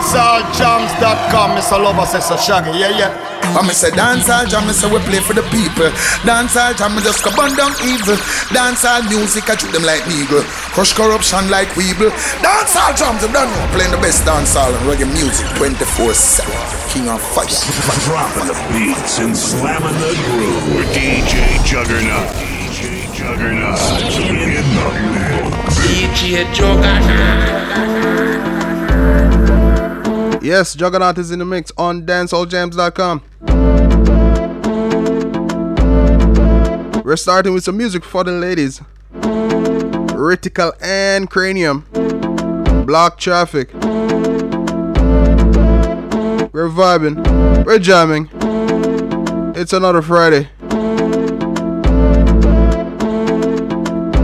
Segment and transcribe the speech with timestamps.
[0.00, 1.80] dancehall Mr.
[1.82, 3.10] Lover says a shaggy, yeah, yeah.
[3.56, 5.90] I me say dancehall jam, me say we play for the people.
[6.26, 8.16] Dancehall jam, me just go burn down evil.
[8.52, 10.42] Dancehall music, I treat them like eagle.
[10.74, 12.10] Crush corruption like weeble.
[12.42, 16.44] Dancehall jams, I'm done playing the best dancehall and reggae music 24/7.
[16.92, 17.46] King of fire.
[18.04, 20.84] Dropping the beats and slamming the groove.
[20.92, 22.28] DJ Juggernaut.
[22.36, 23.80] DJ Juggernaut.
[24.12, 25.76] In the mix.
[25.80, 28.55] DJ Juggernaut.
[30.46, 33.20] Yes, Juggernaut is in the mix on dancehallJams.com.
[37.02, 38.80] We're starting with some music for the ladies.
[40.14, 41.80] Ritical and Cranium.
[42.86, 43.74] Block Traffic.
[46.52, 47.64] We're vibing.
[47.66, 48.30] We're jamming.
[49.56, 50.48] It's another Friday.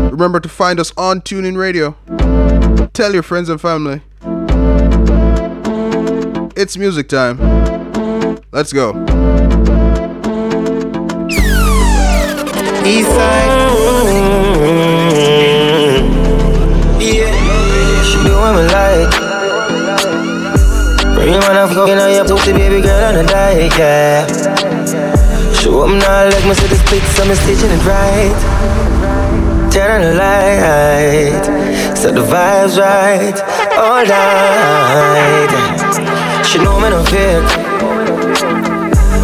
[0.09, 1.97] Remember to find us on TuneIn Radio.
[2.93, 4.03] Tell your friends and family.
[6.63, 7.39] It's music time.
[8.53, 8.93] Let's go.
[12.87, 13.59] Eastside.
[17.03, 17.35] Yeah,
[18.07, 19.11] she do what me like.
[21.17, 24.25] Bring man off fucking on your pussy, baby girl on a diet, yeah.
[25.55, 28.37] Show up now, like me see this pic, so me stitching it right.
[29.73, 31.45] Turn on the light,
[31.99, 33.37] set the vibes right,
[33.77, 36.12] all night.
[36.53, 37.49] She know me no fake.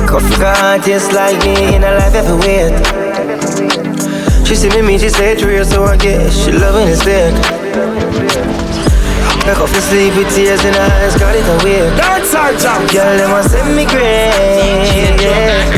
[0.09, 2.73] Coffee got taste like me in a life every wait.
[4.47, 7.34] She see me, me, she say it's real, so I guess she loving it sick.
[9.45, 11.84] Back off to sleep with tears in her eyes, got it away.
[12.01, 12.81] Dance our jam.
[12.89, 15.69] Girl, them want send me great, yeah.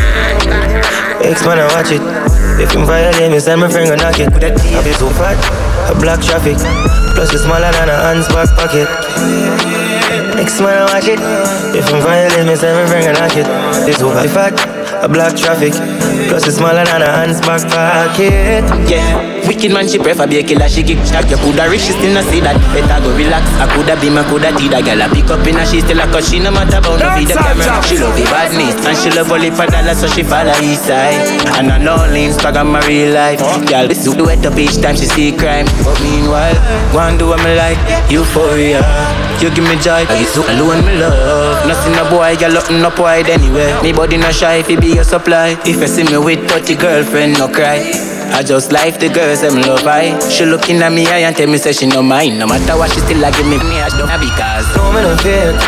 [1.26, 2.02] Ex man, I watch it.
[2.62, 4.30] If him violate me, send my friend go knock it.
[4.30, 5.34] I be so fat,
[5.90, 6.58] a black traffic.
[7.18, 9.79] Plus it's smaller than a hand's back pocket.
[10.40, 11.20] Next man I watch it.
[11.76, 13.44] If I'm violent, me say me bring a knock it.
[13.84, 14.56] This over fat,
[15.04, 15.76] a black traffic.
[16.32, 18.64] Plus it's smaller than a hand's back pocket.
[18.88, 19.44] Yeah.
[19.44, 21.28] Wicked man, she prefer be a killer, she kick shot.
[21.28, 22.56] You coulda rich, she still not see that.
[22.72, 23.44] Better go relax.
[23.60, 25.04] I coulda be my coulda tea that girl.
[25.04, 27.36] I pick up in her, she still a cause she no matter about no video
[27.36, 27.76] camera.
[27.84, 31.20] She love the badness and she love only for dollars, so she follow east side.
[31.60, 33.44] And I know Instagram my real life.
[33.68, 35.68] Girl, this do wet up each time she see crime.
[35.84, 36.56] But meanwhile,
[36.96, 37.76] go and do what me like.
[38.08, 38.80] Euphoria,
[39.42, 40.04] you give me joy.
[40.08, 41.66] I so alone me love.
[41.66, 43.72] Nothing a boy, girl, nothing up wide anyway.
[43.82, 45.56] Me body not shy if it be your supply.
[45.64, 47.80] If you see me with 30 girlfriend, no cry.
[48.32, 50.18] I just like the girls, them love I.
[50.30, 52.38] She looking at me eye and tell me say she no mind.
[52.38, 53.80] No matter what, she still like me me.
[53.80, 55.60] I don't because No me no fake.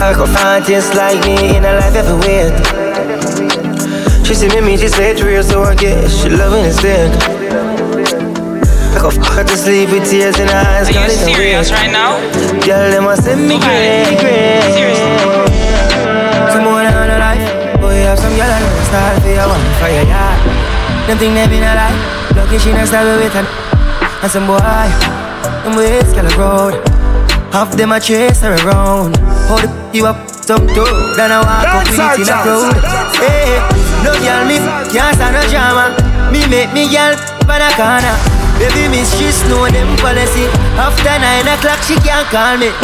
[0.00, 2.54] I can find things like me in a life every wait.
[4.26, 7.37] She see me, me, she say it's real, so I guess she loving sick.
[8.94, 10.88] I go fuck her to sleep with tears in her eyes.
[10.88, 12.18] Are you serious right now?
[12.64, 14.96] Girl, them want send me great, great.
[16.50, 17.80] Some more than a life.
[17.80, 20.38] Boy, have some girl I know style for your one for your yard.
[21.06, 21.94] Them think they been alive.
[22.34, 23.46] Lucky she not style with her.
[24.22, 26.74] And some boy, them ways girl road.
[27.52, 29.16] Half them a chase her around.
[29.48, 31.14] Hold the you up, top toe.
[31.16, 32.76] Then I walk up with it in a crowd.
[33.20, 33.56] Hey,
[34.04, 34.58] no girl me
[34.90, 35.92] can't stand no drama.
[36.32, 37.16] Me make me girl
[37.46, 38.37] pan a corner.
[38.58, 40.50] Baby miss she know them policy.
[40.74, 42.74] After nine o'clock she can't call me.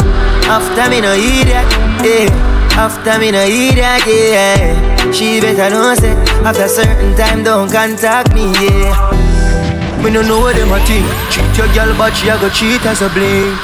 [0.47, 1.67] After me no hear that.
[1.99, 2.31] Hey,
[2.79, 4.07] after me no hear that.
[4.07, 6.15] Yeah, she better know say
[6.47, 8.55] after certain time don't contact me.
[8.63, 8.95] Yeah.
[10.01, 11.03] Me no know what them a think.
[11.27, 13.57] Cheat your girl, but she a go cheat as a blink.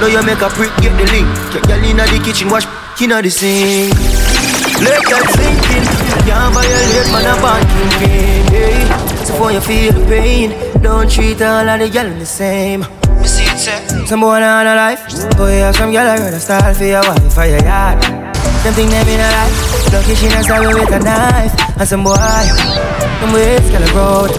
[0.00, 1.28] Now you make a prick, get the link.
[1.52, 2.64] Your girl inna the kitchen, wash
[3.00, 3.92] inna the sink.
[4.80, 5.84] Let that sink in.
[6.24, 8.48] Can't violate, man, a bad kingpin.
[8.48, 8.80] Hey.
[8.80, 9.13] Eh.
[9.24, 10.50] So for you feel the pain,
[10.82, 12.80] don't treat all of the girl the same.
[12.80, 14.06] Me see it say.
[14.06, 15.00] Some boy on a life,
[15.36, 18.02] boy have some girl I rather style for your wife for your yard.
[18.02, 21.54] Them think them in a life, lucky she not stab with a knife.
[21.80, 24.30] And some boy, them ways girl road.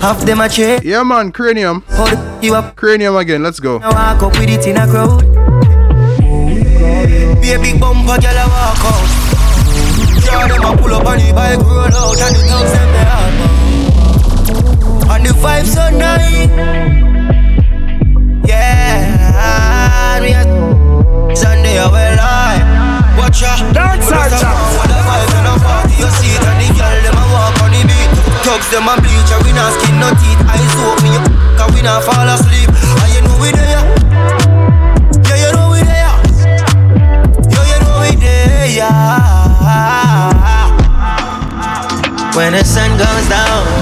[0.00, 0.82] Half them a check.
[0.84, 1.82] Yeah, man, Cranium.
[1.90, 2.76] Hold it, you up.
[2.76, 3.80] Cranium again, let's go.
[3.80, 5.22] I walk up with it in a crowd.
[7.40, 9.08] Be a big bumper, girl, I walk out.
[10.24, 13.04] Yeah, them a pull up on the bike, roll out, and the thugs them they
[13.04, 13.25] hard And
[15.26, 16.46] the vibes so nice.
[18.46, 20.42] Yeah, me a
[21.34, 22.62] Sunday I well I
[23.18, 23.58] watch ya.
[23.74, 24.06] Dance.
[24.06, 24.30] When
[24.86, 27.74] the vibes in a party, you see it, and the girl them a walk on
[27.74, 28.10] the beat.
[28.46, 30.38] Thugs them a bleach, and we not skin no teeth.
[30.46, 31.22] Eyes open, you
[31.58, 32.70] cause we not fall asleep.
[32.70, 33.82] And you know we there.
[35.26, 36.14] Yeah, you know we there.
[37.50, 38.70] Yo, you know we there.
[42.36, 43.75] When the sun goes down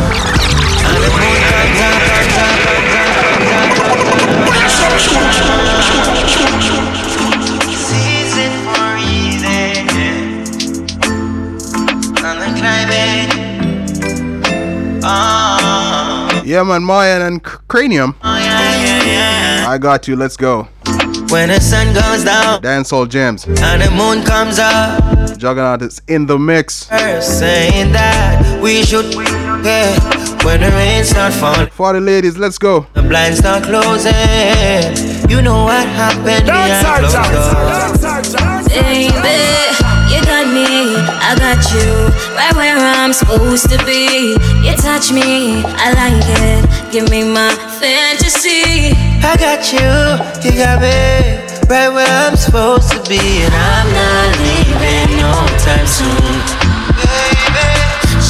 [15.07, 16.43] Oh.
[16.47, 18.15] Yeah, man, Mayan and Cranium.
[18.23, 19.69] Oh, yeah, yeah, yeah.
[19.69, 20.17] I got you.
[20.17, 20.69] Let's go.
[21.29, 23.45] When the sun goes down, dancehall jams.
[23.47, 25.39] And the moon comes up.
[25.39, 26.87] Juggernaut is in the mix.
[27.21, 30.24] Saying that we should, yeah.
[30.45, 31.69] When the rain start falling.
[31.71, 32.87] For the ladies, let's go.
[32.93, 34.13] The blinds start closing.
[35.31, 38.69] You know what happened behind closed doors.
[38.69, 39.09] Baby,
[40.13, 40.95] you got me,
[41.25, 44.37] I got you, right where I'm supposed to be.
[44.63, 46.93] You touch me, I like it.
[46.93, 47.51] Give me my
[47.81, 48.93] fantasy.
[49.25, 49.89] I got you,
[50.45, 55.33] you got me right where I'm supposed to be, and I'm not leaving no
[55.65, 56.64] time soon.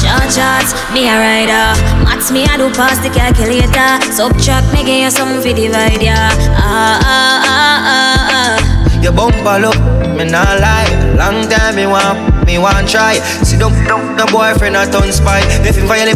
[0.05, 1.67] Short shots, me a rider.
[2.05, 3.89] Max me a do pass the calculator.
[4.13, 6.15] Subtract me give you some for divide ya.
[6.55, 9.01] Ah ah ah ah ah.
[9.01, 9.77] Your bumper look,
[10.17, 10.89] me not lie.
[11.17, 13.19] Long time me want, me want try.
[13.45, 15.41] See don't, don't, no boyfriend a ton spy.
[15.65, 16.15] If him fire the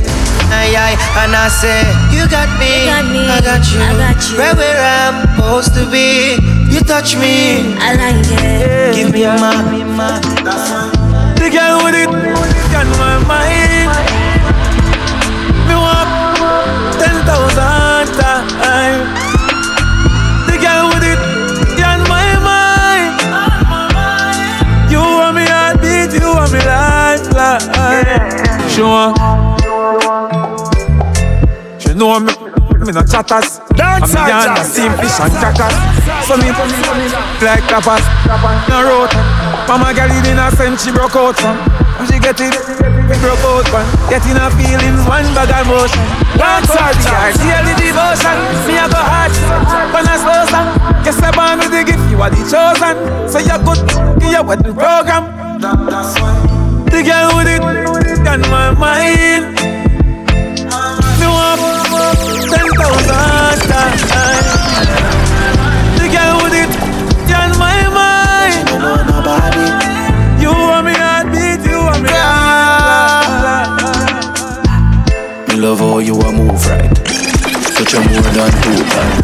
[0.54, 1.82] aye aye, and I say
[2.14, 4.38] you got me, You got me, I got you, I got you.
[4.38, 6.38] right where I'm supposed to be.
[6.74, 8.96] You touch me, I like it.
[8.96, 10.99] give me my, my.
[11.40, 12.10] The girl with it
[12.76, 13.90] on my mind.
[15.68, 16.10] Me want
[17.00, 19.08] ten thousand times.
[20.48, 21.20] The girl with it
[21.82, 23.16] on my mind.
[24.92, 28.30] You want me heartbeat, you want me lifeline.
[28.70, 29.18] She want.
[31.82, 32.39] She know me.
[32.90, 33.62] Me no chatters.
[33.78, 34.66] Dance I'm hall the jam.
[34.66, 35.78] steam fish and crackers.
[36.26, 36.50] So me
[37.46, 38.02] like tapas.
[38.66, 39.14] No road.
[39.70, 41.54] Mama girl in a sense she broke out from.
[42.02, 42.58] And she get it,
[43.22, 43.86] broke out from.
[44.10, 46.02] Getting her feelings, one bag of motion.
[46.34, 47.30] Dance hall jam.
[47.38, 48.38] Daily devotion.
[48.66, 49.38] Me a go hard.
[49.94, 50.74] When I slow song.
[51.06, 52.02] Guess I born with the gift.
[52.10, 52.98] You are the chosen.
[53.30, 53.86] So you good.
[54.18, 55.30] You wedding program.
[55.62, 56.34] That's why.
[56.90, 57.62] The girl with it
[58.26, 59.79] on my mind.
[61.40, 62.20] Want
[62.52, 64.04] ten thousand times.
[65.98, 66.72] The girl with it
[67.32, 68.68] on my mind.
[70.42, 72.12] You want me heartbeat, you want me
[75.48, 76.92] Me love how you a move right.
[77.76, 79.18] Touch you more than two times.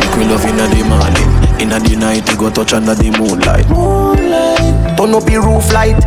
[0.00, 1.30] Make me love inna the morning,
[1.60, 2.28] inna the night.
[2.30, 3.68] You go touch under the moonlight.
[3.68, 4.96] Moonlight.
[4.96, 5.98] Turn up your roof light.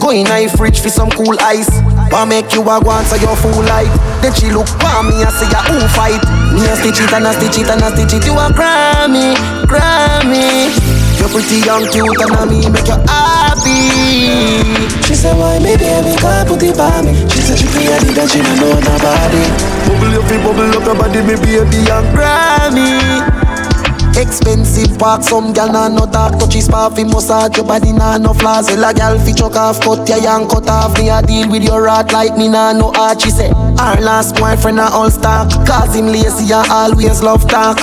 [0.00, 1.70] Go in a fridge for some cool ice.
[2.10, 3.92] Wa make you a go answer your full light.
[4.22, 6.22] Then she look for me and say ya who fight.
[6.52, 8.24] Me a stitch it and a stitch it and a stitch it.
[8.26, 9.36] You a Grammy,
[9.68, 10.72] Grammy.
[11.18, 13.90] You're pretty young, cute, and I me make you happy.
[15.02, 17.12] She said, why me baby can't put it by me?
[17.28, 19.44] She said she feel it and she don't know nobody.
[19.86, 23.47] Bubble up, bubble up your body, me baby and Grammy.
[24.18, 28.18] Expensive park, some gal nah no talk Touch his spa fi massage your body nah
[28.18, 28.66] no flaws.
[28.66, 30.98] Well a gal fi chuck off, cut your yang cut off.
[30.98, 34.34] Me a deal with your rat like me nah no art She say, her last
[34.36, 37.78] boyfriend a all stock Cause him lazy and always love talk.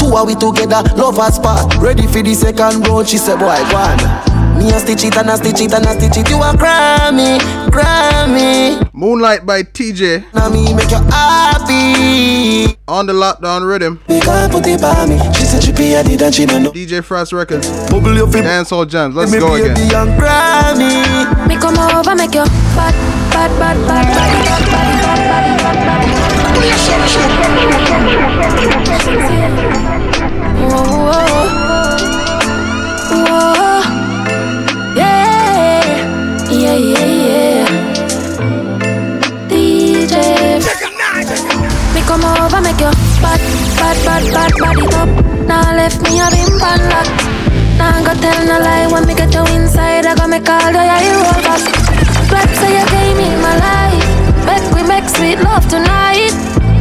[0.00, 3.56] Two are we together, love a spot Ready for the second round, she say boy
[3.70, 6.36] go on Me a stitch it and a stitch it and a stitch it You
[6.38, 7.38] a Grammy,
[7.70, 13.98] Grammy Moonlight by TJ Now me make you happy on the lockdown rhythm.
[14.08, 16.62] Me can't put it by me She said she pay a did and she don't
[16.62, 17.66] know DJ Frost Records.
[17.90, 19.14] Bubble your feet Dancehall Jams.
[19.14, 20.08] Let's me go baby again.
[20.08, 22.44] and Grammy Me come over, make you
[22.76, 22.94] bad,
[23.32, 26.04] bad, bad, bad, bad, bad, bad, bad, bad,
[30.64, 31.48] Whoa, whoa,
[33.24, 33.63] whoa,
[42.06, 43.40] come over, make you bad,
[43.78, 45.08] bad, bad, bad, it up.
[45.46, 47.08] Now left me a bim pan lock.
[47.78, 50.06] Now go tell no lie when me get you inside.
[50.06, 51.62] I go make all the eye roll back.
[52.28, 54.06] Glad say you came in my life.
[54.46, 56.32] Make we make sweet love tonight.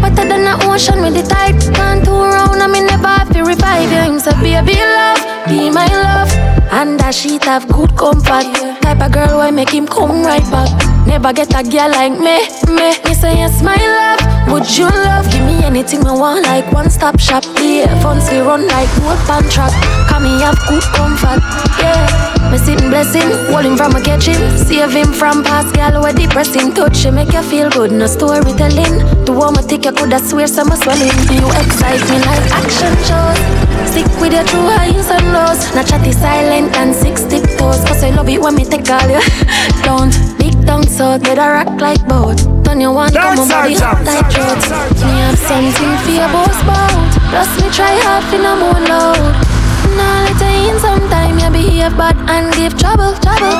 [0.01, 1.60] Better than the ocean with the tide.
[1.75, 4.01] Can't turn around and me never have to revive you.
[4.13, 6.32] Him say baby love, be my love.
[6.72, 8.48] And that sheet have good comfort.
[8.82, 10.72] Type of girl why make him come right back.
[11.08, 12.98] Never get a girl like me, me.
[13.06, 14.33] Me say yes my love.
[14.52, 15.32] Would you love?
[15.32, 17.44] Give me anything I want, like one stop shop.
[17.62, 19.74] Yeah, funds we run like road pan track.
[20.10, 21.42] Come me have good comfort.
[21.80, 23.30] Yeah, me sitting blessing,
[23.64, 26.74] him from a save him from past gal where depressing.
[26.74, 29.26] Touch him make you feel good, no storytelling.
[29.26, 31.18] The one I think you coulda swear some swelling.
[31.32, 33.40] You excite me like action shows.
[33.92, 35.74] Stick with your true highs and lows.
[35.74, 37.84] Not chatty silent and six tiptoes.
[37.86, 39.22] Cause I love it when me take all you.
[39.84, 40.14] Don't
[40.65, 42.38] down so get a rock like boat.
[42.63, 44.63] Turn your one come on body hot like throat.
[45.03, 47.12] Me have something for your boss bout.
[47.29, 49.34] Plus me try hard for no more load.
[49.98, 53.53] Now let you in sometime you behave bad and give trouble, trouble.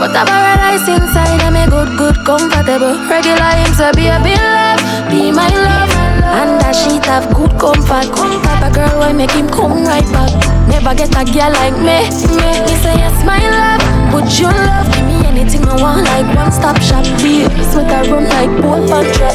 [0.00, 2.94] But a paradise inside, I'm a good, good, comfortable.
[3.08, 5.90] Regular him say be a bit love, be my love.
[6.32, 8.08] And that sheet have good comfort.
[8.14, 10.32] Type of girl why make him come right back.
[10.68, 12.08] Never get a girl like me.
[12.38, 13.82] Me, me say yes, my love.
[14.14, 17.04] Would you love give me anything I want like one stop shop?
[17.24, 19.32] Be with a run like boat and drop.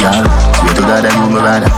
[0.00, 0.24] Girl,
[0.56, 1.68] swear to God that you me rather.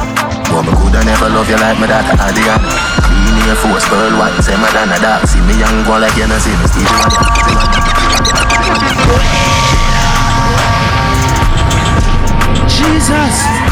[0.47, 2.71] But me coulda never love you like my daughter Adriana.
[3.03, 5.27] Clean Air Force, pearl white, say Madonna dark.
[5.27, 7.19] See me young go like you know see me Stevie Wonder.
[12.71, 13.72] Jesus.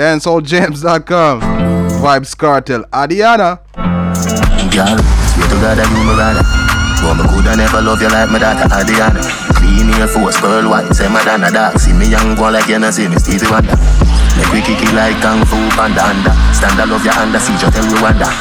[0.00, 1.40] DanceHallJams.com.
[2.00, 2.88] Vybz Kartel.
[2.88, 3.60] Adiana.
[4.72, 6.40] Girl, swear to God that you me rather.
[7.04, 9.20] But me coulda never love you like my daughter Adriana.
[9.60, 11.76] Clean Air Force, pearl white, say Madonna dark.
[11.76, 13.76] See me young go like you know see me Stevie Wonder.
[14.40, 16.32] Make we kick it like Kung Fu Panda under.
[16.56, 18.32] Stand I love you under, see you tell Rwanda.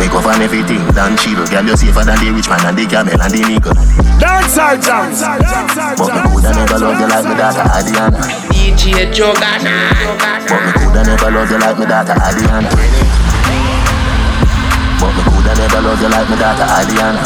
[0.00, 1.44] Make up on everything, done chill.
[1.44, 3.76] Girl, you safer than the rich man and the camel and the nickel.
[4.16, 5.20] Dance all jams.
[5.20, 8.55] But me coulda never love you like my daughter Adriana.
[8.76, 9.90] DJ Jogana.
[10.46, 12.68] But me coulda never love you like my daughter Adriana.
[15.00, 17.22] But me coulda never love you like my daughter Adriana.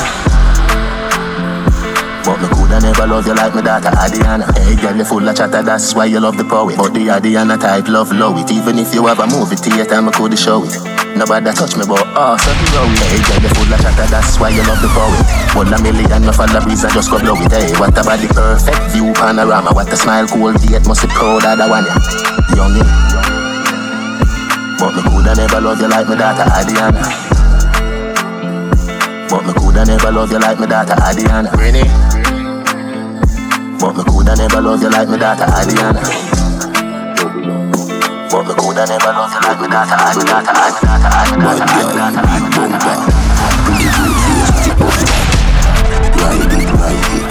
[2.25, 4.53] But me coulda never love you like my daughter Adriana.
[4.59, 6.77] Hey girl, you full of chatter, that's why you love the poet.
[6.79, 8.51] But the Adriana type love low it.
[8.51, 10.90] Even if you have a movie theater, me coulda show it.
[11.17, 13.01] Nobody touch me, but oh, so you know it.
[13.13, 15.21] Hey girl, you full of chatter, that's why you love the poet.
[15.55, 17.53] One a million, no follow breeze and just go blow it.
[17.53, 19.73] Hey, what about the perfect view panorama?
[19.73, 21.95] What a smile, cool date, must be proud of the one ya.
[22.57, 22.89] Youngin.
[24.81, 27.03] But me coulda never love you like my daughter Adriana.
[29.29, 31.51] But me coulda never love you like my daughter Adriana.
[31.53, 31.85] Really?
[33.77, 36.30] But me coulda never love you like my daughter Adriana.
[38.31, 39.99] But coulda never you like daughter Adriana.
[40.07, 40.55] Adriana,
[41.51, 43.03] Adriana, Adriana.
[46.15, 47.27] Ride it, ride it.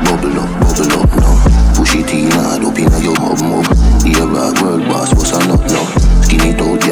[0.00, 1.36] Bubble up, bubble up now.
[1.76, 3.16] Push it in hard up inna your
[4.16, 4.48] a
[5.30, 5.84] a nut now?
[6.24, 6.82] Skin it up up?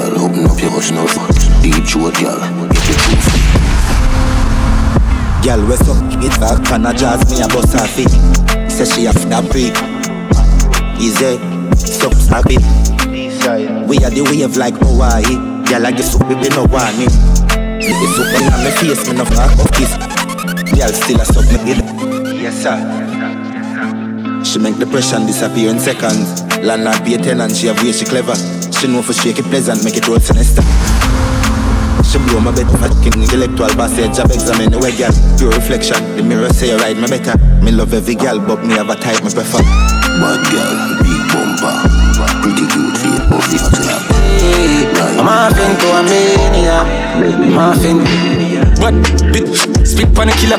[6.39, 8.13] Back pan a jazz me a bust her feet.
[8.71, 9.73] Say she a finna break.
[11.01, 11.39] Easy,
[11.77, 12.13] stop
[13.41, 15.25] We are the wave like Hawaii.
[15.65, 17.09] Girl, I guess we no want it.
[17.81, 19.97] If you on me face, me no fuck off kiss.
[20.77, 21.81] Girl, still a suck me.
[22.37, 22.77] Yes sir.
[24.45, 26.45] She make depression disappear in seconds.
[26.61, 28.37] Landlord be a tenant, she have way she clever.
[28.77, 30.63] She know for shake it pleasant, make it road sinister.
[32.05, 36.25] She blow my bed fucking intellectual passage Job examine the way girl Pure reflection The
[36.25, 39.23] mirror say you ride me better Me love every girl But me have a type
[39.23, 39.63] me prefer
[40.19, 40.75] Bad girl,
[41.07, 42.01] big bumper.
[42.43, 42.90] Pretty cute
[43.31, 44.11] but.
[45.21, 46.83] I'm off into a mania.
[46.83, 48.01] I'm off in.
[48.81, 48.95] What?
[49.33, 49.47] Bit
[49.87, 50.59] spit on a killer.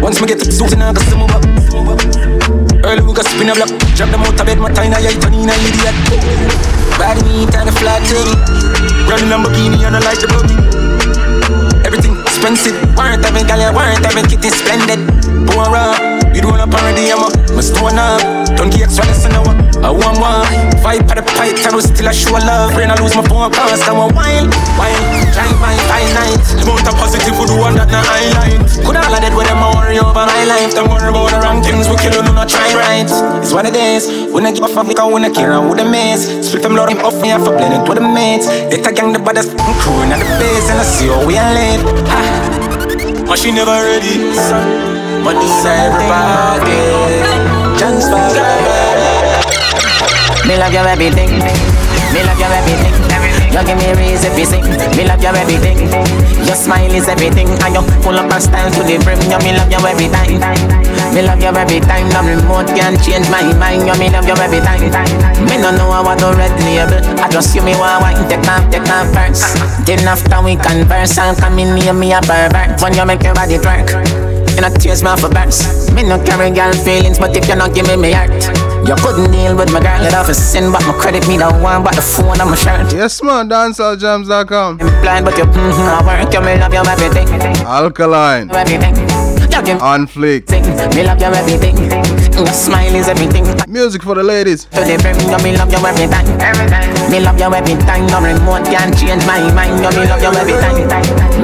[0.00, 1.42] Once me get the suit and I got some move up.
[2.84, 3.72] Early we got spin a block.
[3.96, 5.96] Drop them out bed, my tiny eye, turn in a idiot.
[7.00, 8.34] Body me kinda flat to me.
[9.08, 10.60] Running Lamborghini and I like the boogie.
[11.86, 12.76] Everything expensive.
[12.96, 15.00] Warrant having gal, warrant having kitty splendid.
[15.48, 18.20] Poor up, you doing a parody, I'm a must do up.
[18.56, 19.24] Don't get extra less.
[19.84, 20.48] I want one.
[20.80, 22.72] Fight for the I was still a show love.
[22.72, 24.48] Brain I lose my phone cause I want wine,
[24.80, 25.28] wine.
[25.36, 26.56] Drive by five nights.
[26.56, 28.64] The amount of positive we do one that not highlight.
[28.80, 30.72] Could all of that with them I worry over my life.
[30.72, 33.04] Don't worry about the wrong things we kill, no not try right.
[33.44, 34.08] It's what it is.
[34.32, 36.24] When I give a fuck, I care, I'm with the mates.
[36.48, 38.48] Split them load him off me, I for blend it with the mates.
[38.48, 39.52] They tag gang the baddest
[39.84, 41.84] crew in the base, and I see how we are late.
[42.08, 43.26] Ha.
[43.28, 44.93] But she never ready.
[45.24, 46.84] Money is everybody.
[47.80, 48.20] Chance for
[50.44, 51.40] Me love your everything.
[52.12, 52.92] Me love your everything.
[53.48, 54.68] You give me to sing.
[54.92, 55.88] Me love your everything.
[56.44, 57.48] Your smile is everything.
[57.64, 59.16] And you full of style to the brim.
[59.32, 60.44] You me love you every time.
[61.16, 62.12] Me love you every time.
[62.12, 63.88] No remote can change my mind.
[63.88, 64.92] You me love you every time.
[65.48, 67.00] Me no know what to red label.
[67.16, 68.20] I just you me want wine.
[68.28, 69.56] Take off, take off first.
[69.88, 72.76] Then after we converse, I'll come in near me a pervert.
[72.84, 74.23] When you make your body twerk.
[74.54, 75.92] You know tears my off a.
[75.94, 78.30] Me no carry girl feelings, but if you not give me heart,
[78.86, 80.02] you couldn't deal with my girl.
[80.02, 82.92] You'd have sin, but my credit me the one, but the phone on my shirt.
[82.92, 83.48] Yes, man.
[83.48, 84.78] DanceHallJams.com.
[84.78, 86.32] Blind, but you mm-hmm, I work.
[86.32, 87.28] You me love you everything,
[87.66, 88.50] Alkaline.
[88.50, 88.94] everything.
[89.80, 90.48] On fleek.
[90.94, 92.13] me love you everything.
[92.34, 93.46] Your smile is everything.
[93.70, 94.66] Music for the ladies.
[94.66, 96.26] the brim, you me love you every time.
[97.06, 98.06] Me love you every time.
[98.10, 99.78] No remote can change my mind.
[99.78, 100.74] You me love you every time.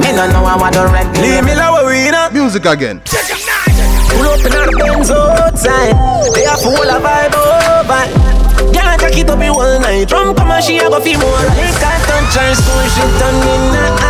[0.03, 1.07] Me no know how I do red.
[1.23, 2.33] Leave me love we not.
[2.33, 2.99] Music again.
[3.07, 5.95] Pull up in the Benz outside.
[6.35, 8.03] They are full of vibe oh, over.
[8.75, 10.09] Girl, take it up in one night.
[10.09, 11.31] Drum come and she a go feel more.
[11.55, 14.00] Like I touch her, so she turn in her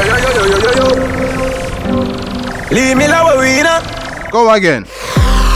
[0.00, 2.00] Yo, yo, yo, yo, yo, yo, yo.
[2.70, 3.60] Leave me low, we
[4.30, 4.86] Go again.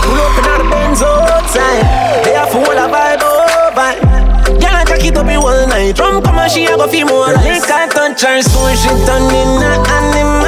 [0.03, 1.81] Pull up in the Benz outside.
[2.25, 4.61] They are full of vibe, oh, vibe.
[4.61, 5.97] Girl, I jack it up in one night.
[5.97, 7.45] From come and she a go feel more like.
[7.47, 10.45] Lick her touch her, so she turn in a animal.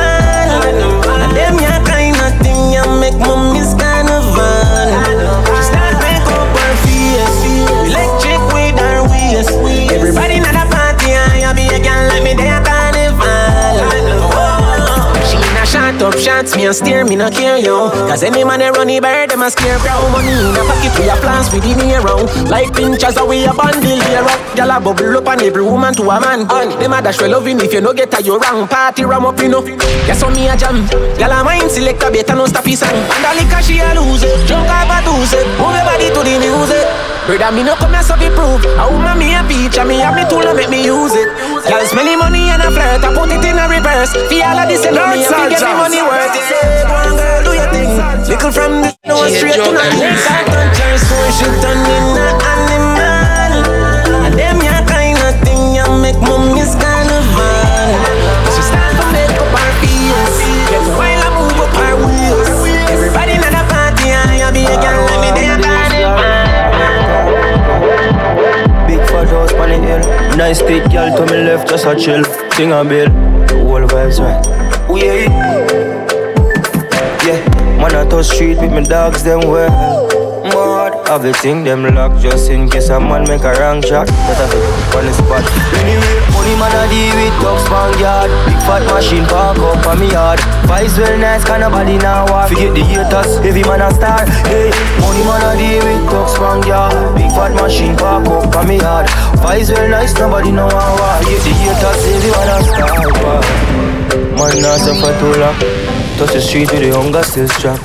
[1.16, 1.85] And them ya
[15.96, 17.88] in a shot up shots, me a steer, me no care yo.
[18.10, 20.92] Cause any man they run the bird, them a scare brown money in a pocket,
[20.98, 22.26] we a plans with the hero.
[22.50, 24.34] Like pinchers, we a bundle hero.
[24.58, 26.50] Gyal a bubble up on every woman to a man.
[26.50, 28.66] And them a dash well loving if you no get a you wrong.
[28.66, 29.62] Party ram up, you know.
[29.62, 30.82] Guess on me a jam.
[31.14, 32.90] Gyal a mind select a better no stop his song.
[32.90, 34.34] And the liquor she a lose it.
[34.48, 35.46] Drunk up a two it.
[35.62, 36.86] Move your body to the music.
[37.26, 40.14] Brother, me no come here so fi prove A woman me a feature, me have
[40.14, 41.26] me tool and make me use it
[41.90, 44.70] spend the money and a flirt, I put it in a reverse Fi all of
[44.70, 47.68] this and me, I get me money worth it Yeah, go on girl, do your
[47.72, 47.90] thing
[48.28, 52.16] Little from the no straight to the next I touch her, so she turn in
[52.16, 57.88] a animal And them ya kind of thing, ya make mommy's carnival
[58.54, 60.38] She start to make up her face
[60.70, 65.00] Get while I move up her waist Everybody in the party, I be a girl,
[65.06, 65.56] let me there
[68.86, 69.98] Big fat house on the hill.
[70.36, 72.24] Nice thick girl to me left, just a chill.
[72.52, 73.08] Sing a bill.
[73.46, 74.44] The whole vibes right.
[74.88, 75.45] Oh yeah.
[77.86, 79.70] Man I touch street with my dogs them well.
[80.42, 84.10] Mad, thing them lock just in case a man make a wrong shot.
[84.26, 85.46] Better fit on the spot.
[85.78, 88.26] Anyway, money man I deal with dogs span yard.
[88.42, 90.40] Big fat machine park up on me yard.
[90.66, 92.50] Vibes well nice, can nobody now war.
[92.50, 94.26] Forget the haters, heavy man a star.
[94.50, 96.90] Hey, money man I deal with dogs span yard.
[97.14, 99.06] Big fat machine park up on me yard.
[99.46, 101.22] Vibes well nice, nobody know how war.
[101.22, 103.38] Get the haters, heavy man a star.
[104.34, 105.85] Man not suffer too long.
[106.16, 107.78] Touch the street with the hunger still strong.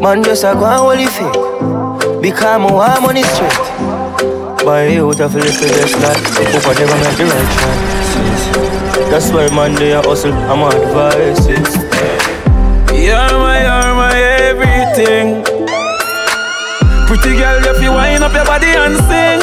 [0.00, 2.20] Man just a go and hold it fake.
[2.20, 3.54] Because my want money straight.
[4.64, 6.16] But you of a little just like
[6.50, 10.72] Hope I never make the right choice That's why man they a hustle, I'm on
[10.72, 11.68] advices
[12.96, 14.16] You're my, you're my
[14.48, 15.44] everything.
[17.06, 19.40] Pretty girl, if you wind up your body and sing.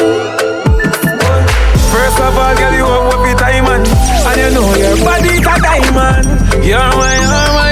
[1.92, 6.26] First of all, girl, you up with diamond, and you know your body's a diamond.
[6.66, 7.71] You're my, you're my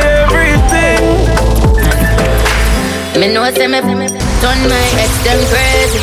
[3.18, 6.00] Me know say me turn my ex them crazy.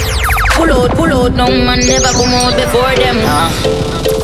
[0.54, 3.17] Pull out, pull out, no man never come out before them.
[3.24, 3.50] Ah,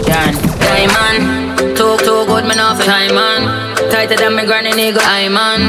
[0.05, 0.35] done.
[0.59, 3.41] Diamond, too too good, me not for time man.
[3.89, 5.61] Tighter than me granny nigga, I man.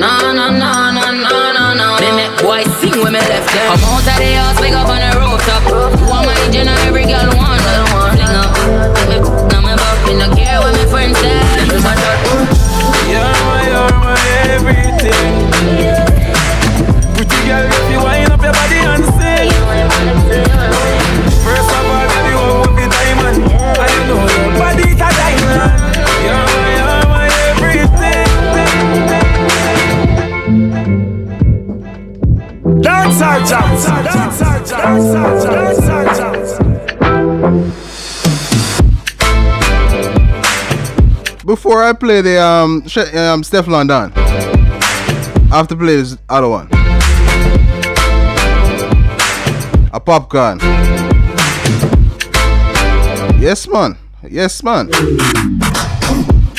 [0.00, 1.88] No no no no no no no.
[2.00, 3.68] Me make boy sing when me left them.
[3.70, 5.62] Come out of the house, pick up on the rooftop.
[6.10, 7.86] One my engine and every girl want it.
[8.16, 8.52] Fling up,
[9.08, 9.16] me
[9.48, 11.36] now me back, me no care what my friends say.
[13.06, 14.16] You're my, you're my
[14.50, 16.15] everything.
[17.46, 19.50] Girl, if you wind up your body and sing.
[21.46, 25.62] First of all, you up with diamond, you know your diamond.
[26.26, 28.26] You're my, you're my everything.
[32.82, 33.38] Dance our.
[33.46, 34.02] Dance our.
[34.02, 34.42] Dance
[35.86, 36.36] our.
[41.46, 42.82] Before I play the um,
[43.14, 44.18] um Steph London, I
[45.52, 46.75] have to play this other one.
[49.96, 50.58] A popcorn.
[53.40, 53.96] Yes, man.
[54.28, 54.88] Yes, man.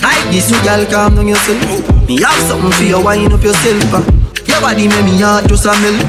[0.02, 1.62] Like this, you girl, calm down yourself.
[2.10, 3.94] Me have something for you, wind up yourself.
[3.94, 4.02] uh.
[4.50, 6.02] Your body make me heart just a melt.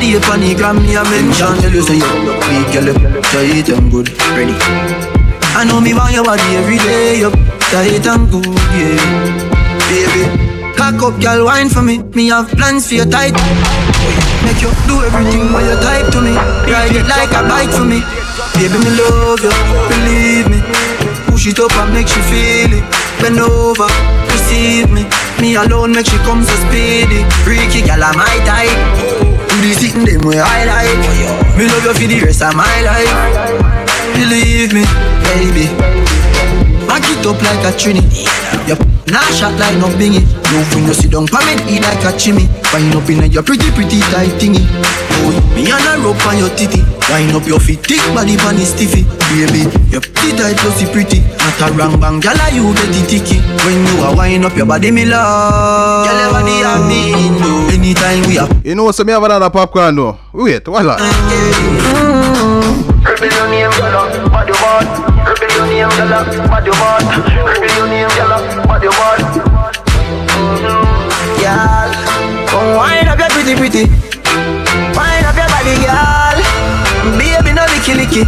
[0.00, 1.54] Day upon the gram, me a mention.
[1.62, 4.56] Tell you say you big girl, you tight and good, ready.
[5.54, 7.30] I know me want your body every day, you
[7.70, 8.98] tight and good, yeah.
[9.86, 11.98] Baby, cock up, girl, wine for me.
[12.16, 13.36] Me have plans for your tight.
[14.44, 16.34] Make you do everything when you type to me.
[16.66, 18.00] Ride it like a bike for me.
[18.56, 19.54] Baby, me love you,
[19.88, 20.60] believe me.
[21.30, 22.84] Push it up and make you feel it.
[23.20, 23.88] Bend over,
[24.32, 25.04] receive me.
[25.40, 27.24] Me alone make she come so speedy.
[27.44, 28.68] Freaky gal, I'm type.
[29.48, 31.00] Do the sitting them way I like.
[31.56, 33.12] Me love you for the rest of my life.
[34.14, 34.84] Believe me,
[35.28, 35.66] baby.
[36.86, 38.04] Back it up like a trini.
[38.68, 40.20] Yup, nah shot like no bingy.
[40.52, 42.48] No when you sit down, pa me eat like a chimney.
[42.72, 44.60] Wind up in your pretty, pretty tight thingy.
[45.24, 46.82] Oh, me and a rope on your titty.
[47.10, 49.02] Wind up your feet, thick body pan is stiffy.
[49.30, 51.20] Baby, your pretty tight plus pretty.
[51.38, 53.38] Not a wrong bang, gyal you get it ticky.
[53.66, 56.06] When you are wind up your body, me love.
[56.06, 57.68] Gyal your body have me no.
[57.72, 58.48] Anytime we are.
[58.64, 60.18] You know, what's so me have another popcorn though.
[60.32, 60.98] Wait, what?
[60.98, 62.39] Mm,
[63.04, 64.88] Reveal your name, girl, what you want?
[65.26, 67.04] Reveal your name, girl, what you want?
[67.10, 68.32] Reveal your name, girl,
[68.68, 69.20] what you want?
[70.40, 71.00] Mm-hmm.
[71.40, 71.90] Girl,
[72.48, 73.84] come wind up your pretty pretty.
[74.94, 76.38] Wind up your body, girl.
[77.18, 78.22] Baby, no licky licky.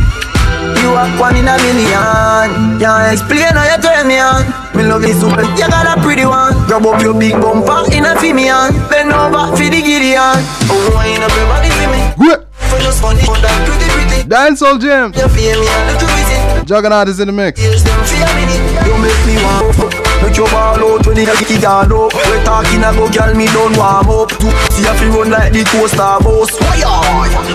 [0.82, 2.78] You are one in a million.
[2.80, 4.42] Can't explain how you turn me on.
[4.74, 5.42] Me love you super.
[5.42, 6.54] You got a pretty one.
[6.66, 8.72] Grab up your big bumper in a female.
[8.90, 10.42] Bend over for the Gideon.
[10.70, 12.51] Oh, wind up your body for me.
[12.72, 12.80] Good.
[12.80, 14.24] For just funny, for that pretty pretty.
[14.28, 15.16] Dancehall Jams.
[15.16, 16.66] You feel me and look at it.
[16.66, 17.60] Juggernaut is in the mix.
[17.60, 18.56] Yes, them feel me.
[18.88, 19.76] You make me want.
[20.22, 22.14] Make your ball out when you get it down up.
[22.14, 24.32] We talking about girl, me don't warm up.
[24.72, 26.48] See if you run like the coaster boss.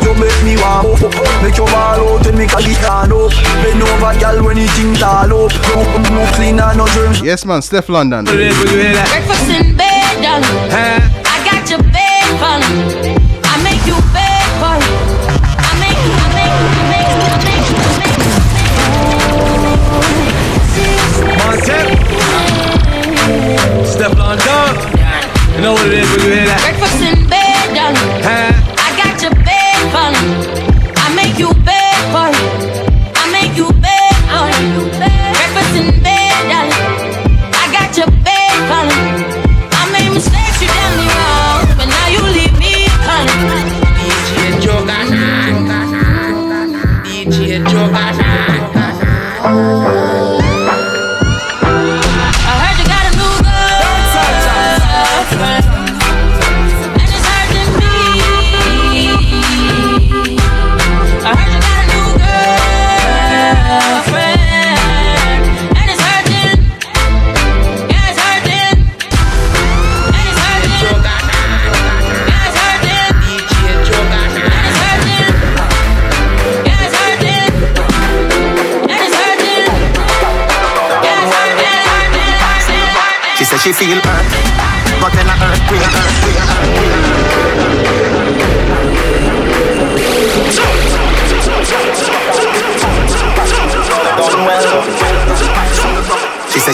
[0.06, 1.02] You make me warm up.
[1.42, 3.34] Make your ball out when me get it down up.
[3.66, 5.50] Bend over, girl, when you think tall up.
[5.74, 5.82] No,
[6.14, 7.22] no clean and no germs.
[7.22, 7.62] Yes, man.
[7.64, 8.26] Steph London.
[8.26, 11.17] Breakfast in bed, darling.
[25.58, 26.62] You know what it is when you hear that?
[26.62, 27.17] Breakfast in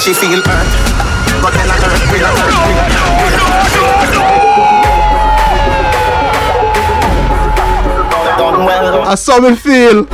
[0.04, 0.68] She feel hurt,
[1.42, 2.20] but then I hurt, we
[8.38, 9.04] Done well.
[9.04, 10.06] I saw me feel.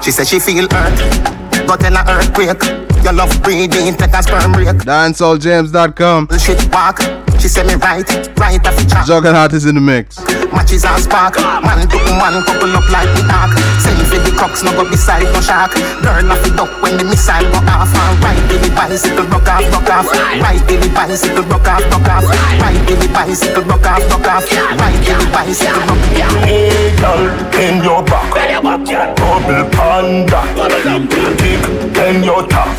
[0.00, 2.62] She said she feel hurt, but then I earthquake.
[3.02, 4.68] Your love breathing, take a sperm break.
[4.68, 6.28] DancehallJams.com.
[6.38, 7.00] Shit walk.
[7.44, 8.08] She said me right,
[8.40, 9.04] right off the chat.
[9.04, 10.16] Juggernaut is in the mix.
[10.48, 11.36] Matches and spark.
[11.36, 13.52] Man to man couple up like the ark.
[13.84, 15.76] Send for the crooks, no go beside no shark.
[16.00, 17.92] Girl off the duck when the missile go off.
[17.92, 20.08] And right to the bicycle, rock off, rock off.
[20.40, 22.24] Right to the bicycle, rock off, rock off.
[22.64, 24.48] Right to the bicycle, rock off, rock off.
[24.80, 26.48] Right to the bicycle, rock off.
[26.48, 27.28] Hey, girl,
[27.60, 28.32] in your back.
[29.20, 30.40] Double panda.
[31.36, 31.60] Kick
[32.08, 32.72] in your top.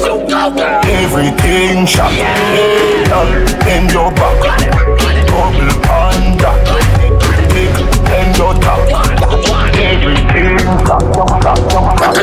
[0.90, 2.10] Everything shot.
[2.10, 3.30] Hey, girl,
[3.70, 4.55] in your back.
[5.28, 6.52] Double panda.
[8.38, 8.54] Your.
[9.76, 10.58] Everything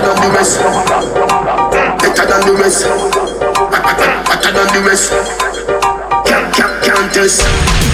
[0.00, 0.60] than the rest.
[2.00, 2.82] Better than the rest.
[4.52, 5.12] Than the rest.
[6.26, 7.91] Can't, can't, can't test.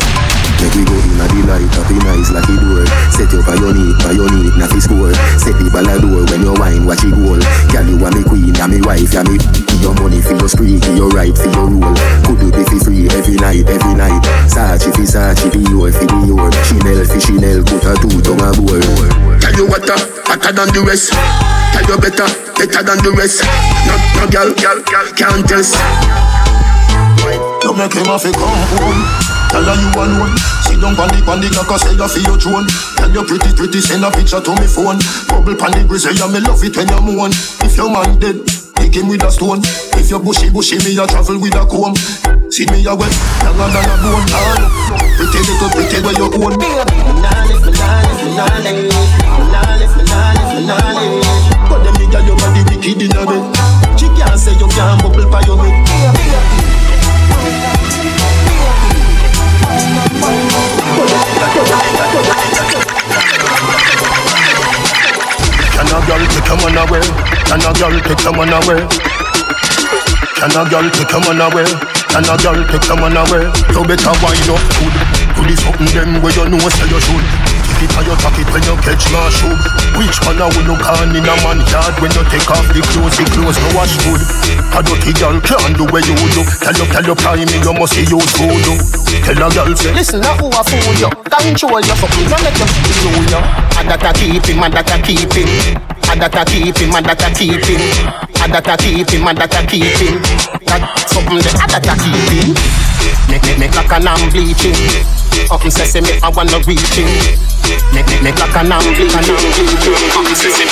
[0.69, 2.85] Make we go in a the light up in eyes like it door.
[3.09, 4.53] Set you for your need, for your need,
[4.85, 7.41] score Set the ball a door when you wine, watch it goal
[7.73, 9.41] Girl, you are me queen, ya me wife, ya me
[9.81, 11.95] your money for your spree, give your right for your rule.
[12.27, 14.21] Could do be fi free every night, every night.
[14.51, 18.83] Sachi fi Sachi, Dior fi Dior Chanel fi Chanel, put a two tongue a bowl.
[19.39, 21.15] Tell you what, uh, hotter than the rest.
[21.73, 22.27] Tell you better,
[22.59, 23.47] better than the rest.
[23.87, 25.79] No, no girl, girl, girl, can't test.
[27.63, 29.01] You make him have to come home.
[29.55, 30.58] Tell her you alone.
[30.79, 32.67] Down on the on the cock say you feel your throne.
[32.95, 35.03] Tell you pretty pretty send a picture to me phone.
[35.27, 37.35] Bubble pan the grizzly, yeah me love it when you moan.
[37.67, 38.47] If your man dead,
[38.79, 39.59] pick him with a stone.
[39.99, 41.99] If you bushy bushy, me a travel with a comb.
[42.55, 43.11] See me a wet,
[43.43, 44.23] younger than a bone.
[44.31, 44.71] Ah,
[45.19, 46.55] pretty little pretty where you own.
[51.67, 53.43] But them nigga your body wicked in a bed.
[53.99, 55.98] She can't say you can't bubble by your head.
[61.39, 61.47] Can
[65.87, 66.99] a girl take a man away?
[67.47, 68.83] Can a girl take a man away?
[70.35, 71.67] Can a girl take a man away?
[72.11, 73.47] Can a girl take a man away?
[73.71, 74.95] You better wind up good.
[75.37, 77.58] Do the something them where you know say you should.
[77.79, 79.55] Take it or you tuck it when you catch my shoe.
[79.95, 82.83] Which man I will look on in a man yard when you take off the
[82.83, 84.23] clothes, the clothes no wash good.
[84.75, 86.43] A dirty girl can't do where you do.
[86.59, 88.75] Tell you, tell you, prime me, you must see you voodoo.
[89.23, 91.11] Tell a girl say, listen, now who a fool you?
[91.31, 93.41] Control your fucking, you make them fool you.
[93.79, 95.49] And that I keep him, and that I keep him.
[96.09, 97.83] And that I keep him, and that I keep him.
[98.43, 100.19] And that I keep him, and that I keep him.
[100.67, 102.49] That something that I keep him.
[103.29, 104.75] Make, make, make like an I'm bleaching.
[105.47, 107.07] Something says me, I wanna reach him.
[107.69, 107.85] I'm.
[107.93, 108.33] Me, me,
[110.09, 110.65] something says me.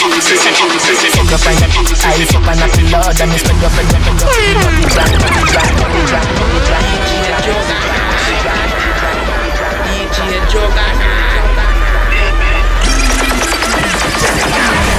[1.12, 1.60] Fuck up and
[2.06, 4.30] eyes up and I feel Lord and me spend up and up and up.
[9.84, 11.12] DJ Jogana.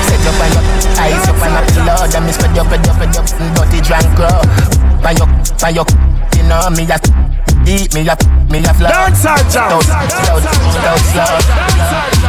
[0.06, 0.66] Set up and up,
[1.02, 3.26] eyes up and I and me spend up and up and up.
[3.56, 4.42] Dirty drunk girl.
[5.02, 5.30] Buy up,
[5.60, 5.90] buy up,
[6.48, 6.98] you know me a
[7.68, 8.88] eat me up, me a flow.
[8.88, 9.84] Dance out, jump.
[9.84, 11.36] Slow, slow, slow, slow.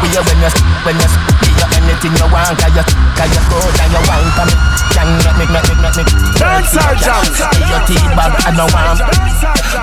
[0.02, 0.50] We are when you,
[0.83, 1.47] when be you
[1.98, 2.84] anything you want, cause you,
[3.18, 4.54] cause you go and you want for me.
[4.94, 6.04] Can make me, make me, make me.
[6.38, 7.26] Dance out, jump.
[7.66, 9.02] Your teeth bag, I don't want.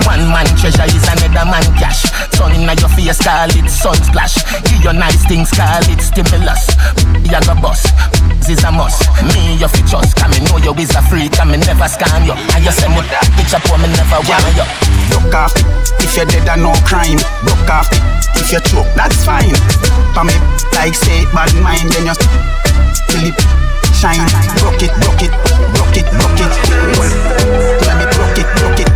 [0.08, 2.08] One man treasure is another man cash.
[2.36, 4.40] Sun inna your face, call it sun splash.
[4.64, 6.72] Give your nice things, call it stimulus.
[7.20, 7.92] You go bust,
[8.40, 9.04] this is a must.
[9.36, 12.36] Me, you fi trust, me know you is a freak, and me never scam you.
[12.56, 13.04] And you send me
[13.36, 14.68] picture for me never want you.
[15.12, 15.54] Broke off
[16.00, 17.20] if you're dead and no crime.
[17.44, 17.92] Broke off
[18.36, 19.56] if you choke, that's fine.
[20.14, 20.36] For me,
[20.78, 22.14] like say bad mind, then you
[23.10, 23.38] till it
[23.98, 24.22] shine.
[24.62, 25.34] Broke it, broke it,
[25.74, 26.54] broke it, broke it.
[27.82, 28.90] Let me broke it, broke it.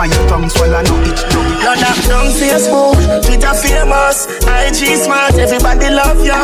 [0.00, 1.62] On your tongue swallow, no itch, no it.
[1.62, 6.42] Run up down Facebook, Twitter famous, IG smart, everybody love you.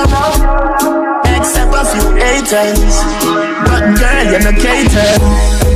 [1.35, 3.03] Except a few haters,
[3.67, 5.68] but girl you're not cater.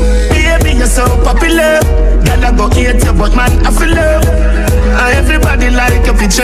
[0.83, 1.79] Baby you're so popular,
[2.27, 4.27] girl I go hate you, but man I feel love.
[4.27, 6.43] And uh, everybody like your picture.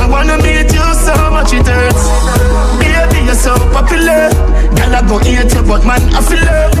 [0.00, 2.08] I wanna meet you so much it hurts.
[2.80, 4.32] Baby you're so popular,
[4.72, 6.72] girl I go hate you, but man I feel love.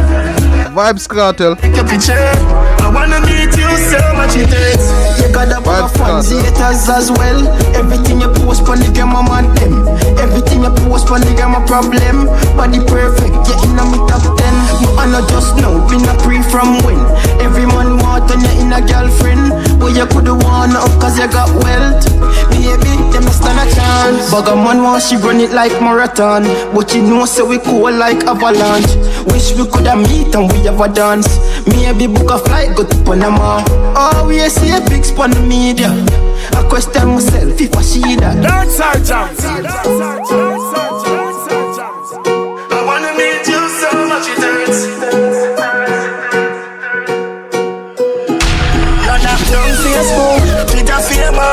[0.72, 1.60] Vybz Kartel.
[1.76, 4.88] Your picture, I wanna meet you so much it hurts.
[5.20, 7.44] You got a bunch of fans, haters as well.
[7.76, 9.84] Everything you post on the game, I'm on them.
[10.16, 12.32] Everything you post on the game, a problem.
[12.56, 14.54] Body perfect, yeah, in a me top ten.
[14.80, 17.00] You are not just know, been a pre from when.
[17.40, 19.50] Every man want on you in a girlfriend.
[19.80, 22.04] But you could have want up cause you got wealth.
[22.50, 24.30] Baby, them a stand a chance.
[24.30, 26.44] Bugger man want she run it like marathon.
[26.74, 28.94] But you know, say we cool like avalanche.
[29.32, 31.28] Wish we coulda meet and we have a dance.
[31.66, 33.62] Maybe book a flight, go to Panama.
[33.96, 35.90] Oh, we see a big on the media.
[36.52, 38.42] I question myself if I see that.
[38.42, 39.36] Dance jump.
[39.36, 41.17] Dance out, dance out, dance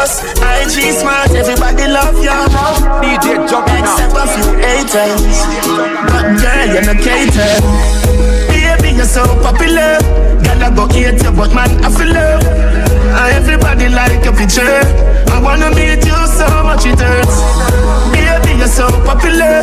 [0.06, 2.32] famous, IG smart, everybody love you.
[3.02, 4.00] DJ Juggernaut.
[4.00, 5.22] Except a few haters,
[6.10, 7.54] but girl you're not cater.
[8.50, 9.98] Baby you're so popular,
[10.62, 12.44] I go hate you, but man I feel love.
[12.46, 14.82] And everybody like your picture.
[15.32, 17.42] I wanna meet you so much it hurts.
[18.12, 19.62] Baby you're so popular,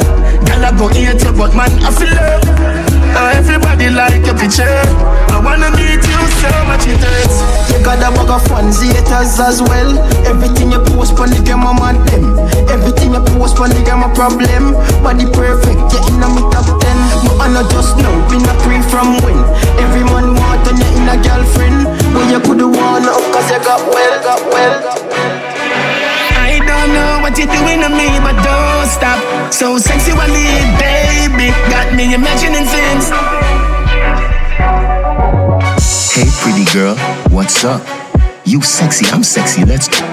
[0.49, 2.92] I go hate you, but man I feel love.
[3.13, 4.65] And everybody like your picture.
[5.29, 7.37] I wanna meet you so much it hurts.
[7.69, 10.01] You got a bag of fans, haters as well.
[10.25, 11.77] Everything you post on the game, I'm
[12.09, 12.39] them.
[12.73, 14.77] Everything you post on the game, a problem.
[15.05, 16.99] Body perfect, yeah, in a me top ten.
[17.37, 19.39] Are not just know, been a pre from when.
[19.77, 21.85] Every man want on you in a girlfriend.
[22.17, 24.79] But you could want up cause you got well, got well.
[24.81, 25.42] I don't know
[27.33, 29.17] what you're doing to me, but don't stop.
[29.53, 33.09] So sexually, baby, got me imagining things.
[36.13, 36.95] Hey, pretty girl,
[37.31, 37.81] what's up?
[38.45, 40.05] You sexy, I'm sexy, let's go.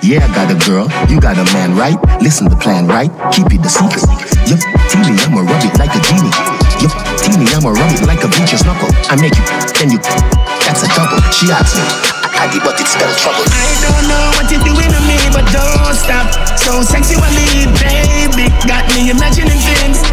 [0.00, 1.98] Yeah, I got a girl, you got a man, right?
[2.22, 3.10] Listen to plan, right?
[3.32, 4.06] Keep it the secret.
[4.48, 6.32] Yup, teeny, I'ma rub it like a genie.
[6.80, 8.88] Yup, teeny, I'ma rub it like a beacher's knuckle.
[9.12, 9.44] I make you,
[9.76, 9.98] then you,
[10.64, 11.20] that's a double.
[11.32, 13.44] She asks me, I, I but it spell trouble.
[13.48, 16.28] I don't know what you're doing to me, but don't stop.
[16.60, 20.04] So sexually, baby, got me imagining things.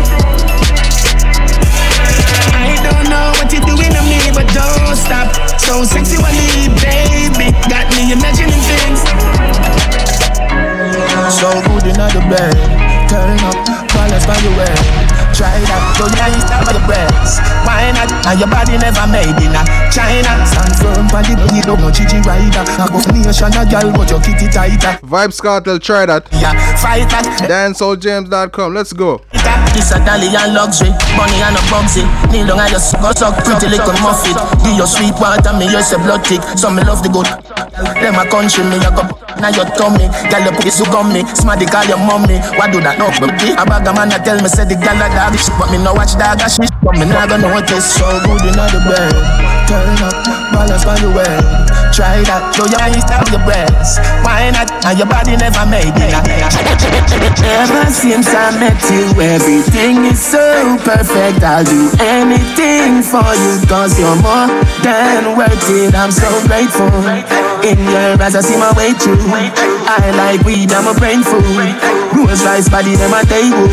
[2.56, 5.36] I don't know what you're doing to me, but don't stop.
[5.60, 9.04] So sexually, baby, got me imagining things.
[11.34, 12.56] So good in the bed.
[13.12, 13.58] Turn up,
[13.92, 15.23] balance by your way.
[15.34, 17.42] Try that, go nice down your breasts.
[17.66, 18.10] Why not?
[18.30, 20.30] And your body never made in a China.
[20.46, 22.62] Stand firm, body body don't no chichi rider.
[22.78, 25.00] I go nation a gal, but your kitty tighter.
[25.02, 26.30] Vybz Kartel, try that.
[26.32, 27.26] Yeah, fight that.
[27.50, 29.22] DanceHallJams.com, let's go.
[29.74, 32.06] This a dolly and luxury, money and a bugsy.
[32.32, 34.38] Kneel down and you suck, suck pretty little muffin.
[34.62, 36.42] Give your sweet water, me you say blood tick.
[36.56, 37.26] So me love the good.
[38.00, 40.08] Them a country, me a go now your tummy.
[40.32, 41.28] Girl, you it on me.
[41.36, 42.40] Smarty call your mommy.
[42.56, 42.96] Why do that?
[42.96, 43.52] No, baby.
[43.60, 45.84] A bag of man that tell me say the girl a dog shit, but me
[45.84, 46.72] no watch dog a shit.
[46.80, 49.12] But me never know what tastes so good in the bed.
[49.68, 50.16] Turn up,
[50.56, 51.36] balance on the way.
[51.92, 54.00] Try that, show your eyes, tell your breasts.
[54.24, 54.72] Why not?
[54.88, 56.16] And your body never made it.
[57.44, 59.12] Ever since I met you,
[59.64, 61.44] everything is so perfect.
[61.44, 64.48] I'll do anything for you, cause you're more
[64.84, 65.96] than worth it.
[65.96, 66.92] I'm so grateful.
[67.64, 69.20] In your eyes, I see my way through.
[69.24, 71.44] I like weed, I'm a brain food.
[72.14, 73.68] Rose rice body, them a table.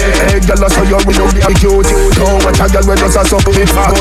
[0.00, 1.90] Hey, girl, I saw you with the cute.
[2.16, 3.92] Don't watch a girl when just a suck me fat.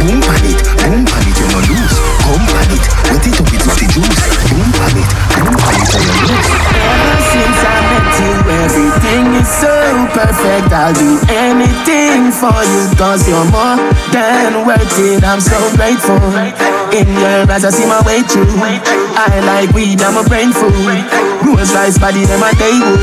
[0.00, 1.85] Boom pan it, boom pan it, you no lose.
[2.26, 2.66] Come pan
[3.06, 4.22] wet it up, it's the juice.
[4.50, 4.98] Boom pan
[5.38, 6.34] boom pan it, you no.
[6.74, 8.34] Ever since I met you,
[8.66, 9.70] everything is so
[10.10, 10.74] perfect.
[10.74, 13.78] I'll do anything for you, cause you're more
[14.10, 15.22] than worth it.
[15.22, 16.18] I'm so grateful.
[16.90, 18.58] In your eyes, I see my way through.
[18.58, 20.74] I like weed, I'm a brain food.
[21.46, 22.98] Rose rice body, them a table.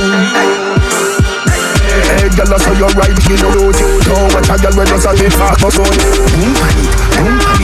[1.94, 3.80] Hey, girl, I saw you right, you know road.
[4.04, 5.88] Don't watch a girl when just a live fast, but son.
[5.88, 7.63] Boom pan it, boom pan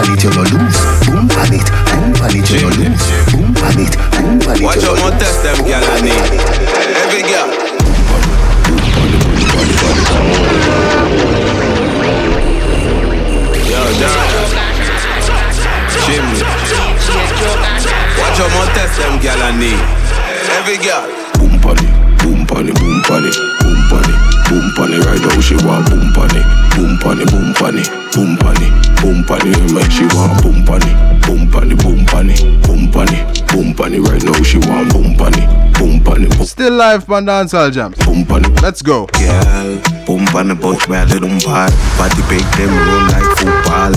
[0.00, 0.80] pan it, you no lose.
[1.06, 3.06] Boom pan it, boom pan it, you no lose.
[3.32, 6.24] Boom pan it, boom pan it, Watch out, more test them, girl, I need.
[7.04, 7.48] Every girl.
[13.68, 14.26] Yo, John.
[16.04, 16.40] Chimney.
[18.18, 19.80] Watch out, more test them, girl, I need.
[20.56, 21.04] Every girl.
[21.38, 23.49] Boom pan it, boom pan it, boom pan it,
[24.50, 25.06] boom pan it, boom pan it.
[25.06, 28.58] Right now she want boom pan it, boom pan it, boom pan it, boom pan
[28.58, 29.72] it, boom pan it.
[29.72, 33.46] Make she want boom pan it, boom pan it, boom pan it, boom pan it,
[33.48, 34.00] boom pan it.
[34.02, 37.72] Right now she want boom pan it, boom pan it, boom Still live on Dancehall
[37.72, 37.96] Jams.
[38.04, 38.62] boom pan it.
[38.62, 39.06] Let's go.
[39.06, 41.72] Girl, boom on the butt where they don't part.
[41.96, 43.94] Body big, them roll like football.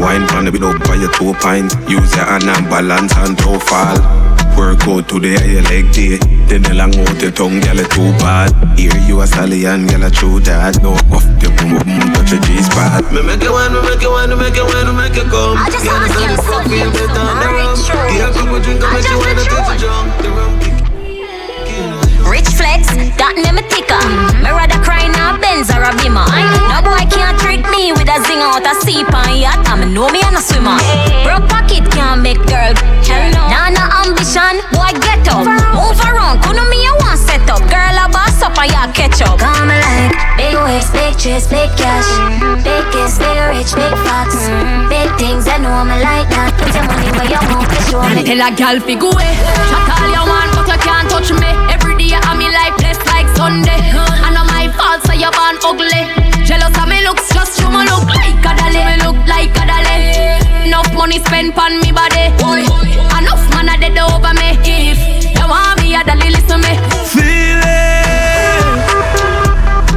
[0.00, 1.72] Wine on the below by your toe pint.
[1.88, 4.19] Use your hand and balance and don't fall.
[4.60, 6.18] Work out today, your leg day.
[6.44, 8.52] Then the long out your tongue, girl, it too bad.
[8.78, 10.82] Hear you a stallion, girl, a true that.
[10.82, 13.08] No, off the boom, boom, touch your G-spot.
[13.08, 15.24] Me make you want, me make you want, me make you want, me make you
[15.32, 15.56] come.
[15.56, 17.72] I just wanna it's hear on the some fuck, feel better on the rum.
[17.72, 19.72] rich Give a couple drink, I make you just wanna rich touch roll.
[19.72, 20.04] the drum.
[20.20, 20.79] The rum kick.
[22.84, 24.00] Flex, that a ticker.
[24.40, 26.24] Me rather cry in a Benz or a Beamer.
[26.68, 29.60] No boy can't trick me with a zing out a seep on yacht.
[29.68, 30.78] I know me and a swimmer.
[31.24, 32.72] Broke pocket can't make girl.
[33.50, 35.44] Nah, no ambition, boy get up.
[35.76, 37.60] Move around, couldn't me you want set up.
[37.68, 39.38] Girl a boss up and ya catch up.
[39.38, 42.08] Come like big waist, big chest, big cash,
[42.64, 44.48] big kiss, big rich, big fox,
[44.88, 45.44] big things.
[45.48, 46.54] I know me like that.
[46.56, 48.22] Put your money where you want, to show me.
[48.24, 49.36] Tell a gal fi go away.
[49.68, 51.50] Chat all you want, but you can't touch me.
[51.68, 52.49] Every day I'm like
[53.40, 53.80] Sunday.
[54.20, 56.04] And not my fault, so you born ugly.
[56.44, 58.84] Jealous of me looks, just show me look like a dolly.
[58.84, 60.68] Me look like a dolly.
[60.68, 62.28] Enough money spent on me body.
[62.36, 62.68] Boy,
[63.16, 64.60] enough man a dead over me.
[64.60, 66.76] If you want me, a dolly, listen me.
[67.08, 68.60] Feel it.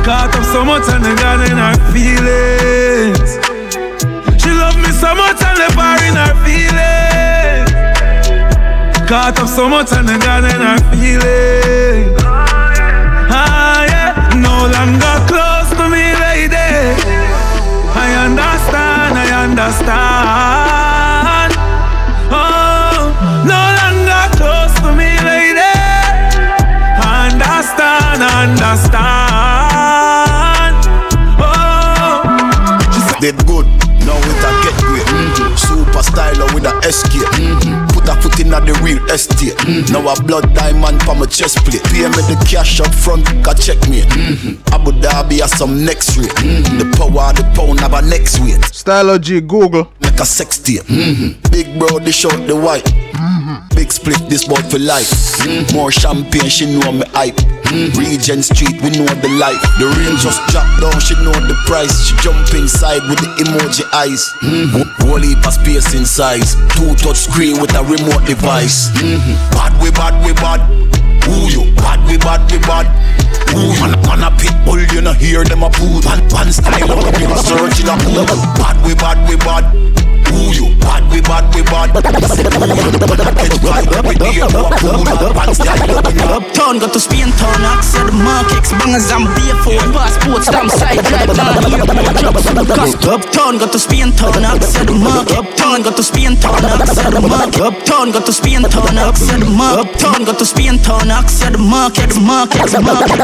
[0.08, 3.29] Caught up so much and the God in her feelings.
[4.41, 7.67] She love me so much and left her in her feelings.
[9.10, 12.22] Caught up so much and the God in her feelings.
[19.63, 21.54] Understand.
[22.32, 23.15] Oh,
[23.47, 25.71] no longer close to me, lady.
[26.99, 29.54] Understand, understand.
[31.39, 32.23] Oh,
[32.91, 33.67] she Did good,
[34.06, 35.08] now it a get great.
[35.08, 35.56] Mm-hmm.
[35.56, 37.92] Super styler with a escape.
[38.03, 39.55] Put a foot in at the real estate.
[39.91, 41.83] Now a blood diamond for my chest plate.
[41.85, 44.01] Pay me the cash up front, can check me.
[44.01, 44.73] Mm-hmm.
[44.73, 46.29] Abu Dhabi has some next rate.
[46.43, 46.79] Mm-hmm.
[46.79, 48.63] The power of the pound have a next weight.
[48.75, 49.91] Stylo G Google.
[50.01, 50.83] Make a sex tape.
[50.83, 51.51] Mm-hmm.
[51.51, 52.83] Big bro, dish out the white.
[53.75, 55.07] Big split, this boy for life.
[55.73, 57.39] More champagne, she know me hype.
[57.97, 59.61] Regent Street, we know the life.
[59.81, 61.89] The rain just drop down, she know the price.
[62.05, 64.29] She jump inside with the emoji eyes.
[65.01, 66.53] Whole heap of space in size.
[66.75, 68.89] Two touch screen with a remote device.
[69.53, 70.61] Bad we bad we bad.
[71.26, 71.72] Who you?
[71.76, 72.88] Bad we bad we bad.
[73.53, 73.82] Who you?
[73.82, 76.01] Man, man a pit bull, you know hear them a poo.
[76.01, 76.80] Pan, pan style
[77.20, 77.95] you know searching a.
[78.57, 80.03] Bad we bad we bad
[80.34, 81.93] who you bad, we bad, we bad.
[86.34, 91.05] Uptown, got to Spain town, accent mark, X bangers, I'm there for passport, stamp, side
[91.05, 92.36] drive, down here, my job,
[92.73, 92.97] cost.
[93.03, 98.25] Got to Spain town, accent mark, Uptown, got to Spain town, accent mark, Uptown, got
[98.25, 102.73] to Spain town, accent mark, Uptown, got to Spain town, accent mark, X mark, X
[102.81, 103.21] mark, X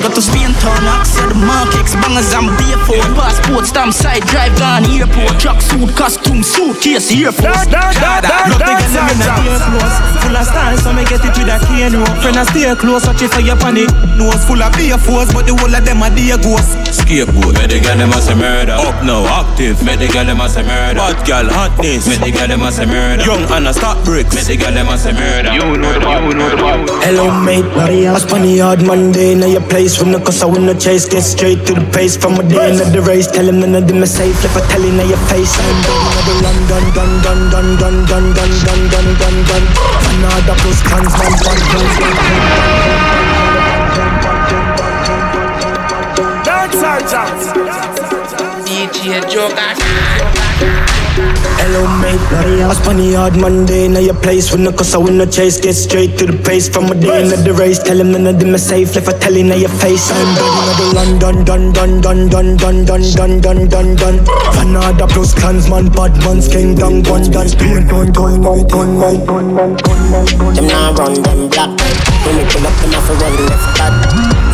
[0.00, 4.56] got to Spain town, accent mark, X bangers, I'm there for passport, stamp, side drive,
[4.56, 7.66] down airport truck suit, costume, suitcase, Air Force.
[7.66, 11.58] Love the in the ear close, full of style, so me get it with a
[11.66, 12.14] cane rope.
[12.22, 13.90] Friend, I stay close, watch it for your panic.
[14.14, 16.78] Nose full of beer force, but the whole of them are dear ghosts.
[17.02, 18.78] Scapegoat, make the girl them a say murder.
[18.78, 21.02] Up now, active, make the girl them a say murder.
[21.02, 23.26] Bad girl, hotness, make the girl them a say murder.
[23.26, 25.50] Young and a stop bricks, make the girl them a say murder.
[25.50, 26.62] You know the you know the
[27.02, 30.66] Hello mate, I spun the hard Monday Now your place from the cause I win
[30.66, 33.60] the chase Get straight to the pace from a day into the race Tell him
[33.60, 36.36] none of them are safe If I tell him now your face I'm done another
[36.42, 39.66] run done done done done done done done done done done done
[40.08, 43.22] Another plus cans man fun fun fun
[46.44, 47.40] Dance Sergeant.
[48.66, 50.41] DJ Joker.
[51.12, 52.16] Hello mate,
[52.64, 55.60] I spun the hard Monday Now your place from the cause I win the chase
[55.60, 58.40] Get straight to the pace from a day into the race Tell him none of
[58.40, 61.44] them are safe If I tell him now your face I'm done another run done
[61.44, 64.18] done done done done done done done done done done
[64.56, 69.52] Another plus clansman bad man skin down one done Pain gun gun gun gun gun
[70.56, 71.76] Them now run them black.
[72.24, 73.92] When we pull up, them have to run left back.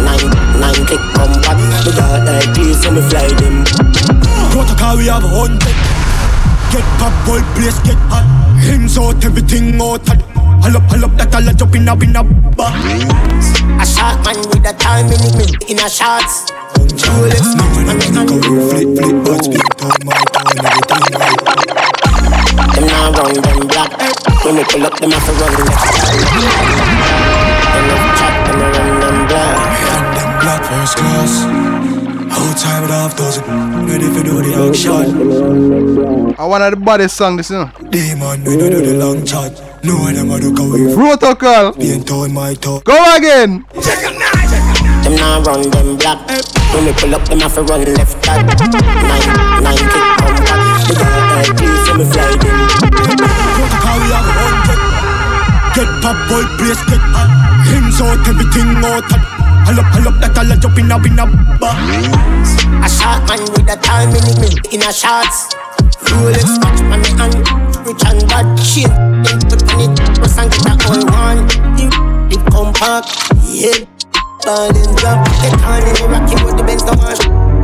[0.03, 0.27] Nine,
[0.59, 1.59] nine click come back.
[1.87, 3.63] We got that place and we fly them.
[4.51, 5.98] Protocol we have a hundred
[6.71, 8.27] Get pop, boy, place get hot
[8.61, 10.21] Hands out, everything out hot
[10.61, 12.73] Hull up, hull up, that all a jump in a, in a bar
[13.81, 16.51] A shot man with a time in it in a shots.
[16.77, 18.01] Rolex, man, man,
[18.69, 21.41] Flip, flip, but speak to my town, everything right
[22.75, 23.91] Them now run them black.
[24.45, 25.89] When we pull up, them have to run left.
[27.73, 29.57] Them left chat, them a run them black.
[30.17, 31.78] Them black first class
[32.39, 33.43] Whole time it half dozen
[33.87, 37.71] Ready for do the action I one of the baddest song this, you know.
[37.91, 41.73] Demon, we don't do the long chat No one them a look away from Protocol.
[41.73, 43.67] Being told my talk Go again.
[43.83, 46.19] Check them now run them black.
[46.75, 48.45] When we pull up, them have to run left back.
[48.45, 50.89] Nine, nine kick come back.
[50.89, 52.59] We got that place and we fly them.
[53.57, 54.81] Protocol we have a hundred
[55.75, 57.29] Get pop, boy, place get hot
[57.69, 61.21] Hands out, everything out Hull up, hull up, that all a jump in a, in
[61.21, 61.29] a
[61.61, 61.77] bar
[62.81, 65.53] A shot man with a time in it in a shots.
[66.09, 67.37] Rolex watch on me hand,
[67.85, 68.89] rich and bad shit.
[68.89, 71.45] Then put on it, press and get a whole one.
[72.33, 73.05] It come back,
[73.45, 73.85] yeah.
[74.41, 77.58] Ball and drop, get on in the rocky with the Benz come on.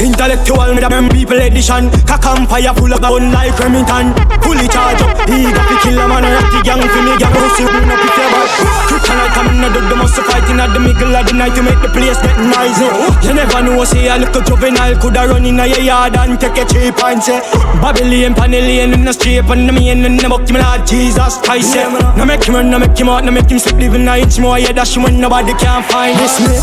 [0.00, 1.90] Intellectual me them people edition.
[2.08, 4.16] Cock and fire full of gun like Remington.
[4.40, 7.86] Fully charge up, eager to kill a man the gang for me gang Pussy bring
[7.86, 8.48] up if you're bad?
[8.88, 11.80] Kryptonite come in the the muscle fighting at the middle of the night To make
[11.80, 12.88] the place get noisy
[13.22, 16.64] You never know say a little juvenile Coulda run in a yard and take a
[16.66, 17.40] cheap and say.
[17.78, 21.72] Babylon, Panellian in the street And the main in the buck, me Lord Jesus Christ
[21.72, 21.86] say.
[22.16, 24.38] No make him run, no make him out, no make him sleep Living a inch
[24.38, 26.58] more, yeah dash when nobody can find this me.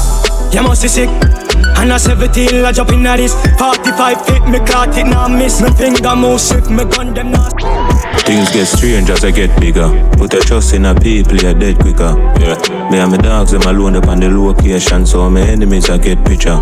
[0.51, 1.46] You must be sick
[1.77, 5.61] and a 17, I jump in at this 45 feet, me caught it, now miss.
[5.61, 7.96] Me finger move swift, me gun them not
[8.27, 9.87] Things get strange as I get bigger.
[10.17, 12.11] Put a trust in a people, you're dead quicker.
[12.43, 12.59] Yeah.
[12.91, 16.25] Me and my dogs, them alone up on the location, so my enemies I get
[16.25, 16.59] picture.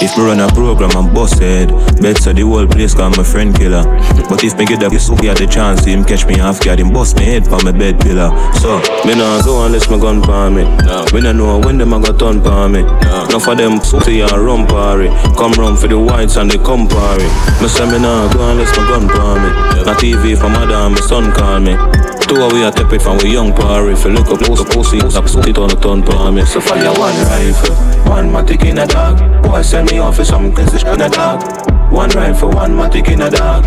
[0.00, 1.70] If me run a program, I'm busted.
[2.00, 3.82] Bet so the whole place call my friend killer.
[4.30, 6.78] But if me get up, so had the chance to him catch me half guard,
[6.78, 8.30] him bust me head for my bed pillar.
[8.62, 10.62] So, me nah go unless my gun palm me.
[10.62, 11.04] No.
[11.12, 12.82] Me nah know when them a got turn palm me.
[12.82, 13.26] No.
[13.26, 15.10] Enough of them pussy and rum party.
[15.34, 17.26] Come run for the whites and they come party.
[17.58, 19.50] Me say me nah go unless my gun palm me.
[19.82, 21.72] Na TV for my madam, my son call me.
[22.28, 23.92] Two of we a tap it from we young party.
[23.92, 26.44] If you look up, look up, pussy, up, it on the ton palm me.
[26.44, 27.74] So fire one rifle,
[28.10, 29.18] one matic in a dog.
[29.42, 31.42] Boy send me off for some cause in a dog.
[31.90, 33.64] One rifle, one matic in a dog.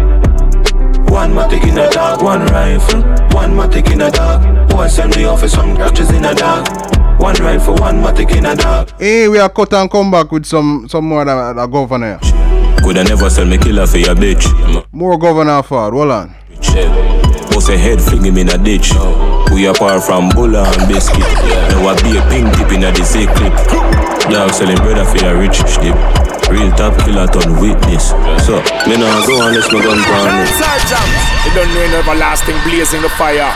[1.09, 3.01] One matic in a dog, one rifle,
[3.35, 4.69] one matic in a dog.
[4.69, 6.67] Boy send me off for some catches in a dog.
[7.19, 8.91] One rifle, one matic in a dog.
[8.99, 12.19] Hey, we are cut and come back with some some more that, that governor.
[12.81, 14.45] Coulda never sell me killer for your bitch.
[14.91, 16.42] More governor forward, hold on.
[17.51, 18.93] Bust a head, fling him in a ditch.
[19.53, 21.21] We apart from Bulla and Biscuit.
[21.69, 23.53] Now I be a pink tip in a same clip.
[24.31, 25.93] Dog selling brother for a rich ship.
[26.49, 28.09] Real top killer ton witness.
[28.45, 30.51] So, me nah go unless my gun burn it.
[31.45, 33.51] You don't know an everlasting blazing the fire.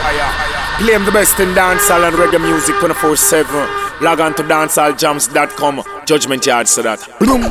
[0.78, 3.87] Claim the best in dancehall and reggae music 24-7.
[4.00, 5.82] Log on to dancehalljams.com.
[6.06, 7.00] Judgment Yard so that.
[7.18, 7.42] Boom.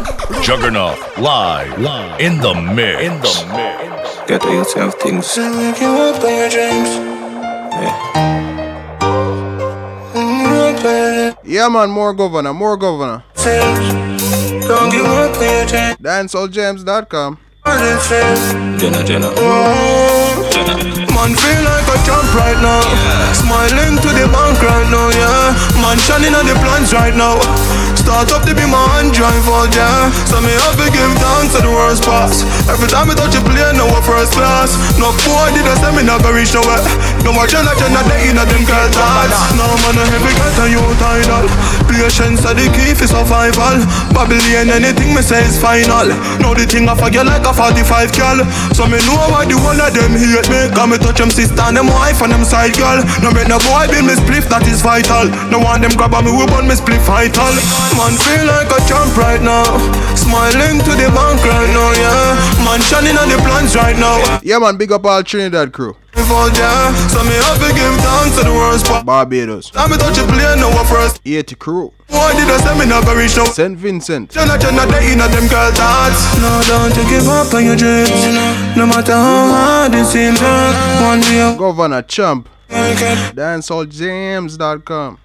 [0.41, 3.02] Juggernaut live, in the mix.
[3.04, 4.28] In the mix.
[4.28, 5.38] Get yourself things.
[5.38, 6.89] Make you up by mm, your dreams
[11.43, 13.24] Yeah, man, more governor, more governor.
[13.36, 17.38] Don't give up on your dreams DancehallJams.com.
[18.80, 19.28] Jenna, Jenna.
[19.28, 20.16] Mm.
[21.18, 22.78] Man feel like a champ right now.
[23.34, 25.82] Smiling to the bank right now, yeah.
[25.82, 27.41] Man shining on the plans right now.
[28.08, 30.08] Start up to be my drive out, yeah.
[30.32, 32.47] So me have to give thanks to the worst pass.
[32.72, 34.72] Every time I touch a plane, no a first class.
[34.95, 36.80] No boy did I say me not go reach nowhere.
[37.28, 38.88] No more Jenna, Jenna, they in a them girl.
[39.60, 41.51] No man, heavy get a you tidal.
[41.91, 43.84] Patience are the key for survival.
[44.16, 46.08] Babylon, anything me say is final.
[46.39, 48.39] Now the thing I forget like a 45 girl.
[48.72, 50.72] So me know why the one of them hate me.
[50.72, 53.03] Cause me touch them sister and them wife and them side girl.
[53.20, 55.28] No make no boy be me spliff, that is vital.
[55.51, 57.51] No want them grab on me, we burn me spliff vital.
[57.98, 59.66] Man feel like a champ right now.
[60.14, 62.64] Smiling to the bank right now, yeah.
[62.64, 64.39] Man shining on the plans right now.
[64.43, 65.98] Yeah, man, big up all Trinidad crew.
[66.14, 68.54] So me have to give thanks to the
[68.86, 69.06] part.
[69.06, 69.72] Barbados.
[69.72, 70.28] Touch a
[70.60, 71.22] now first.
[71.26, 71.93] 80 crew.
[72.10, 73.45] Why did I say me not reach now?
[73.45, 73.78] St.
[73.78, 74.32] Vincent.
[74.32, 76.22] Jenna, Jenna, they in them girl thoughts.
[76.41, 78.12] No, don't you give up on your dreams.
[78.78, 80.39] No matter how hard it seems.
[81.02, 81.56] One day.
[81.58, 82.50] Governor Champ.
[82.70, 85.18] DanceHallJams.com.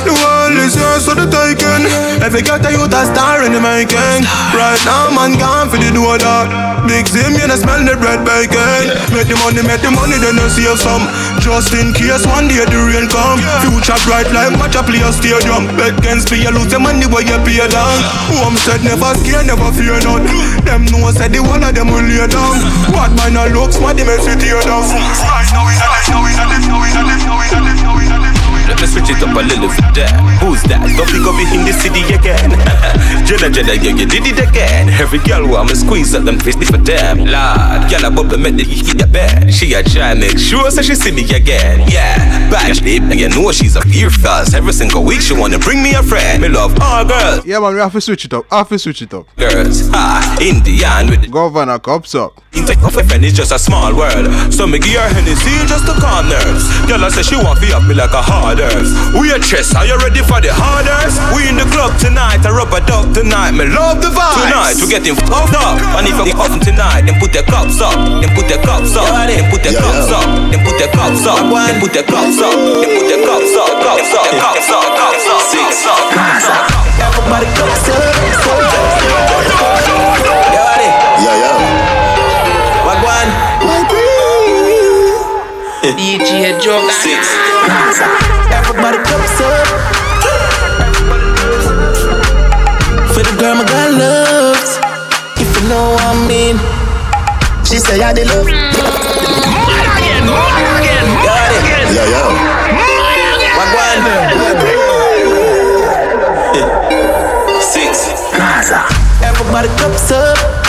[0.00, 1.84] The world is yours for the taking.
[2.24, 4.24] Every got a youth a star in the making.
[4.56, 6.48] Right now, man gone for the door that.
[6.88, 8.88] Big Zim, you know, smell the bread bacon.
[9.12, 11.04] Make the money, make the money, then you save some.
[11.44, 13.36] Just in case one day the rain come.
[13.60, 15.68] Future bright like match a play a stadium.
[15.76, 18.00] Bet against me, you lose the money where you pay down.
[18.32, 20.24] Home said never scare, never fear none.
[20.64, 22.56] Them know said the one of them will lay down.
[22.96, 24.88] What man looks, what the mess with tear down.
[24.88, 26.32] Right now, we now we
[26.64, 27.04] now we are
[27.82, 28.09] now we are
[28.70, 30.14] Let me switch it up a little for that.
[30.38, 30.78] Who's that?
[30.94, 32.54] Don't pick up in the city again.
[33.26, 34.88] Jenna, Jenna, yeah, you did it again.
[34.94, 37.26] Every girl want me squeeze up them fist for them.
[37.26, 39.52] Lord, girl, I bubble make the hit your bed.
[39.52, 41.82] She a try make sure so she see me again.
[41.90, 42.14] Yeah,
[42.46, 45.82] bad babe, and you know she's a fear cause every single week she wanna bring
[45.82, 46.40] me a friend.
[46.40, 47.44] Me love all girls.
[47.44, 48.46] Yeah, man, we have to switch it up.
[48.52, 49.26] Have to switch it up.
[49.34, 52.40] Girls, ah, Indian with the Governor Cups up.
[52.54, 54.30] Intake of a friend is just a small world.
[54.54, 56.70] So me give her Hennessy just to calm nerves.
[56.86, 58.92] Girl, I say she want to up me like a hard earth.
[59.16, 61.18] We a chess, are you ready for the hardest?
[61.32, 63.52] We in the club tonight, I rub a dub tonight.
[63.56, 64.36] Me love the vibe.
[64.44, 65.80] Tonight we getting fucked up.
[65.96, 67.96] And if you off tonight, then put their cups up.
[68.20, 69.08] Then put their cups up.
[69.26, 70.24] Then put their cups up.
[70.52, 71.40] Then put their cups up.
[71.48, 72.54] Then put their cups up.
[72.54, 73.70] Then put their cups up.
[73.80, 74.30] Cups up.
[74.36, 74.84] Cups up.
[75.00, 75.40] Cups up.
[75.48, 76.12] Six up.
[77.00, 78.04] Everybody cups up.
[85.82, 86.92] DJ Joga.
[86.92, 87.26] Six.
[88.52, 89.66] Everybody cups up.
[93.14, 94.78] For the girl my God loves.
[95.40, 96.56] If you know what I mean.
[97.64, 98.46] She say I did love.
[98.46, 98.52] It
[99.96, 101.06] again again
[101.96, 102.28] Yeah, yeah.
[103.56, 103.98] Wagwan.
[107.62, 108.10] Six.
[109.24, 110.59] Everybody cups up.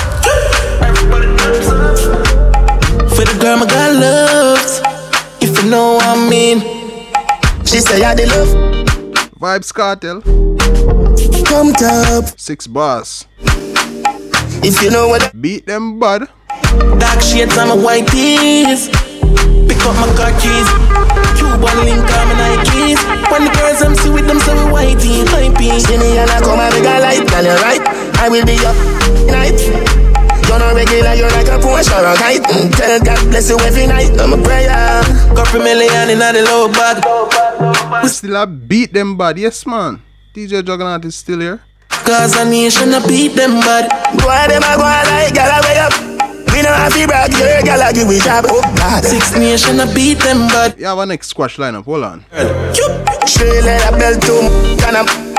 [6.32, 6.62] Mean.
[7.68, 8.48] She say I did love.
[9.36, 10.24] Vybz Kartel.
[11.44, 12.40] Come top.
[12.40, 13.28] Six bars.
[14.64, 15.36] If you know what.
[15.42, 16.30] Beat them, bud.
[17.04, 18.88] Dark shades on my white tees.
[19.68, 20.72] Pick up my car keys.
[21.36, 23.04] Cuban link on my Nikes.
[23.28, 25.84] When the girls I'm see with them, so we whitey, hypey.
[25.84, 27.84] See me and I come and make a light, and you're right.
[28.24, 28.78] I will be up
[29.28, 30.01] night.
[30.52, 32.44] You're not regular, you're like a Porsche or a kite.
[32.44, 34.12] Mm, Tell God bless you every night.
[34.20, 34.68] I'm a prayer.
[35.32, 37.00] Couple million in the low bag.
[38.04, 39.38] We still a beat them, bud.
[39.38, 40.02] Yes, man.
[40.36, 41.62] DJ Juggernaut is still here.
[41.88, 43.88] Cause a nation a beat them bad.
[44.20, 45.94] Boy, them a go a like, gal a way up.
[46.52, 48.44] We know have to brag, your gal a give we job.
[48.50, 49.06] Oh God.
[49.06, 50.78] Six nation a beat them bad.
[50.78, 51.86] You have a next squash lineup.
[51.86, 52.26] Hold on.
[53.26, 55.31] Straight leather belt to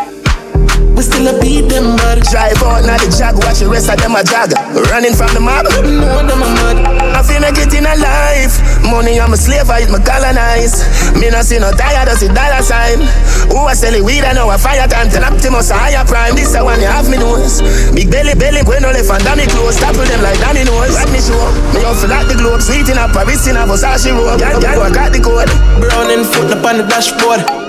[1.03, 2.23] still a beat them bad.
[2.31, 4.55] Drive out now the jag, watch the rest of them a jag.
[4.89, 7.03] Running from the mob, no them a mad.
[7.13, 8.57] I make it in a life.
[8.87, 10.87] Money I'm a slave, I eat my colonize.
[11.19, 13.03] Me not see no tired, I see dollar sign.
[13.51, 15.11] Who I sell it weed, I know a fire time.
[15.11, 16.35] Tell Optimus a higher prime.
[16.35, 17.61] This a one you have me nose.
[17.93, 19.77] Big belly, belly, when no left and damn me close.
[19.83, 20.95] With them like Danny knows.
[20.95, 21.39] Rap me show.
[21.75, 22.63] Me off like the globe.
[22.63, 24.39] Sweet in a Paris in a Versace robe.
[24.39, 25.51] Girl, girl, I got the code.
[25.83, 27.62] Brown and foot up on the dashboard.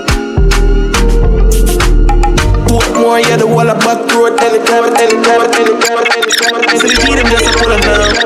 [3.04, 6.64] Portmore, yeah, the wall of back road anytime, anytime, anytime, anytime.
[6.80, 8.16] So the beat them just to pull them down.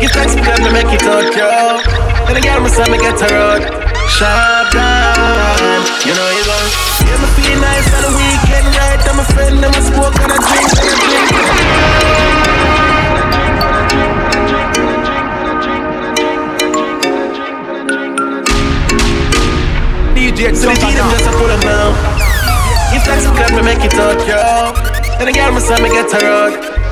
[0.00, 1.76] Thanks because me make it out, yo.
[2.32, 3.60] And girl me say me get her out.
[4.08, 6.56] Sharp down, you know you go.
[7.04, 8.96] Yeah, me feel nice on the weekend, right?
[9.12, 11.28] I'm a friend, I'm a smoke and a drink, and and
[14.48, 15.84] drink, and a I drink.
[20.08, 22.11] A DJ So the them just to pull them down.
[23.12, 24.40] Because me make it out, yo.
[25.20, 26.82] And the girl me say me get her out.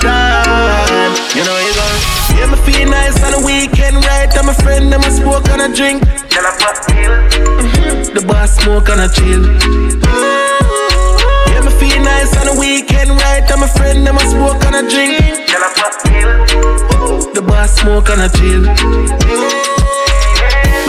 [0.00, 1.10] Down.
[1.34, 2.00] You know you gone.
[2.38, 4.30] Yeah, me feel nice on the weekend, right?
[4.38, 6.02] I'm a friend, I'm a smoke and a drink.
[6.30, 8.14] Tell a pop mm-hmm.
[8.14, 9.42] The boss smoke and a chill.
[11.50, 13.42] Yeah, me feel nice on the weekend, right?
[13.50, 15.18] I'm a friend, I'm a smoke and a drink.
[15.48, 19.79] Tell a pop The boss smoke and a chill.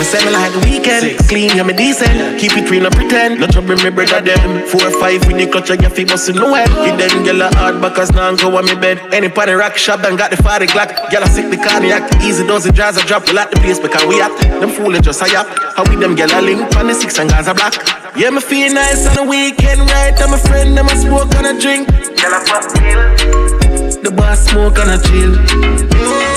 [0.02, 1.14] Me say me like the weekend.
[1.14, 1.28] Six.
[1.30, 2.34] Clean, yeah, me decent.
[2.34, 3.38] Keep it real, no pretend.
[3.38, 4.66] No trouble, me brother them.
[4.66, 6.66] Four or five when you clutch, I get feet bustin' no head.
[6.82, 8.98] Hit them gyal a hard backers now go on me bed.
[9.14, 10.90] Any party rock shop done got the fire glock.
[11.14, 12.02] Gyal a sick the cognac.
[12.20, 13.28] Easy dozen jars a drop.
[13.28, 14.34] We like the place because we at.
[14.58, 15.46] Them fool just a yap.
[15.76, 17.78] How we them gyal a link on the six and guys a black.
[18.16, 20.18] Yeah, me feel nice on the weekend, right?
[20.18, 21.86] I'm a friend, I'm a smoke and a drink.
[22.18, 24.02] Gyal a pop pill.
[24.02, 26.31] The boss smoke and a chill.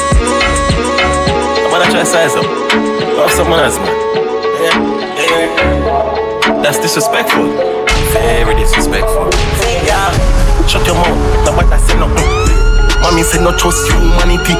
[1.76, 2.51] I'm try to say something.
[2.51, 3.91] Um, love someone else, man.
[4.63, 4.80] Yeah,
[5.19, 6.61] yeah.
[6.63, 7.51] That's disrespectful.
[8.15, 9.28] Very disrespectful.
[9.84, 10.07] Yeah.
[10.67, 11.11] Shut your mouth.
[11.43, 12.23] Now what I say nothing.
[13.01, 14.55] Mommy say no trust humanity.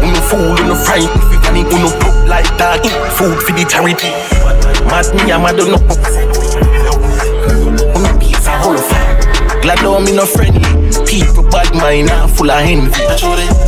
[0.00, 2.86] Uno fool, uno fright, if you panic, uno broke like that.
[3.18, 4.14] Food for the charity.
[4.86, 5.74] Mad me, I'm mad no.
[7.98, 8.78] Uno piece of whole
[9.60, 10.79] Glad though me no friendly.
[11.10, 13.02] People bad mind and full of envy.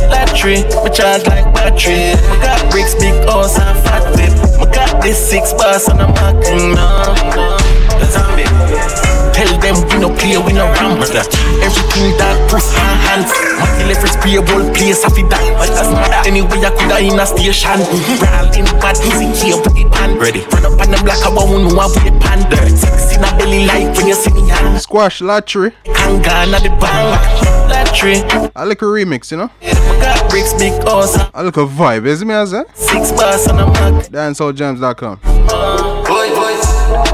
[0.07, 2.15] Lottery, me charge like battery.
[2.15, 4.31] Me got bricks, big house and fat whip.
[4.59, 7.13] Me got this six bars and I'm knocking now.
[8.11, 9.12] Zombie.
[9.33, 14.09] Tell them we no play, we no ramp Everything that push our hands My delivery
[14.13, 15.41] spray whole place I feel that
[15.73, 17.81] That's not that anyway I coulda in a station.
[18.21, 20.21] Brawl in bad music here with the band.
[20.21, 20.45] Ready.
[20.53, 22.45] Run up on the block I want know how we pan.
[22.49, 26.53] Dirt Six in a belly like when you see me hand Squash Lottery Hang on
[26.53, 27.09] at the bang.
[27.69, 28.21] Lottery
[28.55, 29.49] I like a remix you know?
[30.29, 33.65] Bricks big house I like a vibe is me as that Six bars on the
[33.65, 35.82] mark DancehallJams.com uh, boy, boy.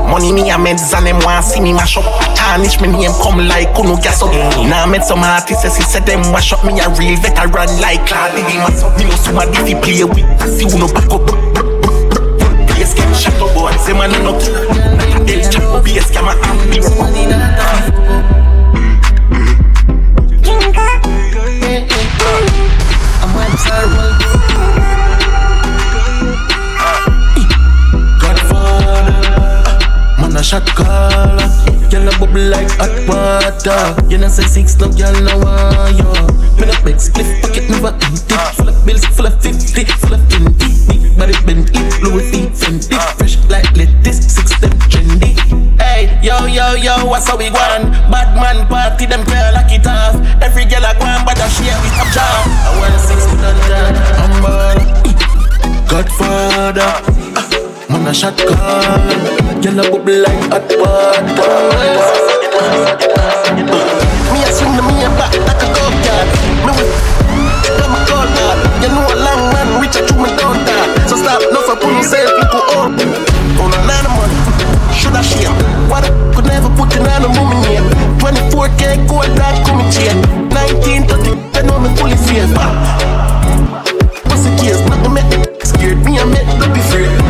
[0.10, 2.04] Money me a meds and them want see me mash up.
[2.36, 4.34] Tarnish me name come like Kuno gas up.
[4.34, 8.06] Now I met some artists he said them wash up me a real veteran like
[8.08, 8.98] Claude Diddy mass up.
[8.98, 10.26] Me know somebody fi play with.
[10.50, 11.30] See who no back up.
[12.74, 13.72] Place get shut up boy.
[13.78, 14.66] Say man no kill.
[15.26, 16.80] They chat up BS camera and me.
[23.22, 24.19] I'm website
[30.40, 31.52] a shot caller.
[31.92, 33.96] Girl a bubble like hot water.
[34.08, 36.08] You know say six, no girl no want you.
[36.56, 38.36] Me no big split pocket never empty.
[38.56, 40.72] Full of bills, full of fifty, full of twenty.
[40.88, 42.96] Big body Bentley, Louis V, Fendi.
[43.20, 45.36] Fresh like lettuce, six them trendy.
[45.76, 47.92] Hey, yo yo yo, what's how we going?
[48.08, 50.16] Bad man party, them girl lock it off.
[50.42, 52.48] Every girl a go and bad share with a job.
[52.64, 53.60] I want six with I'm.
[55.90, 56.94] Godfather.
[57.36, 57.59] Uh,
[57.90, 59.02] Man a shot call
[59.66, 61.26] Girl a bubble like hot water.
[64.30, 66.30] Me a swing the me a back like a go kart
[66.66, 66.94] Me with
[67.82, 70.62] Come a call that You know a long man reach a through me down
[71.10, 72.94] So stop no for pull yourself look up
[73.58, 75.58] On a line of Should I shame?
[75.90, 77.90] What I could never put in on a name.
[78.22, 80.14] 24k gold that come chain
[80.54, 82.54] 1930 I know me fully safe.
[84.30, 84.78] What's the case?
[84.86, 85.98] Nothing make me scared.
[86.06, 87.29] Me a make be afraid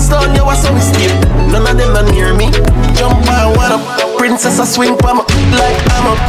[0.00, 1.12] Brownstone, you was so mistake.
[1.52, 2.50] None of them are near me.
[2.94, 4.09] Jump on one up.
[4.20, 5.24] Princess, I swing for me
[5.56, 6.20] like I'm up.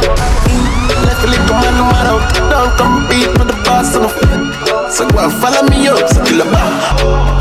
[1.04, 2.16] Left a little man, no matter
[2.48, 6.40] Don't compete with the boss on the So go and follow me up, so kill
[6.40, 6.72] a bar.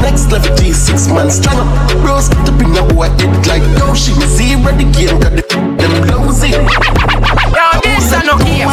[0.03, 1.71] Next level G6 man, strong up.
[2.03, 5.43] Bros, to bring a boy head like yo, she me zero the game, got the
[5.47, 6.51] them losing.
[6.51, 8.67] Yo, this is no game.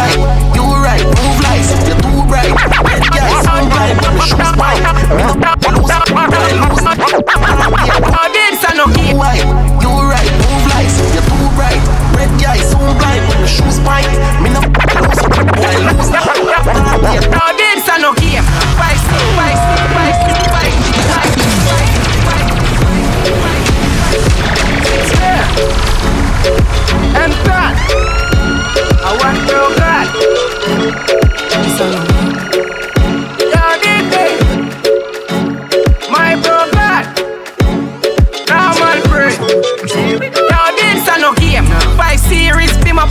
[0.58, 2.58] You right, move like you're too bright.
[2.90, 4.82] Red guys, I'm blind, the shoes white.
[5.62, 6.82] Lose, lose.
[8.02, 9.14] Oh, this is no game.
[9.78, 10.26] You right,
[12.16, 14.08] Red guys, so blind, the shoes white.
[14.42, 14.60] Me no
[15.02, 15.22] lose,
[15.54, 16.10] boy lose.
[16.10, 18.44] No, this is no game.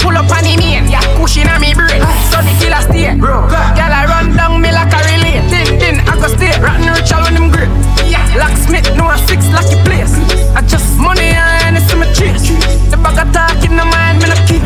[0.01, 0.89] Pull up on him in.
[0.89, 2.01] Yeah, cushion on me brain.
[2.29, 3.15] So the killer stay.
[3.15, 5.41] Bro, girl I run down me like a relay.
[5.49, 6.53] Tin tin, I go stay.
[6.59, 7.69] Rotten rich all on them grip.
[8.05, 10.13] Yeah, locksmith know a six lucky place.
[10.55, 12.53] I just money and it's in my chest.
[12.91, 14.63] The bag of talk in the mind, me no keep.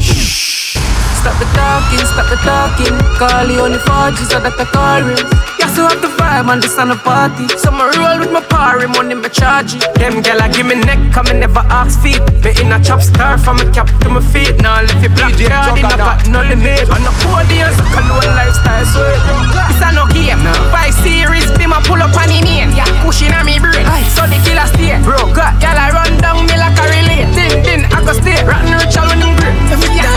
[0.00, 0.76] Shh.
[1.20, 2.96] Stop the talking, stop the talking.
[3.18, 5.49] Call you on the 4G so that I call.
[5.70, 7.46] Yeah, so have the vibe and this on the party.
[7.54, 9.86] So I roll with my party, money me charge it.
[9.94, 12.18] Them gyal give me neck, come and never ask feet.
[12.42, 14.58] Me in a chop star from my cap to my feet.
[14.58, 16.90] Now if you black card, in a got no limit.
[16.90, 19.22] On the podium, so alone lifestyle sweet.
[19.70, 20.42] It's a no game.
[20.74, 22.74] Five series, be my pull up on the name.
[22.74, 23.86] Yeah, pushing on me brain.
[24.10, 24.98] So the killer stay.
[25.06, 27.22] Bro, got y'all I run down me like a relay.
[27.36, 28.42] Din din, I go stay.
[28.42, 29.54] Rotten rich, when them great.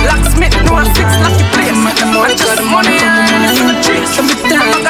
[0.09, 1.77] Locksmith, no a six, lucky place.
[1.77, 4.09] And just money, money for the trees.
[4.17, 4.82] Every time I got talking, no man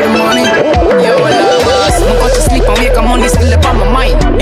[0.00, 0.44] the morning.
[1.02, 3.61] Yeah, well, i'm Go to sleep and wake up still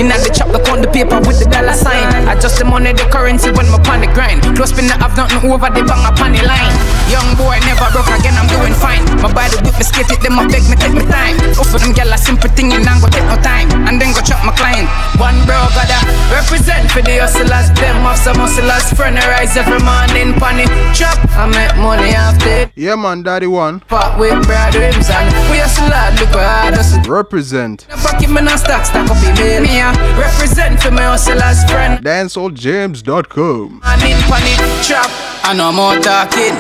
[0.00, 0.20] up on my mind.
[0.20, 2.08] In the chop, the count the paper with the dollar sign.
[2.28, 4.42] I just the money, the currency when my on the grind.
[4.56, 6.72] Close spin I have nothing over the bang up on the line.
[7.10, 9.04] Young boy never broke again, I'm doing fine.
[9.20, 11.36] My body whip me skate it, them a beg me take me time.
[11.58, 13.68] Offer them gyal a simple thing and I'm go take no time.
[13.84, 14.88] And then go chop my client.
[15.20, 16.00] One bro gotta
[16.32, 17.68] represent for the hustlers.
[17.76, 18.88] Them have some hustlers.
[18.96, 20.64] Friend rise every morning, pony
[20.96, 21.18] chop.
[21.36, 22.72] I make money after.
[22.76, 23.80] Yeah man, daddy one.
[23.90, 26.78] Fuck with brad rims and we hustle hard, look hard.
[27.06, 27.84] Represent.
[28.00, 30.18] Fuck him in a stack, stack up in me now.
[30.18, 32.04] Representing for my hustlers friend.
[32.04, 33.80] DancehallJams.com.
[33.82, 35.10] I'm in panic trap.
[35.44, 36.56] I no more talking.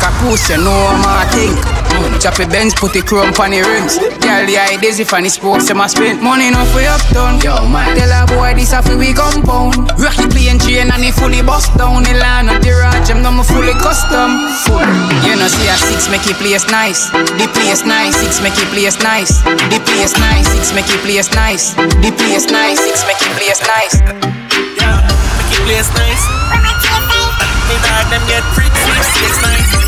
[0.00, 1.77] Kakush, you know I'm king.
[1.98, 3.98] Mm, Choppy Benz, put the chrome on the rims.
[4.22, 6.22] Girl, the ideas if any spokes, them a spin.
[6.22, 7.42] Money enough for uptown.
[7.42, 9.74] Yo, man, tell a boy this a we compound.
[9.98, 12.06] Rocky plane chain and he fully bust down.
[12.06, 14.38] The line of the ranch, I'm not fully custom.
[14.62, 14.78] Full.
[15.26, 17.10] You know, see a six make it place nice.
[17.10, 19.42] The place nice, six make it place nice.
[19.42, 21.74] The place nice, six make it place nice.
[21.74, 23.98] The place nice, six make it place nice.
[24.78, 26.22] Yeah, make it place nice.
[27.66, 29.87] Me dog them get free sweepstakes nice.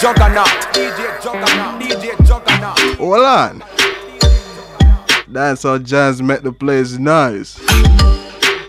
[0.00, 0.46] Juggernaut.
[0.72, 1.80] DJ Juggernaut.
[1.80, 2.78] DJ Juggernaut.
[2.98, 3.64] Hold on.
[5.26, 7.58] That's how jazz make the place nice.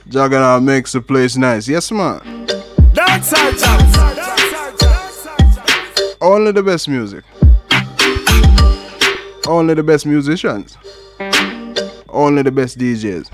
[0.08, 1.68] Juggernaut makes the place nice.
[1.68, 2.48] Yes, man.
[2.94, 3.98] Dance all jams.
[6.20, 7.24] Only the best music.
[9.48, 10.78] Only the best musicians.
[12.10, 13.30] Only the best DJs.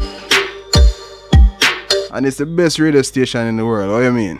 [2.11, 3.91] And it's the best radio station in the world.
[3.91, 4.39] What do you mean?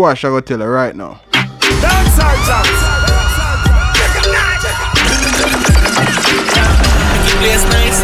[0.00, 1.20] Squash, I go tell her right now.
[1.30, 2.72] Dance all jams.
[7.12, 8.00] Make it place nice.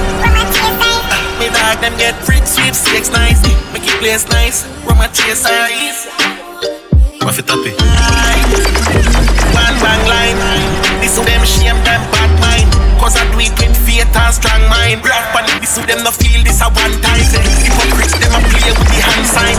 [1.40, 3.40] Me dog them get free sweepstakes nice.
[3.72, 4.68] Make it place nice.
[4.84, 6.04] Run my chase eyes.
[7.24, 7.64] What's it up?
[7.64, 7.72] eh?
[9.56, 11.00] One bang line.
[11.00, 12.75] This them shame them bad mind.
[13.06, 14.98] Cause I do it with faith and strong mind.
[15.06, 17.22] Rap and this them no feel this a one time.
[17.62, 19.54] Hypocrite them a play with the hand sign.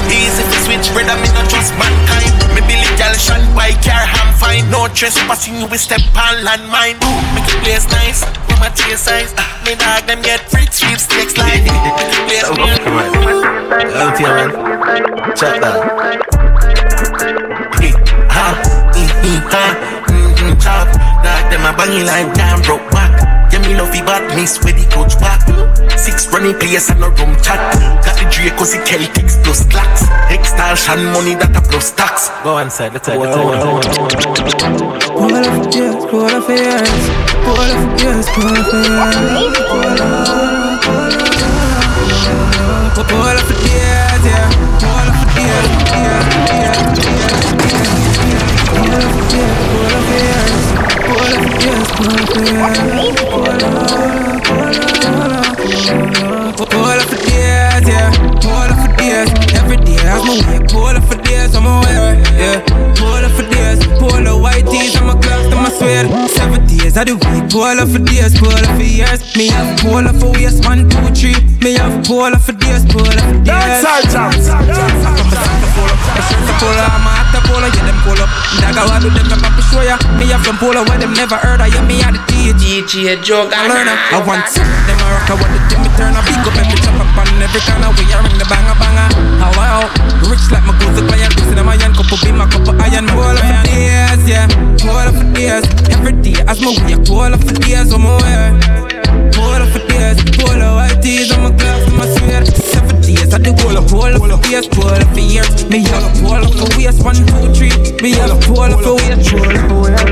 [0.68, 2.28] Switch, brother me not trust mankind.
[2.52, 4.68] Me Billy gal shine by car ham fine.
[4.68, 7.00] No trespassing you will step on landmine.
[7.00, 8.28] Ooh, make it place nice.
[8.52, 9.32] With my tear size.
[9.40, 11.64] Ah, Me dog them get free sweepstakes like.
[11.64, 12.84] Make it place nice.
[13.96, 14.52] Out here, man.
[15.40, 15.80] Check that.
[18.28, 18.48] Ha,
[18.92, 19.64] mm, mm, ha,
[20.12, 20.92] mm, mm, chop.
[21.24, 22.84] Dog them a banging like damn broke
[23.68, 25.44] me love the badness where the coach back.
[25.98, 27.60] Six running players and no room chat.
[28.04, 30.04] Got the Draco, the Celtics plus clacks.
[30.32, 32.30] Extortion money that a plus tax.
[32.44, 34.08] Go inside, let's say, let's say, let's say.
[35.14, 37.10] Pull up for years, pull up for years,
[37.44, 38.80] pull up for years, pull up for
[39.98, 40.57] years,
[66.98, 70.16] of the week, pull up for days, pull up for years, me have pull up
[70.16, 73.84] for waist, one, two, three, me have pull up for days, pull up for days.
[73.84, 75.67] Dance all
[76.26, 76.50] jams.
[76.58, 78.30] Pull up, I'm a pull up, yeah, them pull up.
[78.62, 79.96] Daga what do them, I'm show ya.
[80.18, 82.78] Me them pull up where them never heard of, yeah, me had the DJ.
[82.78, 83.88] DJ Juggernaut.
[84.14, 86.56] I want some, them a rock, I want the thing, me turn a big up
[86.56, 89.08] every chop up on every kind of way, I ring the banger banger.
[89.42, 89.92] How I out,
[90.30, 93.10] rich like my goose, like my this in my iron, couple be my couple iron,
[93.10, 97.92] up for days, yeah, up for days, every day as my way, up for days,
[97.92, 98.56] I'm aware.
[99.58, 102.77] Up for days, up white tees, I'm a glass, I'm a swear.
[103.08, 105.64] Days, I do pull up, pull up for days, pull up for years.
[105.70, 107.72] Me have a pull up for waist, one, two, three.
[108.04, 110.04] Me have a pull up for waist, pull up for waist.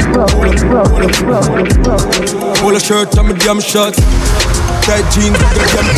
[2.62, 4.00] Pull a shirt on my damn shorts.
[4.88, 5.44] Tight jeans the
[5.76, 5.92] damn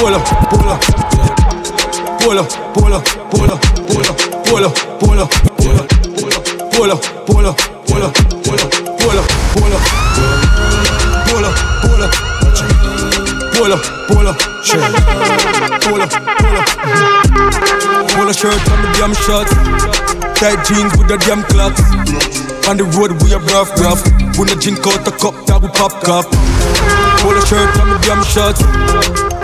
[0.00, 0.80] Pull up, pull up,
[2.24, 4.16] pull up, pull up, pull up, pull up, pull up,
[4.48, 7.77] pull up, pull up, pull up, pull up, pull up, pull
[14.68, 17.08] pull up, pull up, pull up, pull pull
[18.18, 19.52] pull a shirt on the damn shorts.
[20.36, 21.80] Tight jeans with the damn clocks.
[22.68, 24.02] On the road we are rough, rough.
[24.36, 26.26] When I drink out the cup, that we pop cup.
[27.22, 28.60] Polo shirt on the damn shorts.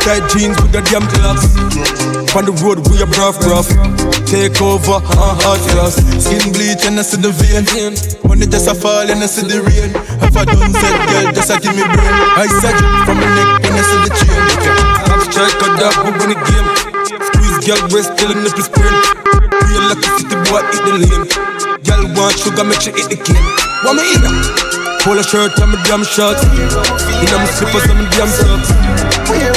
[0.04, 1.48] Tight jeans with the damn clocks.
[2.36, 3.70] On the road we are rough, rough.
[4.26, 5.96] Take over, uh, hot glass.
[6.20, 7.64] Skin bleach and I see the vein.
[8.26, 9.94] Money just a fall and I see the rain.
[10.20, 12.14] If I a done said, girl, just a give me brain.
[12.36, 14.93] I said from my neck when I see the chain.
[15.14, 16.68] I'm strike a dog, we win the game.
[17.06, 18.90] Squeeze girl waist till the nipple sprain.
[19.70, 21.24] Real lucky city boy eat the lane.
[21.86, 23.46] Girl want sugar, make sure eat the cane.
[23.86, 24.74] Want me in
[25.06, 26.42] Polo shirt and my damn shorts.
[26.42, 28.74] In my slippers and my damn socks.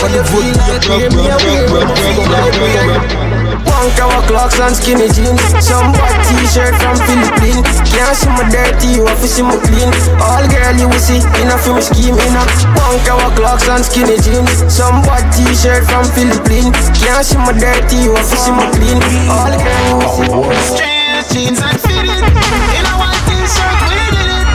[0.05, 1.89] On the foot, we a grab, grab, grab, grab,
[2.29, 3.26] grab, grab, grab.
[3.65, 5.41] One cover clocks and skinny jeans.
[5.63, 7.65] Some white t-shirt from Philippines.
[7.87, 9.89] Can't see my dirty, you have to see my clean.
[10.21, 12.27] All girl you will see in a film scheme a
[12.77, 14.51] One cover clocks and skinny jeans.
[14.69, 16.77] Some white t-shirt from Philippines.
[16.97, 18.99] Can't see my dirty, you have to see my clean.
[19.31, 20.77] All girl you will see.
[20.77, 22.23] Straight jeans and fitted.
[22.77, 24.47] In a white t-shirt, we did it.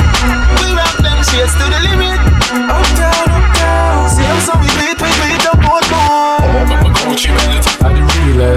[0.61, 2.19] We rock them shades to the limit.
[2.53, 4.82] Up down, up down Same so we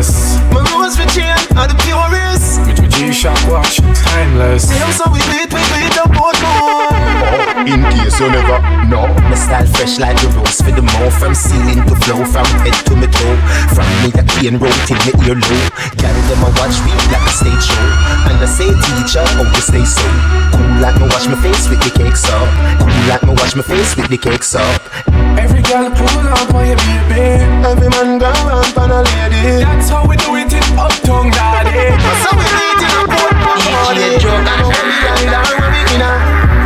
[0.02, 0.44] the.
[0.52, 4.68] My rose for chain are the purest With my G-Shock watch, timeless.
[4.68, 6.92] Same so we beat, we beat up both more
[7.64, 8.60] In case you never
[8.92, 9.08] know.
[9.32, 11.16] My style fresh like the rose for the mouth.
[11.16, 13.38] From ceiling to flow, from head to my toe.
[13.72, 15.64] From me a clean road till me ear low.
[15.96, 17.88] Carry them a watch me like a stage show.
[18.28, 20.04] And I say teacher, how you stay so
[20.52, 22.48] cool like me wash my face with the cakes up.
[22.84, 25.15] Cool like me wash my face with the cakes up.
[25.56, 27.40] Every girl pull up on your baby.
[27.64, 31.96] Every man go round for a lady That's how we do it in Uptown, daddy.
[31.96, 34.36] That's how we do it in a boat DJ Joe.
[34.36, 36.12] And when we ride and when we in a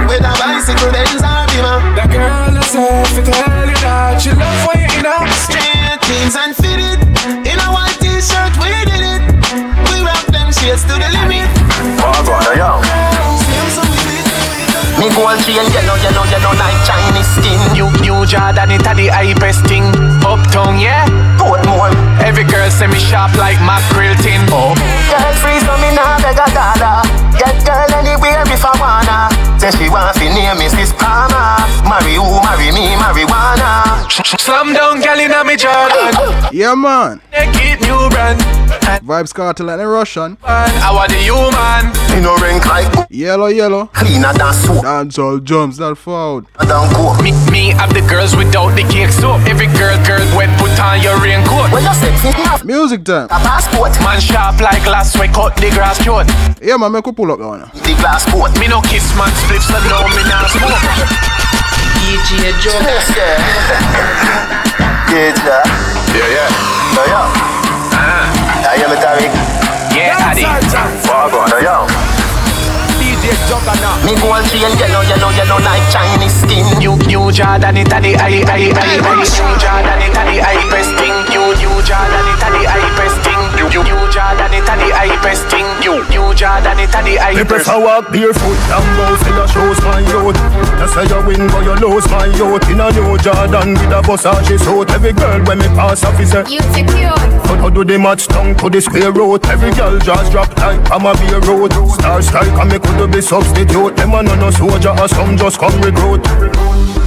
[0.09, 4.57] With a bicycle, Benz or Beamer The girl herself, it tell you that she love
[4.65, 6.97] when you in a Straight jeans and fitted
[7.45, 9.21] In a white t-shirt, we did it
[9.93, 11.45] We rock them shades to the limit
[12.01, 12.81] Oh, God, yo.
[14.97, 16.53] Me gold chain, yellow, yellow, yellow
[18.30, 19.89] Jordan, it a the hypest thing.
[20.21, 21.09] Uptown, yeah.
[21.41, 21.89] Portmore.
[22.21, 24.45] Every girl say me sharp like mackerel tin.
[24.53, 24.77] Oh.
[25.09, 27.01] Girl free so me nah beg a dollar
[27.41, 27.88] Get girl
[29.60, 30.95] Say she want fi name Mrs.
[30.97, 34.07] Palmer Marry who, marry me, marijuana
[34.39, 36.14] Slam down, girl inna me Jordan.
[36.51, 37.22] Yeah, man.
[37.32, 38.39] Naked new brand.
[39.05, 40.38] Vybz Kartel and the Russian.
[40.43, 41.93] I want the human.
[42.16, 43.86] You know rank like Yellow, yellow.
[43.88, 44.82] cleaner than soap.
[44.84, 46.45] Dance all jumps that forward.
[46.60, 47.22] Than coke.
[47.24, 49.41] Me, me have the girls without the cake soap.
[49.47, 51.72] Every girl, girl, wet, put on your raincoat.
[51.72, 53.26] When you say fit have Music time.
[53.26, 56.28] a passport, Man sharp like glass, we cut the grass short.
[56.62, 57.62] Yeah, man, make we pull up that one.
[57.62, 58.51] the glass boat.
[58.60, 60.78] Me no kiss man spliffs, so no me nah smoke.
[61.97, 62.78] DJ Joe.
[62.78, 63.41] Yeah, yeah.
[65.50, 65.66] Ah.
[66.14, 66.45] Yeah, yeah.
[66.93, 67.26] No, yo.
[68.70, 69.34] I am a Tariq.
[69.95, 70.45] Yeah, Addy.
[71.10, 71.89] Oh, God, no, yo.
[73.02, 73.97] DJ Juggernaut.
[74.06, 76.70] Me gold chain, yellow, yellow, yellow like Chinese skin.
[76.78, 79.18] New, new Jordan, it a the high, high, high, high.
[79.18, 79.26] New
[79.58, 81.18] Jordan, it a the hypest thing.
[81.34, 83.09] New, new Jordan, it a the hypest thing.
[83.70, 85.67] New, new, new Jordan, it a the hypest thing.
[85.78, 87.47] New, new Jordan, it a the Me hypest.
[87.47, 90.38] prefer walk barefoot and go see your shows my youth.
[90.82, 92.65] You say you win but you lose my youth.
[92.65, 94.89] In a new Jordan with a Versace suit.
[94.89, 97.13] Every girl when me pass off is a You secure.
[97.45, 100.82] But how do they match down to the square road Every girl just drop like
[100.91, 103.95] I'm a beer road Star strike and me could be substitute.
[103.95, 106.26] Them a no no soldier or some just come recruit.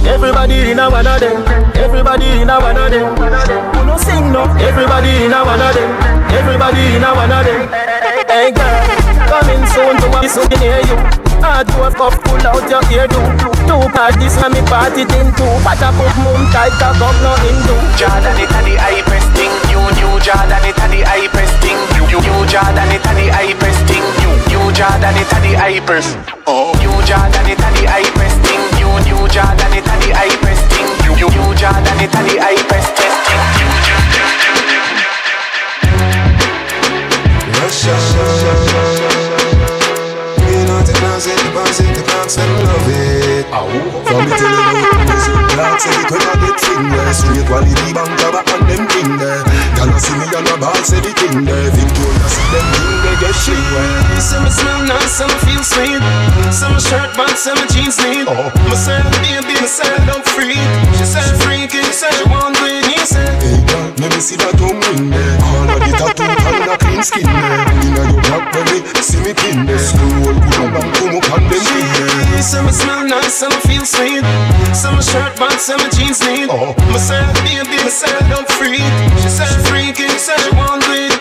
[0.07, 1.43] Everybody in a one of them.
[1.75, 5.69] Everybody in a one of them Who no sing no Everybody in a one of
[5.69, 5.91] them
[6.33, 7.61] Everybody in a one of them
[8.25, 8.81] Hey girl
[9.29, 10.97] Coming soon to a so near you
[11.37, 13.21] Hard to have cup pull out your ear do
[13.69, 17.37] Two parties when me party thing too But a put moon tight cock up no
[17.45, 19.53] Hindu Jordan, it a the hypest thing.
[19.69, 21.77] New, new Jordan, it a the hypest thing.
[21.93, 24.01] New, new, new Jordan, it a the hypest thing.
[24.17, 26.17] New, new Jordan, it a the hypest.
[26.47, 26.73] Oh.
[26.81, 28.61] New Jordan, it a the hypest thing.
[28.81, 30.72] New, new Jordan, it a the hypest
[31.03, 33.13] New, new, new Jordan, it a the hypest thing.
[33.59, 33.69] New
[37.61, 39.02] Russia.
[41.13, 43.45] You know the dance it, the bounce it, the dance them love it.
[43.45, 47.17] From me tell you about music, dance it, the crowd get fingers.
[47.21, 49.45] Straight quality bang jabba and them thing there.
[49.77, 51.69] Y'all see me on the ball, say the thing there.
[51.69, 54.13] Victoria see them thing they get shit where.
[54.17, 56.01] Some smell nice, some feel sweet
[56.49, 58.49] Some shirt box, some jeans neat oh.
[58.71, 60.57] Myself, baby, myself, don't free
[60.97, 64.55] She said freaky, said she want with me, said Hey girl, let me see that
[64.57, 65.37] tongue ring there.
[65.43, 66.12] All of the
[67.03, 67.27] skin.
[67.27, 69.79] Inna your blackberry, see me pin there.
[69.79, 72.23] Scroll, pull up and come up and thing there.
[72.43, 74.19] Some smell nice, some feel sweet
[74.75, 76.75] Some shirt box, some jeans neat oh.
[76.91, 78.83] Myself, baby, myself, don't free
[79.23, 81.15] She said freaky, said she want with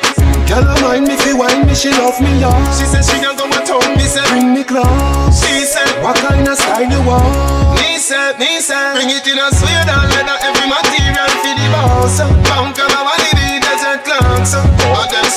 [0.50, 2.50] Girl, I mind me fi wine me, she love me, yeah.
[2.74, 4.82] She said she gonna go a town, me say Bring me close.
[5.38, 7.78] She said What kind of style you want?
[7.78, 11.66] Me said, me said Bring it in a suede and leather Every material for the
[11.70, 12.18] boss
[12.50, 15.28] Punk and a wally the desert clowns All them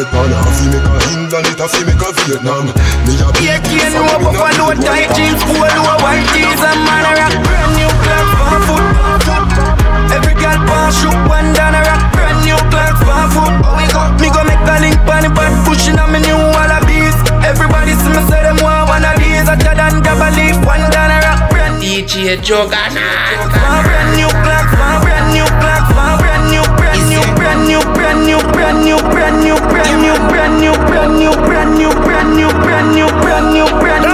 [0.00, 2.08] when me a wait on Half fi make a England, it a fi make a
[2.24, 2.64] Vietnam
[3.04, 7.04] Me a be Yeah, can't know Buffalo tight jeans, cool, low white tees and man
[7.04, 8.84] a rock brand new clock for foot.
[10.10, 13.52] Every girl pass shoot one down a rock brand new clock for foot.
[13.66, 16.38] Oh, we go, me go make a link on the back pushing on me new
[16.56, 17.16] wallabies.
[17.44, 19.44] Everybody see me say them want one of these.
[19.44, 22.00] Hotter than double leaf, one down a rock brand new.
[22.06, 23.52] DJ Juggernaut.
[23.84, 24.66] Brand new clock,
[25.04, 25.84] brand new clock,
[26.20, 30.60] brand new, brand new, brand new, brand new, brand new, brand new, brand new, brand
[30.60, 34.09] new, brand new, brand new, brand new, brand new, brand new, brand new,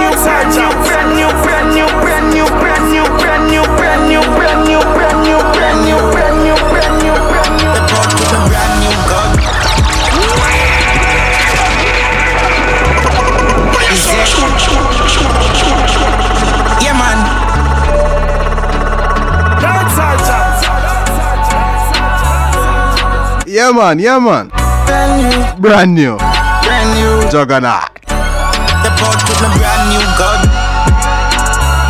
[23.67, 24.47] Yeah, man, yeah, man.
[24.87, 26.15] Brand new, Brand new.
[26.15, 27.27] brand new.
[27.27, 27.91] Juggernaut.
[28.07, 30.39] The brought with a brand new gun.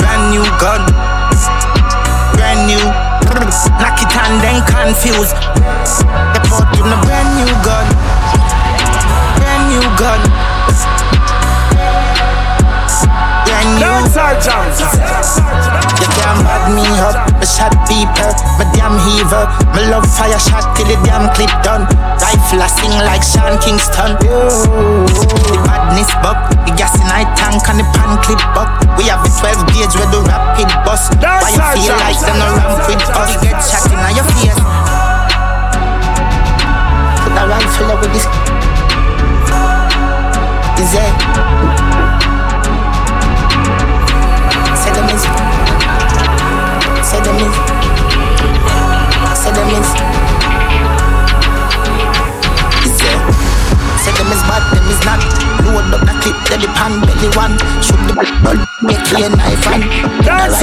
[0.02, 0.82] Brand new gun.
[2.34, 2.82] Brand new.
[3.78, 5.38] Knock it and then confused.
[5.38, 7.54] The brought with a brand new
[14.18, 14.42] Brand.
[14.42, 19.46] You can't bad me up, me shot people, me damn heaver.
[19.78, 21.86] Me love fire shot till the damn clip done.
[22.18, 24.18] Rifle I sing like Sean Kingston.
[24.18, 28.82] The badness buck, the gas in I tank and the pan clip buck.
[28.98, 31.14] We have a 12 gauge with the rapid bus.
[31.22, 33.38] Why you feel like them no ramp with us?
[33.38, 34.58] You get shot in your face.
[37.22, 38.26] Put a rifle up with this.
[40.82, 41.87] Is it?
[47.08, 47.56] Say them is.
[49.40, 49.88] Say them is.
[52.84, 53.20] It?
[54.04, 55.24] Say them is bad, them is not.
[55.64, 57.56] Load up the clip, then the pan belly one.
[57.82, 59.84] Shoot the blood, make clear knife and.
[60.26, 60.60] Dance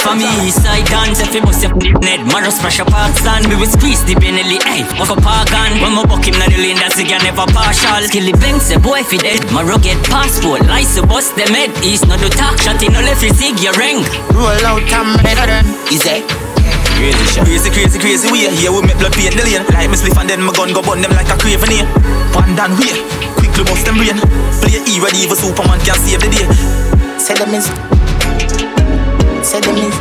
[0.00, 3.54] For me, east side dance, if you bust your net, Maros pressure parts and we
[3.60, 6.56] will squeeze the Benelli, hey, walk up park and when my buck him na the
[6.56, 8.00] lane, that's again never partial.
[8.08, 12.08] Skilly bank, say boy, if he dead, Maro get passport, license bust them head, east
[12.08, 14.00] not do talk, shot in no left, you sig your ring.
[14.32, 15.44] Roll out come and better
[15.92, 16.24] Is it?
[16.96, 17.44] Crazy shit.
[17.44, 18.48] Crazy, crazy, crazy way.
[18.56, 19.64] Here we make blood paint the lane.
[19.68, 21.88] Like me spliff and then my gun go burn them like a craven here.
[22.36, 22.92] One down way.
[23.40, 24.20] Quickly bust them brain.
[24.60, 26.44] Play E ready even Superman can save the day.
[27.16, 27.89] Say them is.
[29.50, 29.96] Say them is.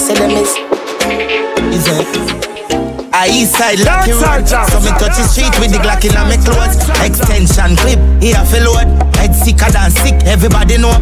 [0.00, 0.48] Say them is.
[1.76, 2.08] Is it?
[3.12, 6.80] I east side lucky So me touch the street with the Glock in my clothes.
[7.04, 8.88] Extension clip, here for load
[9.20, 10.96] Head sicker than sick, everybody know.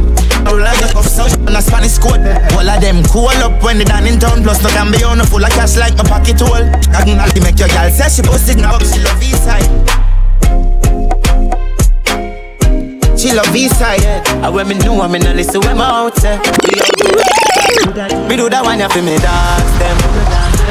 [0.50, 2.26] Roll like a cuff so on a Spanish code
[2.58, 4.42] All of them cool up when they done in town.
[4.42, 6.58] Plus no can be on full of cash like my pocket hole.
[6.90, 9.70] I can only make your girl say she posted now She love east side.
[13.24, 14.04] She love east side.
[14.44, 16.63] And when me know I'm in a listen when me out there
[18.28, 19.96] Me do that one ya for me dogs them.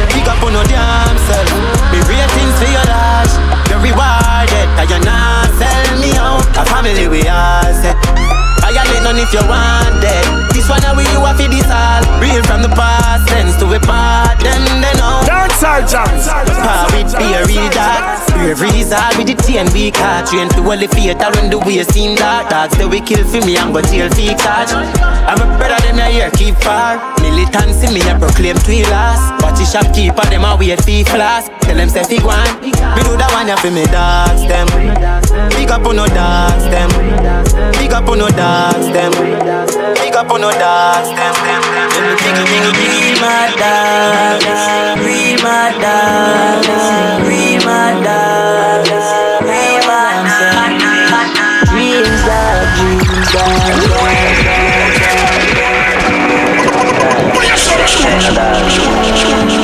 [0.10, 1.50] Pick up on no damn self.
[1.92, 3.34] Me ratings for your dash
[3.70, 6.46] You're rewarded Cause you not sell me out.
[6.58, 8.23] A family we all set
[8.64, 10.24] Violate none if you want it.
[10.56, 13.68] This one how we you have to this all Real from the past tense to
[13.68, 15.20] a part Then they know.
[15.28, 20.32] Dancehall Jams Power with beer real dark Brave result with the ten we catch.
[20.32, 22.48] Train to all the theater when the way seem dark.
[22.48, 26.00] Dogs that we kill for me and go jail for catch I'm a brother them
[26.00, 27.04] a here keep far.
[27.20, 29.44] Militancy me a proclaim to last.
[29.44, 32.38] Watch the shopkeeper them a wait for flask Tell them say fig one.
[32.62, 34.70] Me do that one ya for me dogs them.
[35.58, 36.86] Big up on no dogs them.
[37.82, 39.10] Big up on no dogs them.
[39.98, 41.34] Big up on no dogs them.
[41.34, 41.66] Them
[42.22, 44.46] Biggie biggie biggie my dogs
[45.02, 46.86] Real my dogs
[47.26, 48.94] Real my dogs
[49.42, 51.10] Real my dogs
[51.74, 53.74] Dreams dog dreams dog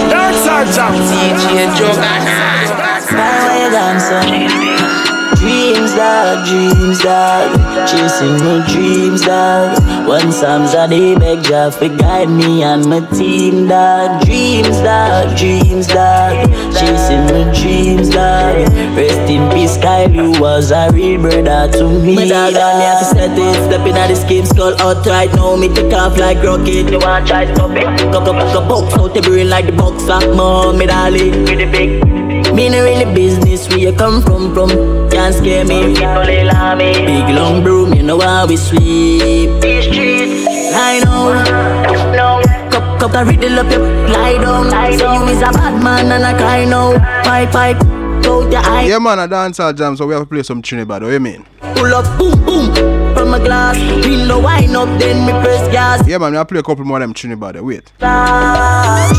[0.10, 0.92] Dance Watch out.
[0.92, 2.76] DJ Juggernaut.
[3.14, 4.99] My way, dancer.
[5.90, 7.88] Dreams dog dreams, dog.
[7.90, 10.08] Chasing my dreams, dog.
[10.08, 14.24] One Psalms a day, beg Jah for guide me and my team, dog.
[14.24, 16.48] Dreams, dog, dreams, dog.
[16.78, 18.70] Chasing my dreams, dog.
[18.96, 22.16] Rest in peace, Kyle, you was a real brother to me.
[22.16, 23.56] My dog, me have to set it.
[23.66, 25.56] Stepping at the scheme, skull out right now.
[25.56, 26.92] Me take off like rocket.
[26.92, 27.86] You want try stop it?
[28.12, 31.32] Go, go, go, box out the brain like the box of mom, me darling.
[31.46, 32.09] With the big.
[32.60, 34.70] Me no really business where you come from, from?
[35.10, 36.92] Can't scare me, people they love me.
[36.92, 39.62] Big long broom, you know how we sweep.
[39.62, 40.46] These streets,
[40.76, 41.32] I know.
[41.32, 42.42] Uh, no.
[42.70, 44.72] Cup, cup, I riddle up your lie down.
[45.00, 47.78] Say you is a bad man and I cry now Pipe, pipe,
[48.50, 51.04] the eye Yeah, man, a dancehall jam, so we have to play some Trinidad.
[51.04, 51.46] What you mean?
[51.76, 52.74] Pull up, boom, boom
[53.14, 56.54] From a glass, window wine up, then me press gas Yeah, man, we have to
[56.54, 57.62] play a couple more of them Trinidad.
[57.62, 57.92] Wait.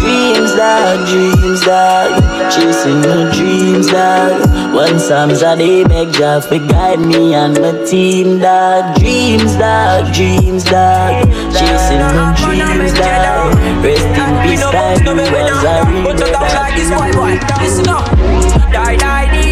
[0.00, 6.58] Dreams, dog, dreams, dog Chasing my dreams, dog One Psalms a day, beg Jah for
[6.58, 13.54] guide me and my team, dog Dreams, dog, dreams, dog Chasing my dreams, dog
[13.84, 16.10] Rest in peace, time you was a real
[17.60, 18.59] Listen up.
[18.70, 19.49] Die, die, die,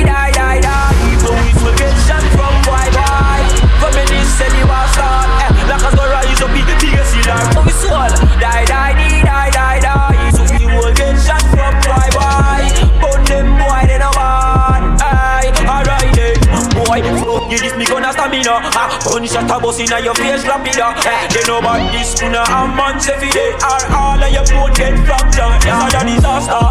[18.59, 18.71] stamina.
[18.75, 20.95] Ah, punch shot a bus inna your face, lapida.
[21.07, 23.55] Eh, they know about this kuna a man day.
[23.63, 25.63] Or all of your boat get fractured.
[25.63, 26.65] It's a disaster.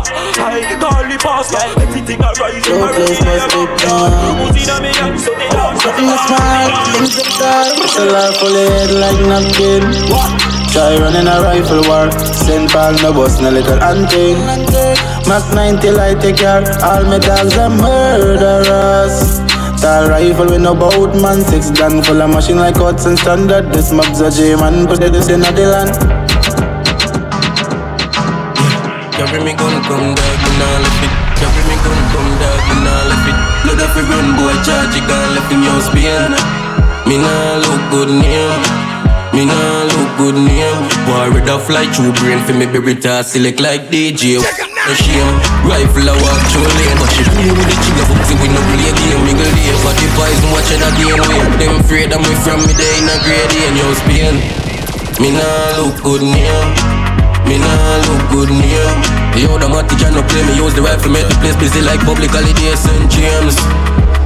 [0.43, 1.63] Aye, call the pastor.
[1.81, 2.91] Everything a rise in my
[3.53, 3.69] room.
[4.43, 7.71] Who's inna me hand, so they don't Something to smile, things to die.
[7.83, 9.83] It's a life full head like napkin.
[10.73, 12.11] Try running a rifle war.
[12.11, 12.69] St.
[12.69, 14.37] Paul, no bus, no little hunting.
[15.27, 16.63] Mac 90 light take care.
[16.83, 19.46] All my dogs are murderers.
[19.81, 21.41] Tall rifle with no boat man.
[21.41, 23.71] Six gun full of machine like Hudson standard.
[23.71, 24.87] This mob's a J man.
[24.87, 26.27] Put this in the land.
[29.17, 32.75] Carry me gun come dog, me nah left it Carry me gun come dog, me
[32.85, 36.37] nah left it Look up run boy, charge it gun left in your spin
[37.09, 38.61] Me nah look good name
[39.33, 43.25] Me nah look good name Boy, red off like true brain For me be retard,
[43.25, 44.37] select like DJ
[44.87, 45.35] No shame,
[45.67, 48.87] rifle I walk through lane But she play with the trigger, fuck with no play
[48.95, 49.19] game.
[49.19, 52.71] Mingle day, but the boys watch watching again Way, them afraid of me from me
[52.71, 54.39] day in a grade in your spin
[55.19, 56.71] Me nah look good name
[57.47, 58.91] me nah look good near.
[59.39, 60.59] Yo, The automatic and no play me.
[60.59, 63.07] Use the rifle make the place busy like public holiday St.
[63.07, 63.55] James.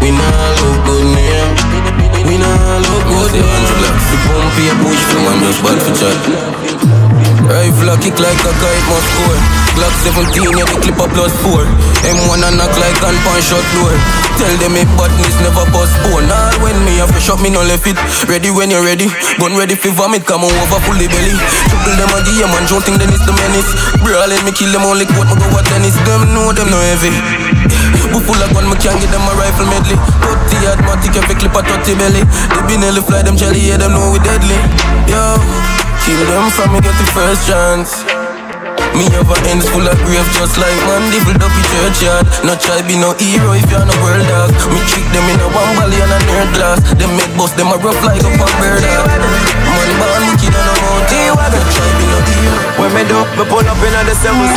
[0.01, 1.45] We nah look good near.
[2.25, 3.61] We nah look good near.
[4.09, 7.00] The pump here push from and just bad for chat
[7.47, 9.39] Rifle a kick like a kite must score
[9.75, 11.63] Glock 17 yeah the clip a plus 4
[12.01, 13.93] M1 a knock like gun punch shot door.
[14.41, 17.85] Tell them me badness never postpone All when me a fresh up me no left
[17.85, 17.93] it.
[18.25, 19.05] Ready when you're ready.
[19.37, 21.37] Gun ready for vomit come on over fully belly.
[21.69, 23.69] Triple them a DM and don't think then it's the menace.
[24.01, 25.93] Brawl let me kill them only quote me go what tennis.
[26.09, 27.13] Them know them no heavy.
[28.09, 29.95] Who full of gun me can't get them a rifle medley.
[30.25, 32.21] 30 automatic every clip a 30 belly.
[32.25, 34.57] They be nearly fly them jelly yeah them know we deadly.
[35.05, 35.37] Yo
[36.05, 38.01] Kill them from me get the first chance.
[38.97, 42.25] Me have a ends full of grave just like man devil up in churchyard.
[42.43, 45.47] No try be no hero if you're no world dog Me trick them in a
[45.53, 46.79] one bally and a nerd glass.
[46.97, 49.70] Them make bust them a rough like a pop bird
[52.91, 54.47] hero When me do, me pull up in the seven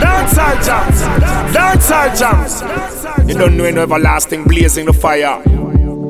[0.00, 1.00] Dancehall jams,
[1.54, 2.62] dancehall jams.
[3.28, 5.42] You don't know any everlasting blazing the fire.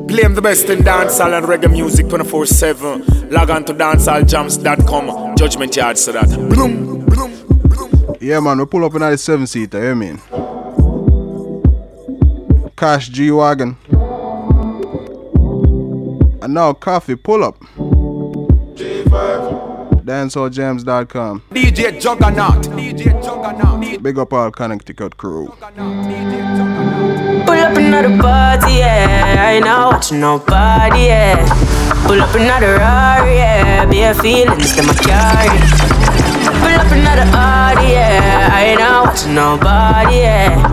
[0.07, 3.31] Blame the best in dancehall and reggae music 24/7.
[3.31, 5.35] Log on to dancehalljams.com.
[5.35, 6.29] Judgment Yard so that.
[6.49, 7.05] Bloom.
[8.19, 10.19] Yeah, man, we pull up in the seven seater, you mean?
[12.75, 13.75] Cash G Wagon.
[16.47, 17.59] And now Koffee, pull up.
[20.07, 21.43] DanceHallJams.com.
[21.51, 22.63] DJ Juggernaut.
[22.71, 24.01] DJ Juggernaut.
[24.01, 25.47] Big up all Connecticut crew.
[25.47, 25.59] Pull
[27.59, 29.35] up another party, yeah.
[29.37, 31.35] I ain't not watching nobody, yeah.
[32.07, 33.85] Pull up another Rari, yeah.
[33.85, 35.59] Bare feelings that my carry.
[36.61, 38.49] Pull up another Audi, yeah.
[38.53, 40.63] I ain't not watching nobody, yeah.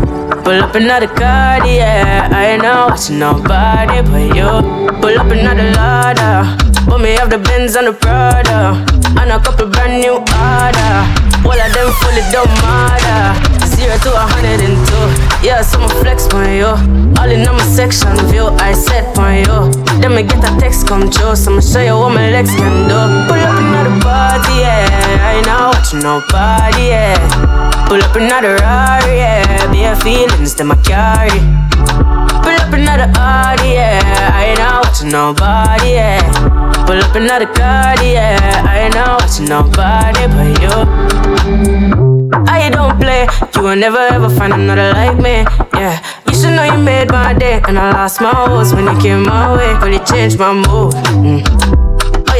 [0.44, 2.28] Pull up another car, yeah.
[2.30, 4.83] I ain't not watching nobody but you.
[5.00, 6.56] Pull up another ladder.
[6.86, 8.84] Put me off the Benz and the Prada.
[9.20, 10.94] And a couple brand new order.
[11.44, 13.36] All of them fully don't matter.
[13.66, 15.06] Zero to a hundred and two.
[15.46, 16.72] Yeah, so I'ma flex on you.
[17.20, 19.72] All in on my section view, I set on you.
[20.00, 22.88] Then me get a text come true, so I'ma show you what my legs can
[22.88, 22.98] do.
[23.28, 24.88] Pull up another party, yeah.
[25.20, 27.18] I ain't not watching nobody, yeah.
[27.88, 29.72] Pull up another Rari, yeah.
[29.72, 31.40] Bare feelings that my carry.
[32.44, 34.00] Pull up another Audi, yeah.
[34.34, 36.84] I ain't out watching nobody, yeah.
[36.86, 38.62] Pull up another car, yeah.
[38.68, 40.76] I ain't out watching nobody but you.
[42.46, 45.44] I don't play, you will never ever find another like me,
[45.74, 46.04] yeah.
[46.28, 49.22] You should know you made my day, and I lost my horse when you came
[49.22, 50.92] my way, but it changed my mood.
[51.24, 51.63] Mm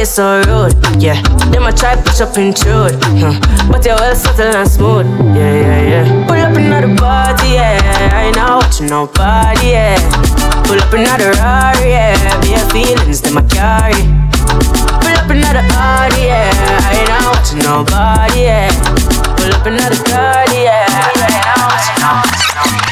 [0.05, 1.21] so rude, yeah.
[1.51, 3.33] Them I try push up intrude, huh.
[3.71, 6.27] but you're well subtle and smooth, yeah, yeah, yeah.
[6.27, 7.79] Pull up another party, yeah.
[8.13, 9.97] I ain't not watching nobody, yeah.
[10.65, 12.41] Pull up another Rari, yeah.
[12.41, 14.05] Be your feelings, them I carry.
[15.01, 16.53] Pull up another party, yeah.
[16.53, 18.69] I ain't not watching nobody, yeah.
[19.35, 20.85] Pull up another party, yeah.
[20.85, 22.84] I ain't not watching nobody.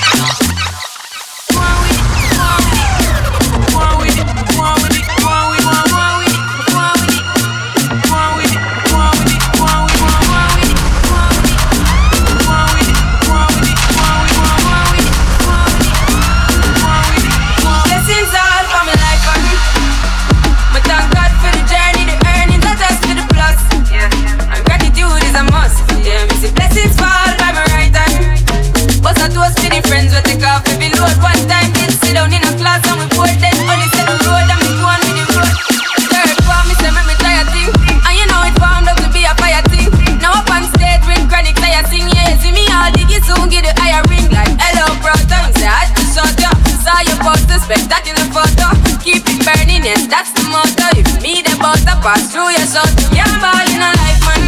[47.73, 48.67] Poster, spectacular photo.
[49.01, 50.87] Keep it burning, yes that's the motto.
[50.97, 52.89] If me the I pass through your shot.
[53.13, 54.41] Yeah, I'm all in a life, man.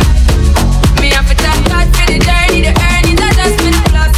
[1.02, 4.16] Me have to thank God for the journey, the earnings, I just been plus.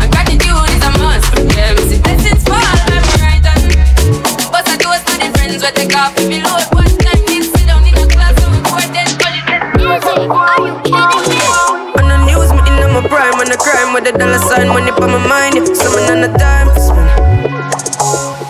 [0.00, 1.32] And gratitude is a must.
[1.56, 3.72] Yeah, me see blessings fall left and right hand.
[4.52, 7.20] But I toast to the friends where off if you load one time.
[7.26, 9.08] Then sit down in a class and record then.
[10.30, 11.40] Are you kidding me?
[11.98, 14.92] On the news, me in my prime, on the crime with the dollar sign, money
[14.92, 15.56] for my mind.
[15.56, 15.74] Yeah.
[15.74, 17.03] Summon on the time for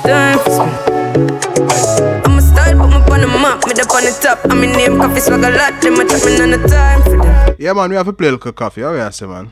[0.04, 2.26] time for spend.
[2.26, 4.38] I'm a style, put me on the map, me up on the top.
[4.50, 7.56] I'm in name, Koffee swag a lot, them a chat me the time for them.
[7.58, 8.82] Yeah, man, we have to play a little Koffee.
[8.82, 9.50] How you say, man?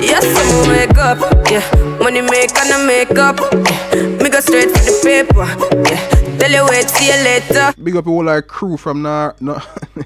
[0.00, 1.18] Yes, I'm wake up,
[1.50, 1.64] yeah.
[1.98, 4.22] Money make and I make up, yeah.
[4.22, 5.44] Me go straight for the paper,
[5.90, 6.38] yeah.
[6.38, 7.74] Tell you wait, see you later.
[7.82, 9.58] Big up the whole like crew from Nar- no,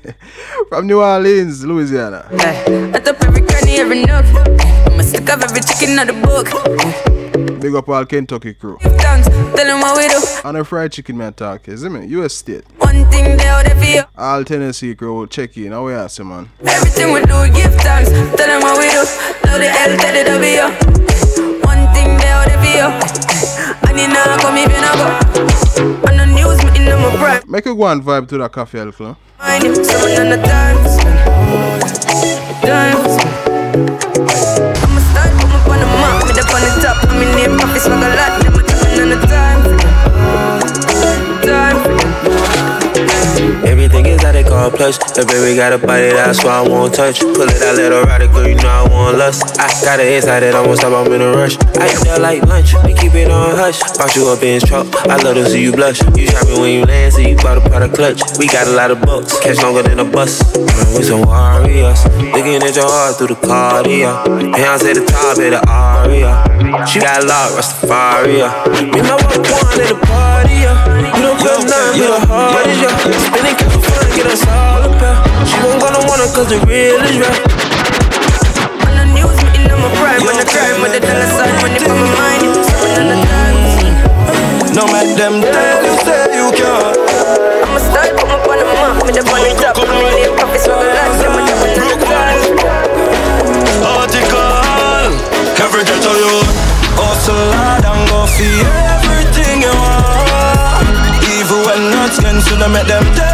[0.68, 2.26] from New Orleans, Louisiana.
[2.32, 4.24] I top every cranny, every nook.
[4.86, 7.03] I'm a stick of every chicken in the book.
[7.64, 8.76] Big up all Kentucky crew.
[8.82, 10.20] Thanks, tell them what we do.
[10.44, 12.04] And a fried chicken man talk, is it me?
[12.08, 12.62] US State.
[12.76, 14.06] One thing they out for.
[14.20, 15.72] All Tennessee crew will check in.
[15.72, 16.50] How we are, say, man?
[16.62, 18.10] Everything we do, give thanks.
[18.10, 19.00] Tell them what we do.
[19.48, 20.60] Love the L, tell the W.
[21.64, 22.92] One thing they out for you.
[23.88, 25.08] And you know, come you not go.
[26.06, 27.50] On the news, me in my prime.
[27.50, 29.16] Make a go and vibe to that Koffee, Elklo.
[29.38, 31.18] Mind it, someone on the time spend.
[34.60, 34.73] Time
[36.52, 36.96] on the top.
[37.10, 38.44] I'm name, Koffee swag a lot.
[38.44, 39.73] A taking on the time
[43.94, 44.98] Everything is they call plush.
[44.98, 47.20] The baby got a body, that's why I won't touch.
[47.20, 49.54] Pull it out, let her ride it, girl, you know I want lust.
[49.54, 51.54] I got it inside it, almost stop, I'm in a rush.
[51.78, 53.78] I eat that like lunch, we keep it on hush.
[53.94, 56.02] Brought you up in his truck, I love to see you blush.
[56.18, 58.18] You drop me when you land, so you bought a of clutch.
[58.34, 60.42] We got a lot of bucks, catch longer than a bus.
[60.58, 62.02] Man, we some warriors,
[62.34, 64.10] looking at your heart through the cardio.
[64.50, 66.42] Beyonce the top of the aria.
[66.90, 68.50] She got a lot, Rastafaria.
[68.90, 70.82] Me and my one at the party, yeah.
[71.14, 72.98] You don't feel nothing, me the hard is yeah.
[73.22, 75.16] Spinning fun, get us all a pair.
[75.44, 77.36] She won't gonna want it cause the real is real.
[78.84, 80.20] On the news, me in my prime.
[80.24, 82.42] On the crime, with the dollar sign, money for my mind.
[82.64, 83.58] Someone on the time.
[84.74, 86.98] No make them tell you say you can't.
[87.62, 89.78] I'm a start, put me on the map, me up on top.
[89.78, 91.14] I'm in name, Koffee swag a lot.
[91.20, 93.04] Them a taking on the time.
[93.84, 95.12] Article
[95.60, 96.34] Every day to you
[96.96, 98.48] Hustle hard and go for
[98.94, 100.88] everything you want
[101.36, 103.33] Even when not against you, they make them tell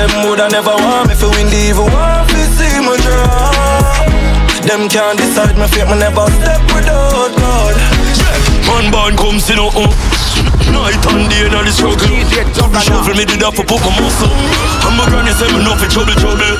[0.00, 3.52] them woulda never want me for win the evil want to see me draw
[4.64, 7.74] Them can't decide my fate, me never step without God
[8.68, 10.39] Man born come see no uh.
[10.70, 12.06] Night and day in the struggle.
[12.80, 14.30] Shuffle me did that for put my muscle.
[14.86, 16.54] And my granny say me no for trouble trouble.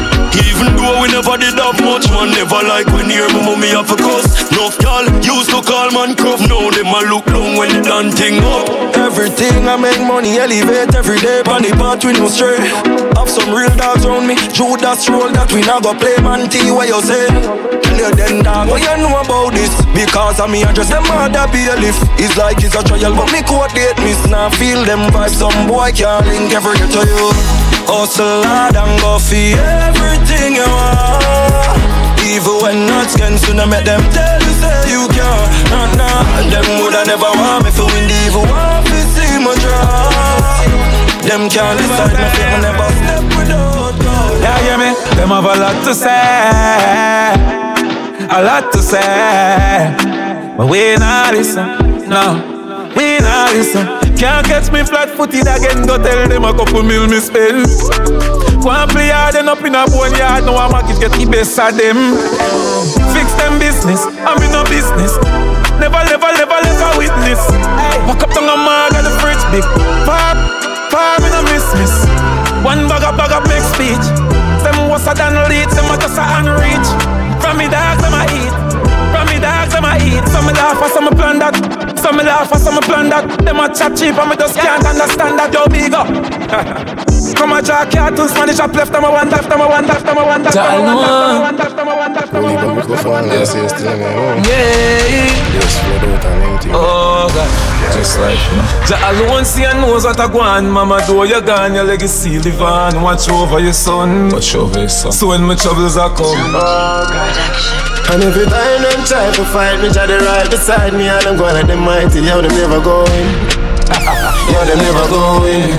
[0.46, 3.90] Even though we never did that much Man never like when hear me mommy have
[3.90, 4.50] a cuss.
[4.52, 8.10] Nuff y'all used to call man gruff Now them a look long when the done
[8.10, 8.68] thing up.
[8.98, 12.58] Everything I make money elevate every day On the path we no stray.
[13.16, 14.36] Have some real dogs around me.
[14.52, 18.68] Judas roll that we not go play man T what you say You then dog.
[18.68, 21.46] What you know about this Because of me I just them mother
[21.80, 25.38] lift It's like it's a trial but me court date miss Now feel them vibes.
[25.40, 27.30] Some boy can't link ever get to you.
[27.90, 31.80] Hustle hard and go for everything you want.
[32.30, 36.22] Evil when not skin Soon I make them tell you say you can't Nah, nah
[36.46, 40.30] Them woulda never want me to win the evil Want to see my draw.
[41.26, 44.94] Them can't decide me me never step without God Yeah, hear me?
[45.16, 47.69] Them have a lot to say
[48.30, 49.90] A lot to say
[50.56, 51.66] But we not listen,
[52.06, 52.38] no.
[52.94, 53.82] We not listen.
[54.14, 57.66] Can't catch me flat-footed again Go tell them a couple mil me spend
[58.62, 61.58] Go and play hard and up in a boneyard Now I'm a get the best
[61.58, 62.14] of them.
[63.10, 65.18] Fix them business, I'm in no business.
[65.82, 67.42] Never, never, never let a witness.
[68.06, 69.66] Walk up to the mug and the fridge big
[70.06, 70.38] Pop,
[70.94, 72.06] pop in a miss, miss
[72.62, 74.06] One bag up, bag up, make speech.
[74.62, 77.19] Them was a than lead, them a just a unreach
[77.50, 78.54] From me dogs, them a eat.
[79.10, 80.22] From me dogs, them a eat.
[80.30, 83.58] Some me laugh, some me plan that Some me laugh, some me plan that Them
[83.58, 85.50] a chat cheap, and me just can't understand that.
[85.50, 86.06] Yo, big up.
[87.34, 89.84] Come a jack cartoons, man, it's up left, I'm a one left, I'm a one
[89.84, 91.94] left, I'm a one left, I'm a one left, I'm a one left, I'm a
[91.98, 93.26] one left, I'm a one left, I'm a one.
[93.26, 94.46] left.
[94.46, 95.10] Yeah.
[96.70, 97.79] Oh God.
[97.92, 98.38] Just like
[98.86, 100.70] Jah alone see and knows what I go on.
[100.70, 103.02] Mama, do you gone, your legacy live on.
[103.02, 104.30] Watch over your son.
[104.30, 105.12] Watch over your son.
[105.12, 106.54] So when my troubles are come.
[106.54, 107.50] Oh,
[108.12, 111.36] and every time them try to fight me, Jah they right beside me, and I'm
[111.38, 113.28] going at them mighty, yo, them never going.
[114.50, 115.78] yo, them never going.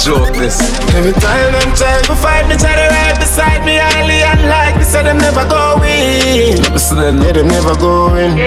[0.00, 0.56] jokeless.
[0.56, 0.96] this.
[0.96, 4.76] Every time them try to fight me, Jah they right beside me, I highly unlike
[4.78, 6.56] me, say them never going.
[6.72, 8.38] Listen, yeah, them never going.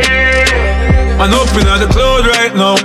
[1.22, 2.76] I'm up in the cloud right now.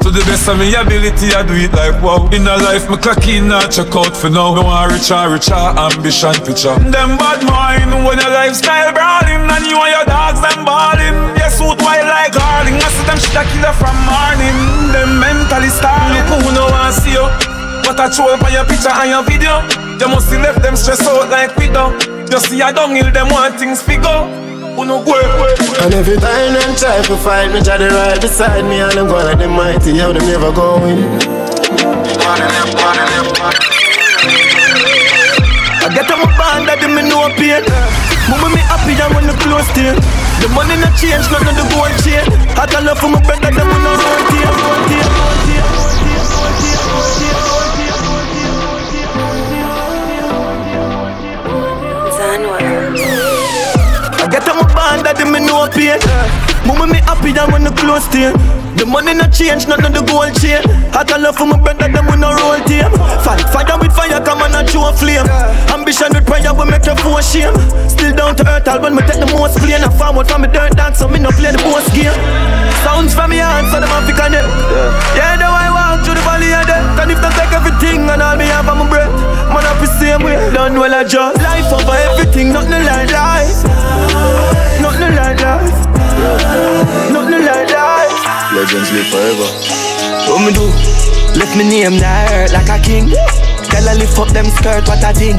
[0.00, 2.24] To the best of my ability, I do it like wow.
[2.32, 4.56] In a life, me clock in, not check out for now.
[4.56, 6.72] No want richer, richer, ambition picture.
[6.88, 11.36] Them bad mind when your lifestyle brawling, and you and your dogs them balling.
[11.36, 12.80] Yes, suit white like garling.
[12.80, 14.56] I see them shit a killer from morning.
[14.88, 16.24] Them mentally starving.
[16.32, 17.26] Look who no want see you.
[17.84, 19.60] But I troll for your picture and your video.
[20.00, 21.92] You must see left them stressed out like we do.
[22.24, 24.49] Just see I don't downhill, them want things figure.
[24.76, 25.14] Who no go
[25.82, 29.06] And every time them try to fight me, Jah they right beside me, and I'm
[29.08, 30.98] going at them mighty, how them never going.
[35.80, 37.64] I get on my band that them me know pain.
[38.30, 39.96] Mama me happy and when the close still.
[40.38, 42.22] The money not change, none of the gold chain.
[42.54, 44.99] I got love for my brother, them when I rotate, rotate, rotate,
[54.30, 55.98] get on my band that them me know pain.
[56.62, 58.32] Mama me happy and when the close still.
[58.78, 60.62] The money not change, none of the gold chain.
[60.94, 62.86] I got love for my brother, them when I roll team.
[63.26, 65.26] Fight fire with fire, come on and show a flame.
[65.74, 67.52] Ambition with prayer will make you for shame.
[67.90, 69.82] Still down to earth, I'll when me take the most plane.
[69.82, 72.14] I farm out from me dirt dance, so me no play the boss game.
[72.86, 74.46] Sounds from me hands, so them to connect.
[75.18, 77.02] Yeah, though I walk through the valley of death.
[77.02, 79.12] And if they take everything and all me have on my breath,
[79.50, 80.38] man, I feel same way.
[80.54, 83.62] Done well, I just life over everything, nothing like life.
[84.80, 85.74] Nothing like life.
[87.12, 88.18] Nothing like life.
[88.54, 89.48] Legends live forever.
[90.30, 90.66] What me do?
[91.38, 93.10] Left me name that hurt like a king.
[93.70, 95.38] Girl, I lift up them skirt, what a thing.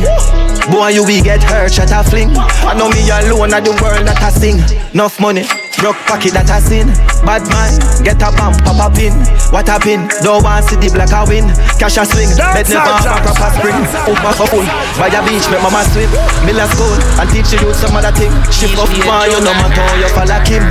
[0.72, 2.32] Boy, you we get hurt, shut a fling.
[2.64, 4.60] I know me alone at the world that I sing.
[4.94, 5.44] Enough money,
[5.82, 6.94] broke pocket that I sin.
[7.26, 7.74] Bad man,
[8.06, 9.18] get a bump, pop a pin.
[9.50, 11.50] What a pin, don't want see the black a win.
[11.82, 13.82] Cash a swing, bed never have a crop a spring.
[14.06, 14.68] Over for full,
[15.02, 16.08] by the beach, make mama swim.
[16.46, 18.32] Miller school, and teach you some other thing.
[18.54, 20.64] Shift up man, you no matter how you follow him.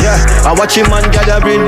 [0.00, 1.62] Yeah, I watch him man gathering.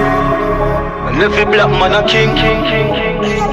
[1.12, 2.32] And every black man a king.
[2.32, 3.44] King, king, king.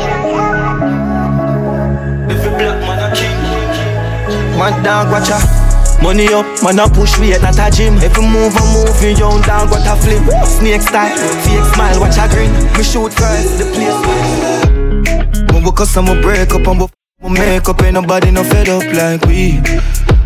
[2.32, 3.36] Every black man a king.
[3.76, 4.58] King.
[4.58, 5.67] Man dog watch a
[6.02, 7.98] Money up, man a push weight not a gym.
[8.00, 10.24] Every move I move you young dog what a flip.
[10.46, 12.52] Snake style, fake smile watch a grin.
[12.78, 16.88] Me shoot first, the place When we cuss and we break up and we
[17.22, 17.82] we make up.
[17.82, 19.60] Ain't nobody no fed up like we.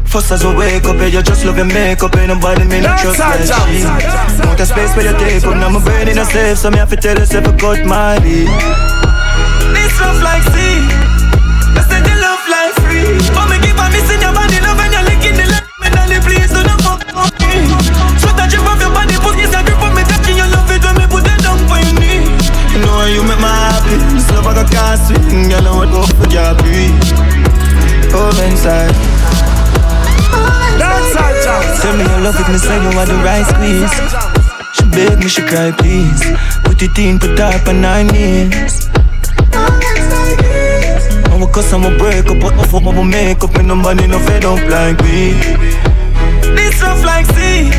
[0.06, 2.16] First as we wake up, you just love your makeup.
[2.18, 3.86] Ain't nobody me no trust like she.
[4.46, 6.78] Want a space where you take up Now my brain in a safe So me
[6.78, 9.01] have to tell yourself I cut my beat
[18.68, 21.26] A your body Put a grip on me Touching you love it when me put
[21.26, 22.26] it down for your knee.
[22.74, 25.72] You know how you make me happy This love I got can't swing Girl I
[25.76, 26.98] want to for your breathe
[28.12, 28.96] Come inside
[31.82, 33.92] Tell me you love it, me say you want the right squeeze.
[34.76, 36.22] She beg me, she cry please.
[36.64, 38.88] Put it in, put up on nine knees
[41.32, 44.62] I will cuss we break up, but fuck my makeup and nobody no fed up
[44.70, 45.34] like me.
[46.56, 47.72] This rough like sea,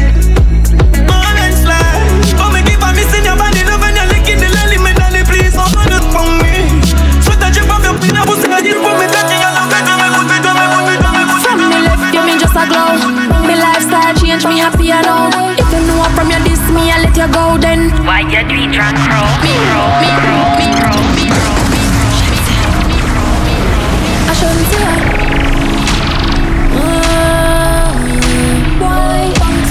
[12.72, 13.04] close.
[13.46, 15.28] Me lifestyle change, me happy I know.
[15.60, 17.92] If you know I'm from your diss, me I let you go then.
[18.08, 19.20] Why you do it drunk, bro?
[19.44, 21.52] Me, bro, me, bro, me, bro, me, bro.
[21.68, 22.48] me bro,
[22.88, 23.20] me bro.
[24.30, 25.00] I shouldn't say that.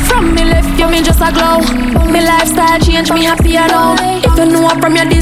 [0.07, 1.59] From me left, you me just a glow.
[2.11, 3.95] Me lifestyle change, me happy I know.
[4.23, 5.20] If you know I'm from your diss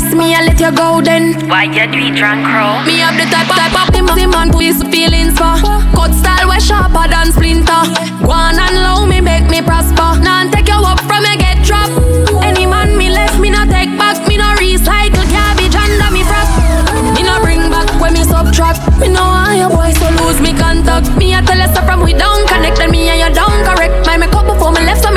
[0.75, 1.33] go then?
[1.47, 2.83] Why you do it drunk crow?
[2.85, 5.55] Me have the type of type of the man, man put his feelings for.
[5.95, 7.83] Cut style way sharper than splinter.
[8.23, 10.19] Go on and low me make me prosper.
[10.21, 11.95] Now take you up from you get dropped.
[12.43, 14.15] Any man me left me not take back.
[14.27, 16.53] Me no recycle garbage under me frost.
[17.15, 18.79] Me no bring back when me subtract.
[18.99, 21.09] Me no want your boy so lose me contact.
[21.17, 24.05] Me a tell you so from we don't connect and me and you don't correct.
[24.05, 25.08] My make up before me left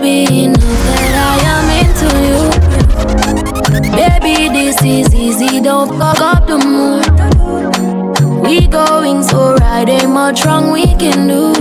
[0.00, 0.60] be enough
[0.96, 2.40] that I am into you.
[3.92, 7.06] Baby, this is easy, don't fuck up the mood.
[8.42, 11.52] We going so right, ain't much wrong we can do.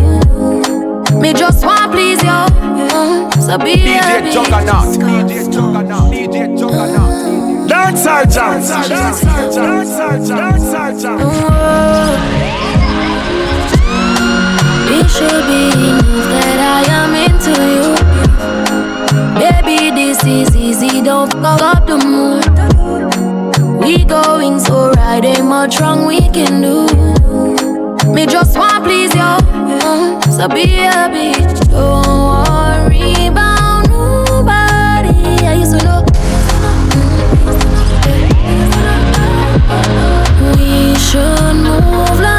[1.19, 4.31] Me just want please you, mm, so be DJ.
[4.31, 4.95] Juggernaut.
[4.95, 6.13] DJ Juggernaut.
[6.13, 7.29] DJ Juggernaut.
[7.69, 8.69] Dancehall Jams.
[8.69, 10.29] Dance our jams.
[10.29, 11.23] Dancehall Jams.
[14.91, 17.98] It should be enough that I am into you.
[19.69, 22.43] Baby, this is easy, don't fuck up the mood.
[23.79, 26.87] We going so right, ain't much wrong we can do.
[28.11, 29.37] Me just want please you,
[30.35, 31.33] so be happy.
[31.69, 32.01] Don't
[32.31, 35.45] worry about nobody.
[35.45, 36.03] I used to know.
[40.57, 42.38] We should move like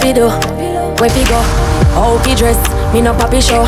[0.00, 0.28] fi do,
[0.98, 1.40] where fi go,
[1.94, 2.58] how fi dress,
[2.92, 3.64] me no papi show.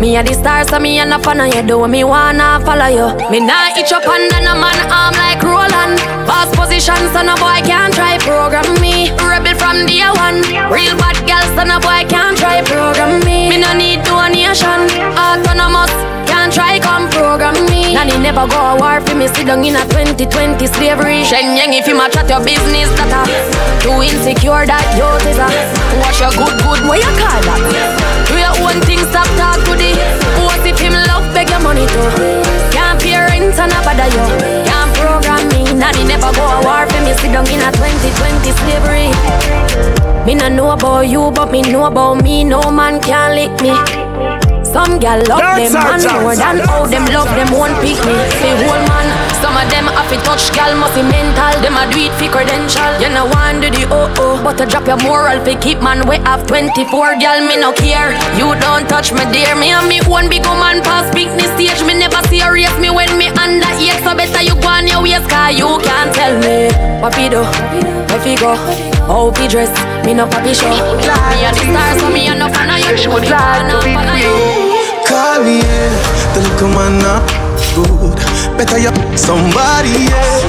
[0.00, 1.62] Me a the star, so me a no fan of you.
[1.62, 3.12] Do me wanna follow you.
[3.28, 6.00] Me nah itch up under no man arm like Roland.
[6.24, 9.12] Boss position, so no boy can't try program me.
[9.20, 10.40] Rebel from day one.
[10.72, 13.50] Real bad girl, so no boy can't try program me.
[13.50, 14.88] Me no need donation.
[15.20, 15.92] Autonomous.
[16.30, 17.92] Can't try come program me.
[17.94, 19.26] Nanny never go a war for me.
[19.26, 21.26] Sit down in a 2020 slavery.
[21.26, 23.60] Shen yang if you match at your business that data.
[23.82, 25.48] Too insecure that you is a.
[25.98, 26.80] Watch your good good.
[26.86, 27.60] What you call that?
[28.30, 29.02] Do your own thing.
[29.10, 29.90] Stop talk to the.
[30.46, 32.08] What if him love beg your money too?
[32.70, 34.24] Can't pay rent and a bother you.
[34.62, 35.66] Can't program me.
[35.74, 37.12] Nanny never go a war for me.
[37.18, 39.10] Sit down in a 2020 slavery.
[40.26, 42.44] Me no know about you, but me know about me.
[42.44, 43.74] No man can lick me.
[44.64, 47.98] Some gal love them out, man dance more than how them love them won't pick
[48.06, 48.14] me.
[48.38, 49.06] Say whole man,
[49.42, 51.54] some of them have to touch gal must be mental.
[51.62, 52.90] Them a do it for credential.
[53.00, 56.06] You know one do the oh oh, but to drop your moral fi keep man
[56.08, 58.12] we have 24 gal me no care.
[58.38, 61.80] You don't touch me dear, me and me one big woman pass pick the stage.
[61.86, 65.28] Me never serious me when me under eight, so better you go on your waist
[65.28, 66.70] 'cause you can't tell me
[67.00, 68.54] what fi do, where fi go,
[69.08, 69.70] how fi dress.
[70.04, 70.70] Me no papi show.
[70.70, 72.96] Me a the star, so me a no fan of you.
[72.96, 74.69] Me wanna follow you.
[75.40, 76.34] Me, yeah.
[76.34, 77.24] The look of man not
[77.72, 78.14] good.
[78.58, 80.40] Better you somebody, yeah.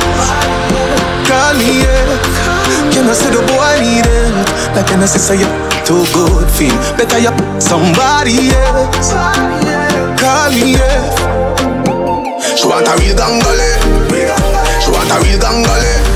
[1.23, 2.91] Call me, yeah.
[2.91, 4.75] Can I say the boy need it?
[4.75, 5.47] Like can I say say you
[5.85, 6.75] too good feel?
[6.97, 7.31] Better you
[7.61, 8.91] somebody, yeah.
[10.19, 11.07] Call me, yeah.
[12.57, 13.71] She want a real gangale.
[14.83, 16.10] She want a real gangale.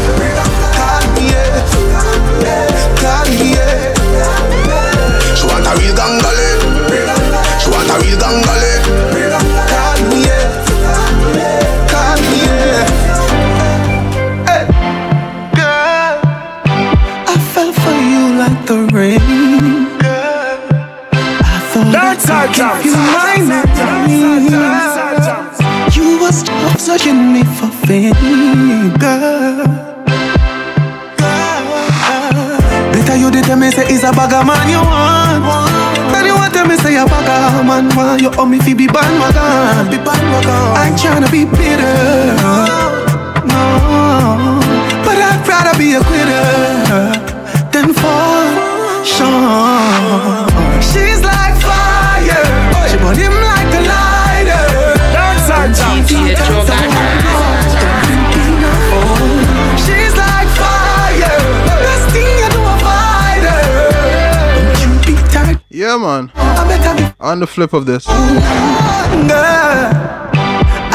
[67.35, 68.07] On the flip of this.
[68.07, 68.15] girl.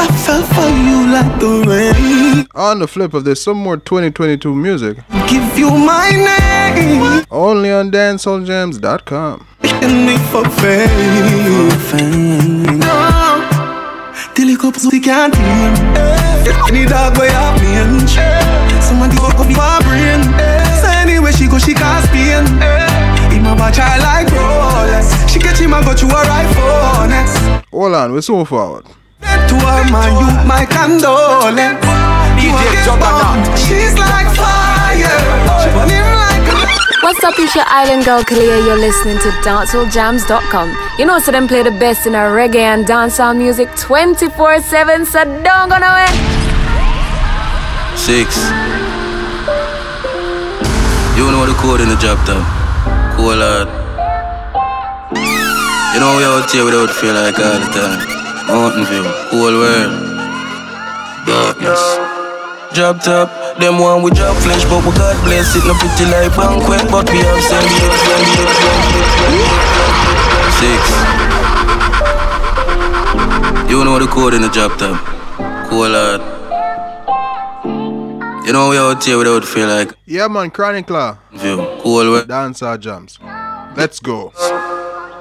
[0.01, 2.47] I fell for you like the.
[2.55, 4.97] On the flip of this, some more 2022 music.
[5.27, 7.23] Give you my name.
[7.29, 9.45] Only on dancehalljams.com.
[9.61, 11.69] And me for fame.
[12.79, 13.47] No.
[14.33, 15.73] Till you cups, we can't hear.
[16.67, 18.09] Any dog way up me and
[18.81, 20.23] Somebody fuck up my brain.
[20.81, 22.47] So anyway she go, she cause pain.
[23.29, 25.20] Him a watch her like Rolex.
[25.31, 27.63] She get him and go to her iPhone X.
[27.71, 28.83] Hold on, we're so forward.
[28.83, 31.79] To her man, you my condolence.
[32.35, 33.57] You a get.
[33.57, 35.07] She's like fire.
[35.63, 36.67] She burning like a
[37.01, 38.65] What's up, it's your island girl Kalia.
[38.65, 40.97] You're listening to dancehalljams.com.
[40.99, 45.05] You know, so them play the best in our reggae and dancehall music 24 7,
[45.05, 46.11] so don't go nowhere.
[47.95, 48.35] Six.
[51.15, 52.43] You know the code in the job top.
[53.15, 53.80] Cool hard.
[55.93, 57.99] You know we out here without feel like all the time.
[58.47, 59.91] Mountain view, cool world.
[61.27, 61.81] Darkness.
[62.73, 63.27] Job top,
[63.59, 65.57] them one we drop flesh, but we got blessed.
[65.57, 68.49] It no pretty like banquet, but we have send it, send it.
[70.61, 70.81] Six.
[73.69, 74.97] You know the code in the job top.
[75.69, 76.21] Cool hard.
[78.45, 81.17] You know we out here without feel like Yeah, man, Chronic Law.
[81.33, 81.57] view.
[81.83, 82.27] Cool world.
[82.29, 83.19] Dancehall Jams.
[83.75, 84.31] Let's go.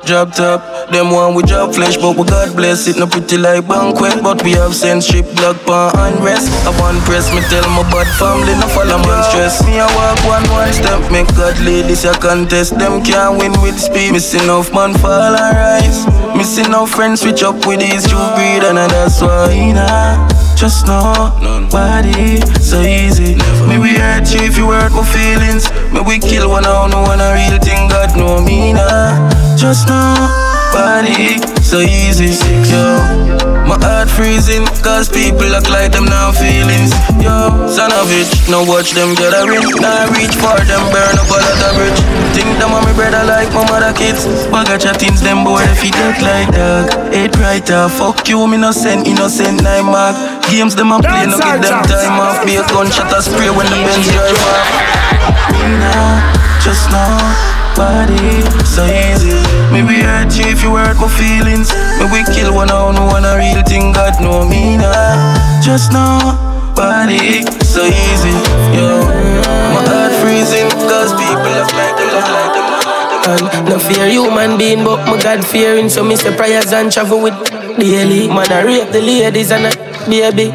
[0.06, 2.96] Drop top, them one we drop flesh, but we God bless it.
[2.96, 6.48] No pretty like banquet, but we have sense strip block pan unrest.
[6.48, 6.66] rest.
[6.66, 9.62] I want press me tell my bad family, no follow man stress.
[9.66, 12.78] Me I walk one one step, make God lead this a contest.
[12.78, 14.12] Them can't win with speed.
[14.12, 16.06] Missing off man fall and rise.
[16.34, 20.49] Missing off friends switch up with these true breed, and that's why nah.
[20.60, 23.34] Just know, nobody so easy.
[23.66, 25.72] Me we hurt you if you hurt my feelings.
[25.90, 27.88] Me we kill one on one a real thing.
[27.88, 29.16] God know me nah.
[29.56, 30.14] Just know,
[30.72, 31.38] body
[31.70, 32.34] so easy.
[32.66, 32.98] Yo,
[33.62, 36.90] my heart freezing cause people act like them now feelings.
[37.22, 39.62] Yo, son of it, now watch them get a ring.
[39.78, 42.00] Now reach for them, burn up all of the bridge.
[42.34, 44.26] Think them on me brother like my mother kids.
[44.50, 46.90] Bugger chattings, them boy if you act like dog.
[47.14, 50.18] Eight writer, fuck you, me innocent, innocent nine mark.
[50.50, 52.42] Games them a play, no give them time off.
[52.42, 54.66] Be a gunshot a spray when the Benz drive off.
[55.54, 56.18] Me now,
[56.58, 59.40] just know body so easy.
[59.72, 61.72] Me we hurt you if you hurt my feelings.
[61.96, 63.92] Me we kill one on one a real thing.
[63.96, 65.64] God know me now.
[65.64, 66.20] Just know
[66.76, 68.36] body so easy.
[68.76, 69.00] Yo,
[69.72, 72.68] my heart freezing cause people look like them, look like them.
[73.30, 75.88] And no fear human being, but my God fearing.
[75.88, 77.36] So me say prayers and travel with
[77.78, 78.28] daily.
[78.28, 79.72] Man, I rape the ladies and I,
[80.08, 80.52] baby.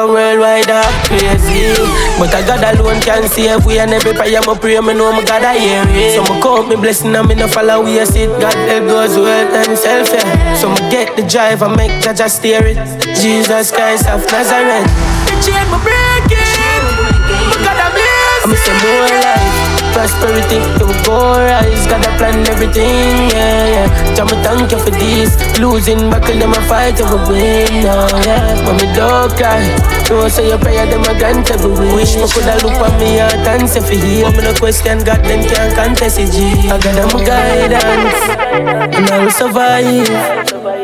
[0.00, 1.76] A worldwide are crazy.
[2.16, 3.66] But I God alone can save.
[3.66, 6.16] We And every prayer me pray me know me God I hear it.
[6.16, 8.30] So me count me blessing and me no follow we sit.
[8.40, 10.54] God help those who help themselves yeah.
[10.54, 12.80] So me get the drive and make just steer it.
[13.20, 14.88] Jesus Christ of Nazareth.
[15.28, 16.80] The chain me break it
[17.52, 19.69] Me God I bless I'm say more life
[20.00, 24.14] Prosperity, it will go rise Got a plan everything, yeah, yeah.
[24.16, 25.36] Jah me thank you for this.
[25.60, 28.64] Losing battle, them a fight, you will win, no, yeah.
[28.64, 29.60] Mommy don't cry.
[30.08, 32.16] No, say your prayer, them a grant every wish.
[32.16, 35.44] Me coulda look at me heart and say for heal Me no question God, them
[35.44, 36.48] can't contest it, G.
[36.72, 38.24] I got them guidance.
[38.96, 40.80] And I will survive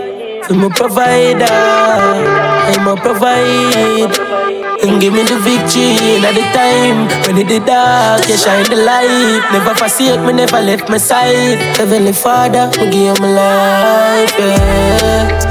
[0.48, 1.48] I'm a provider.
[1.48, 4.45] I'm a provide
[4.82, 8.76] and give me the victory at the time when it the dark, you shine the
[8.76, 9.42] light.
[9.52, 11.58] Never forsake me, never left my side.
[11.76, 14.34] Heavenly Father, me give my life.
[14.38, 15.46] Yeah.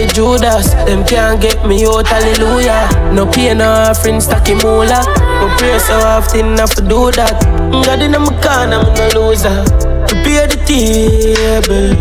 [0.00, 2.88] The Judas, them can't get me out, hallelujah.
[3.12, 5.04] No pain, no offering, stacky moolah.
[5.04, 7.36] But pray so often, I do that.
[7.84, 9.64] God in my corner, I'm no loser.
[10.08, 11.92] Prepare the table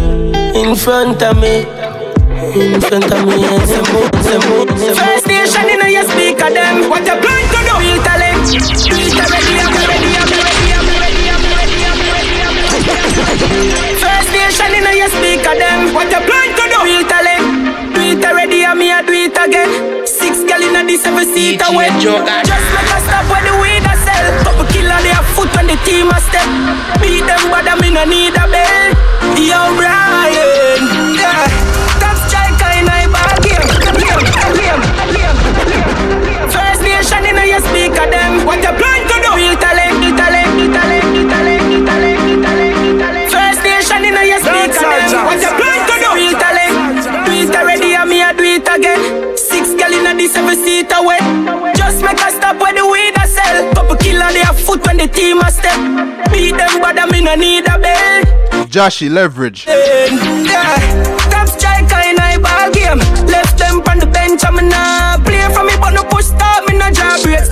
[0.55, 1.65] in front of me.
[2.55, 5.65] In front of me, some more, some more, some more.
[5.65, 6.89] First nation in your speaker, them.
[6.89, 7.73] What you plan to do?
[7.79, 8.45] Real talent.
[8.49, 9.45] Real talent.
[9.49, 11.25] I'm ready, I'm ready, I'm ready,
[11.85, 12.93] I'm ready, I'm ready.
[13.97, 15.93] First nation in your speaker, them.
[15.93, 16.79] What you plan to do?
[16.85, 17.43] Real talent.
[17.93, 20.05] Do it already, and me I do it again.
[20.05, 21.89] Six gal in the seven seat away.
[21.99, 24.25] Just make a stop when the weed a sell.
[24.45, 26.45] Couple killer they a foot when the team a step.
[27.01, 28.93] Beat them, but I me no need a bell.
[29.39, 30.78] Yo, Brian.
[36.99, 38.45] First nation in your speaker, them.
[38.45, 39.31] What you plan to do?
[39.31, 43.31] Real talent, real talent, real talent, real talent, real talent, real talent.
[43.31, 45.23] First nation in your speaker, them.
[45.23, 46.09] What you plan to do?
[46.19, 46.75] Real talent.
[47.23, 48.99] Do it already, and me I do it again.
[49.37, 51.23] Six gal in the seven seat away.
[51.71, 53.71] Just make a stop where the weed a sell.
[53.79, 55.79] Couple killer they a foot when the team a step.
[56.35, 58.67] Beat them, but I me no need a bell.
[58.67, 59.63] Joshy, leverage.
[59.71, 60.83] Yeah,
[61.31, 62.99] top striker in a ball game.
[63.31, 65.08] Left them on the bench, I'm nah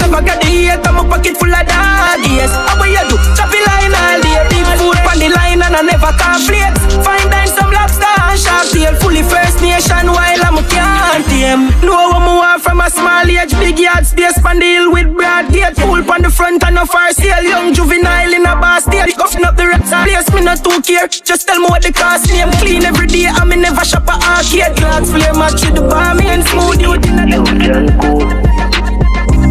[0.07, 2.47] Never get the hate, I'm pocket full of doggies.
[2.47, 3.19] How what you do?
[3.35, 6.79] Choppy line all day, big food on the line and I never conflate.
[7.03, 11.67] Find dine some lobster and shark tail, fully First Nation while I'm a can't tame.
[11.84, 15.11] Know what me want from a small age, Big yard space on the hill with
[15.11, 15.75] broad gate.
[15.75, 17.43] Pool on the front and a fire sale.
[17.43, 19.11] Young juvenile in a bar state.
[19.19, 21.11] Coughing up the rest place, me not too care.
[21.11, 22.47] Just tell me what the cost name.
[22.63, 24.71] Clean every day, I me never shop a arcade.
[24.79, 28.76] Glass flame match with the bar, me and smooth you in a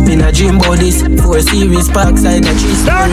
[0.08, 1.02] in a dream about this.
[1.22, 3.12] Four series parkside a tree story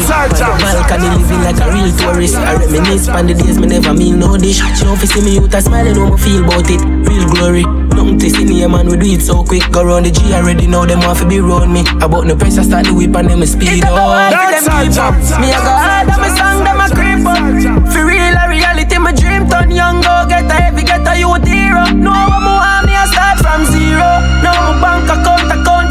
[0.62, 2.36] balcony living like a real tourist.
[2.36, 4.62] I reminisce on the days me never mean no dish.
[4.78, 6.82] She don't see me out a smiling how me feel about it.
[7.08, 7.64] Real glory.
[7.94, 9.64] Nothing to see me, man, we do it so quick.
[9.72, 11.82] Go round the G already know them want to be round me.
[12.02, 13.94] About no pressure start the whip and them speed up.
[14.34, 17.92] Them keep up Me a go hard on my song, them a creep up.
[17.92, 21.46] For real a reality, my dream turn young Go get a heavy, get a youth
[21.46, 24.10] hero No one more me a start from zero.
[24.44, 25.83] No my bank account, account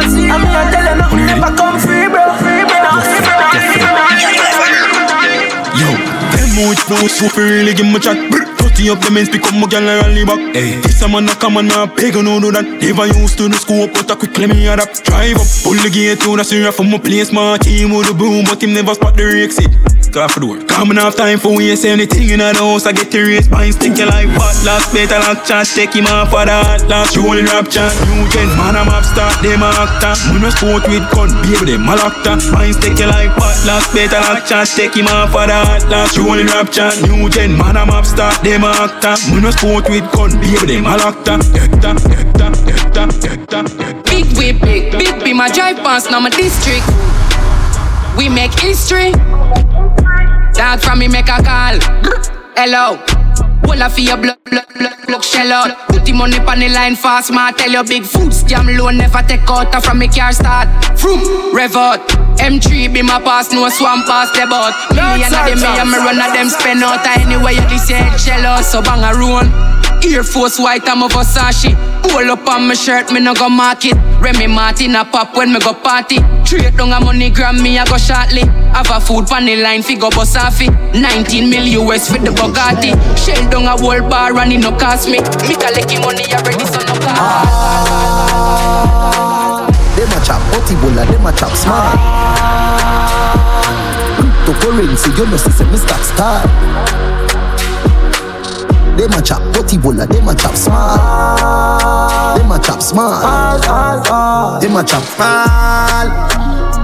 [0.00, 0.34] zero, zero.
[0.34, 2.78] I mean I tell you nothing never come free bro Free bro,
[5.78, 5.88] Yo,
[6.34, 8.47] them much flow, so really give me chat
[8.78, 10.54] Dirty up the men's become a gal and rally back.
[10.54, 10.78] Hey.
[10.78, 12.62] This a man a come and a beg no do that.
[12.62, 15.02] Never used to the scope, but I quickly me adapt.
[15.02, 17.32] Drive up, pull the gate to the syrup from my place.
[17.32, 19.74] My team with the boom, but him never spot the exit.
[20.14, 20.64] Car for the work.
[20.68, 22.86] Coming off time for waste anything in the house.
[22.86, 24.56] I get the race, mine stinking like what?
[24.64, 26.88] Last better lock chat, take him off for that.
[26.88, 30.16] Last rolling rap chat, new gen, man I'm up start, them a actor.
[30.38, 32.24] No sport with gun, baby them a locked
[32.56, 33.52] Mine stinking like what?
[33.68, 35.84] Last better lock chat, take him off for that.
[35.92, 39.16] Last rolling rap chat, new gen, man I'm up start, them a actor.
[39.34, 41.38] Me no sport with gun, baby them a actor.
[41.56, 46.86] Hector, Hector, Hector, Hector, Big we big, big be my drive past now my district.
[48.16, 49.12] We make history.
[50.52, 51.78] Dog from me make a call.
[52.56, 53.17] Hello.
[53.68, 55.76] Pull off your blood, blood, blood, blood shell out.
[55.88, 57.50] Put the money on the line fast, ma.
[57.50, 60.68] Tell your big food scam loan never take out from me car start.
[60.96, 61.20] Vroom,
[61.54, 62.00] rev out.
[62.40, 64.72] M3 be my pass, no swamp pass the boat.
[64.96, 67.04] Million of them, me and me run of them spend out.
[67.04, 67.92] Anyway, you this
[68.24, 69.77] shell out, so bang a run.
[70.04, 71.74] Air Force white, I'm a Versace.
[72.02, 73.94] Pull up on my shirt, me no go market.
[74.20, 76.18] Remy Martin a pop when me go party.
[76.44, 78.42] Trade down a money gram, me a go shortly.
[78.72, 80.94] Have a food pan line, fi go it.
[80.94, 82.94] 19 mil US for the Bugatti.
[83.18, 85.18] Shell down a whole bar and it no cost me.
[85.46, 88.38] Me collect money already, so no cost.
[89.96, 91.98] Them a chop Ebola, them a chop smart.
[94.18, 97.07] Cryptocurrency, you know, see, me start start.
[98.98, 99.38] Them a chop
[99.68, 102.36] Ebola, them a chop smart.
[102.36, 103.62] Them a chop smart.
[104.60, 106.10] Them a chop smart.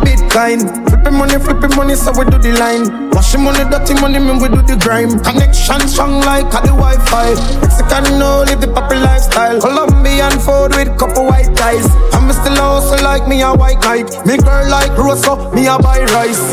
[0.06, 3.10] Bitcoin, flipping money, flipping money, so we do the line.
[3.10, 5.18] Washing money, dirty money, me we do the grime.
[5.26, 7.34] Connection strong like a the Wi-Fi.
[7.60, 9.60] Mexican no live the proper lifestyle.
[9.60, 11.90] Colombian food with couple white ties.
[12.14, 14.06] I'm still also like me a white knight.
[14.24, 16.46] Me girl like Rosa, me a buy rice.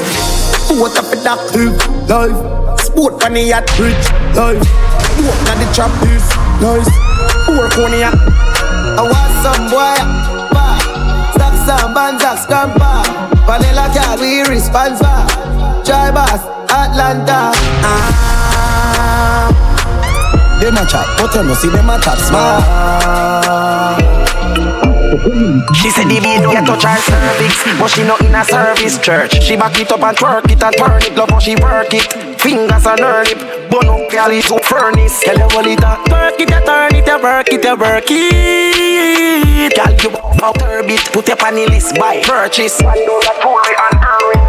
[0.72, 1.38] What up with that
[2.10, 2.82] life?
[2.82, 5.01] Sport on the yacht bridge life.
[5.22, 6.26] Walk on the trap is
[6.57, 6.89] nice.
[7.48, 9.98] Work on the I want some boy.
[11.35, 13.06] Stop some bands, scamper.
[13.45, 15.26] Vanilla cat, we responsible.
[15.85, 16.41] Try boss,
[16.72, 17.53] Atlanta.
[17.85, 19.49] Ah.
[20.60, 23.70] Them a chop, but you know see them a chop smart.
[25.12, 29.44] She said the beat get touch her cervix But she not in a service church.
[29.44, 32.40] She back it up and twerk it and turn it Love how she work it.
[32.40, 35.20] Fingers on her lip Bun up girl is so furnace.
[35.20, 38.08] Tell you what it a Twerk it, you turn it, you work it, you work
[38.08, 39.76] it.
[39.76, 42.82] Girl you out her bit Put your on the list, buy, purchase.
[42.82, 44.48] One dollar, jewelry and earring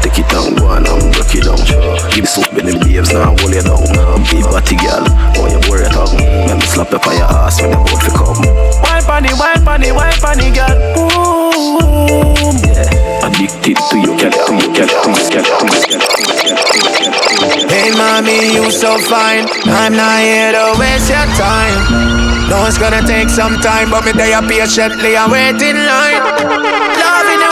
[0.00, 1.11] Take it down, go on um.
[1.22, 2.10] And break it down.
[2.10, 3.82] Give soup with them babes now, hold you down.
[3.94, 5.04] Now big body girl,
[5.38, 8.10] oh you worry talk Let me slap up on your ass when you bout to
[8.10, 8.40] come.
[8.82, 10.74] Wine funny, wine funny, wine funny girl.
[10.94, 12.56] Boom.
[12.66, 16.18] Yeah, addicted to you girl, to you girl, to you girl, to you girl, to
[16.18, 19.46] you girl Hey mommy, you so fine.
[19.66, 22.22] I'm not here to waste your time.
[22.50, 26.20] No, it's gonna take some time But me there patiently and wait in line.
[26.20, 27.51] Love in the way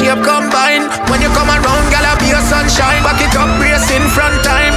[0.00, 0.88] your shape combine.
[1.10, 3.02] When you come around, girl, I be your sunshine.
[3.02, 4.72] Back it up, brace in front time.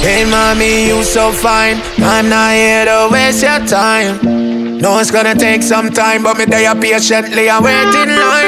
[0.00, 1.80] Hey mommy, you so fine.
[1.98, 4.46] I'm not here to waste your time.
[4.78, 8.45] No, it's gonna take some time But me there patiently and wait in line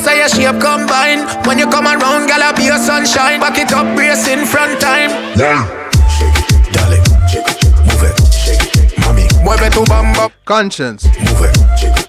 [0.00, 1.26] face how your shape combine.
[1.46, 3.40] When you come around, girl, I be your sunshine.
[3.40, 5.10] Back it up, brace in front time.
[9.42, 11.04] Mueve tu bamba Conscience.
[11.04, 11.50] Move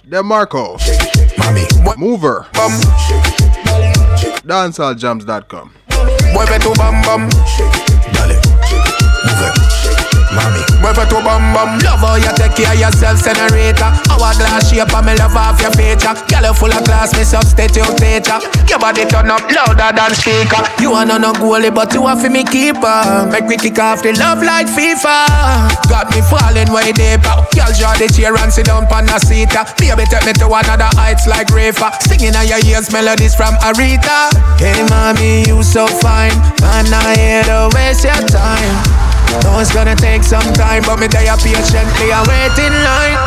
[0.09, 0.77] DeMarco.
[1.37, 1.65] Mami.
[1.97, 2.45] Mover.
[4.45, 5.71] DanceHallJams.com.
[6.33, 7.29] Mueve tu bam bam
[8.13, 8.35] Dale
[9.25, 9.70] Move
[10.33, 10.63] mommy.
[10.81, 13.89] Whether to bum bum, love how you take care of yourself, generator.
[14.09, 16.13] Hourglass shape, and me love off your feature.
[16.29, 18.39] Girl, you full of class, me substitute teacher.
[18.67, 20.63] Your body turn up louder than speaker.
[20.81, 23.27] You are not no goalie, but you are for me keeper.
[23.29, 25.27] Make me kick off the love like FIFA.
[25.89, 27.35] Got me falling way deeper.
[27.53, 29.51] Girl, draw the chair and sit down on the seat.
[29.77, 31.91] Baby, take me to another heights like Rafa.
[32.01, 34.31] Singing on your ears melodies from Aretha.
[34.57, 36.35] Hey, mommy, you so fine.
[36.61, 39.10] Man, I here to waste your time.
[39.43, 43.17] Know it's gonna take some time, but me there patiently I wait in line.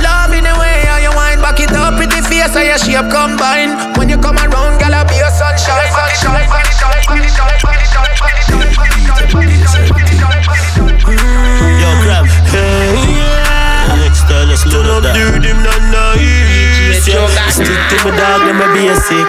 [0.00, 2.78] Love in the way how you wind back it up with the face how your
[2.78, 3.74] shape combine.
[3.98, 5.90] When you come around, girl, I be your sunshine.
[5.90, 6.46] sunshine,
[11.82, 12.24] Yo, grab.
[17.50, 19.28] Stick to my dog, them a basic.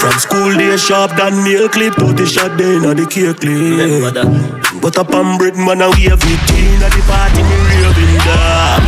[0.00, 4.69] From school they sharp than nail clip to the shot they inna the cake clip.
[4.80, 8.80] But up on bread man and wave it in at the party me raving da.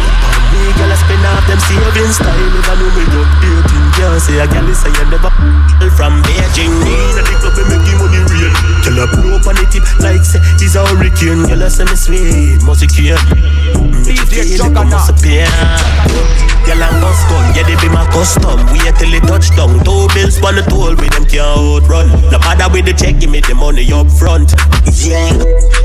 [0.49, 3.89] Me gyal a spend off them savings style never know me up dating.
[3.93, 5.29] Can't say a gyal say you never
[5.93, 6.73] from Beijing.
[6.81, 8.52] Inna the club me make the money real.
[9.03, 11.43] Gyal a blow up on the tip like say he's a hurricane.
[11.51, 13.19] Gyal a say me sweet, must care.
[14.07, 15.47] Me feel it must appear.
[16.63, 18.63] Gyal a bust gun, yeah they be my custom.
[18.71, 19.83] We Wait till it touch down.
[19.83, 22.15] Two bills on the toll with them can't outrun.
[22.31, 24.55] No matter with the check, give me the money up front.
[25.03, 25.35] Yeah,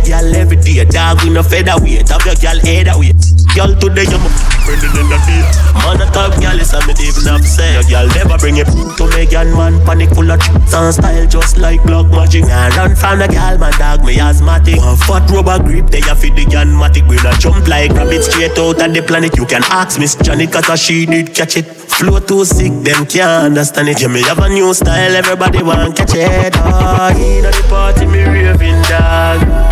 [0.05, 2.09] gyal every day, dog we no featherweight.
[2.09, 3.17] Have your gyal head away.
[3.57, 4.29] Gyal today you my
[4.61, 5.41] friend in the day.
[5.81, 7.73] Man a top gyal is a me even upset.
[7.73, 11.25] Your gyal never bring it to me, gyal man panic full of tricks and style
[11.25, 12.45] just like black magic.
[12.45, 14.77] I run from the gyal, my dog me asthmatic.
[14.77, 17.07] One fat rubber grip, they a fit the matic.
[17.07, 19.37] We not jump like rabbit straight out of the planet.
[19.37, 21.65] You can ask Miss Janet, cause she did catch it.
[21.65, 24.01] Flow too sick, them can't understand it.
[24.01, 26.53] Yeah, me have a new style, everybody want catch it.
[26.57, 29.66] Ah, oh, in the party, me raving dog.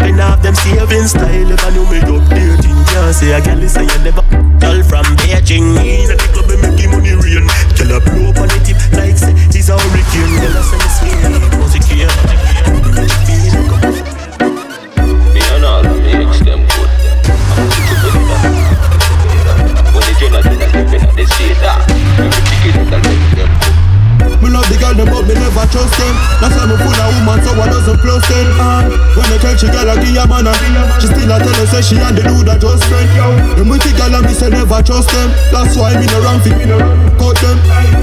[0.00, 1.50] Spend off them saving style.
[1.52, 4.24] If I knew me updating, can't say a girl is a you never.
[4.60, 7.44] Girl from Beijing, in the club, me make the money rain.
[7.76, 10.40] Girl, I blow up on the tip like say he's a hurricane.
[10.40, 11.20] Girl, I say me sweet,
[11.60, 12.12] music here.
[15.34, 16.90] Me and all the mix them good.
[17.56, 17.68] I'm
[20.48, 20.90] that.
[21.16, 21.89] When say
[24.90, 26.14] Me love the girl them but me never trust them.
[26.42, 28.46] That's why me full of woman so I doesn't close them.
[28.58, 28.82] Uh,
[29.14, 30.52] When I tell she girl I give a man a
[30.98, 33.06] She still a tell her say she and the dude a just friend
[33.54, 35.30] Them the girl and me say never trust them.
[35.54, 36.50] That's why me no run fi
[37.18, 37.58] cut them.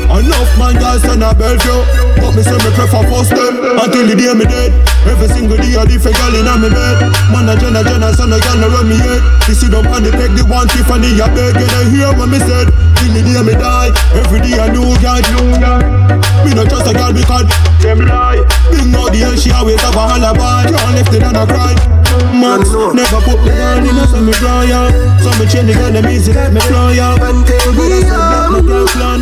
[0.08, 1.84] Enough man girls send a Bellevue
[2.20, 4.72] But me say me prefer first them Until the day me dead.
[5.08, 6.98] Every single day a different girl inna me bed.
[7.32, 9.22] Man a Jenna Jenna son a girl run me head.
[9.48, 11.56] You see them on the peg the one Tiffany a beg.
[11.56, 12.68] Get a hear what me said?
[13.00, 13.92] Till the day me die.
[14.18, 16.08] Every day a new girl new girl
[16.46, 17.50] me no trust a girl because
[17.82, 18.40] them lie.
[18.70, 20.70] Bring out the hell she always have a alibi.
[20.70, 21.98] Can't left it on a cry.
[22.34, 24.92] Max never put me on in a semi dry up
[25.22, 28.50] So me change the girl them easy like me fly up And tell me that
[28.50, 28.60] my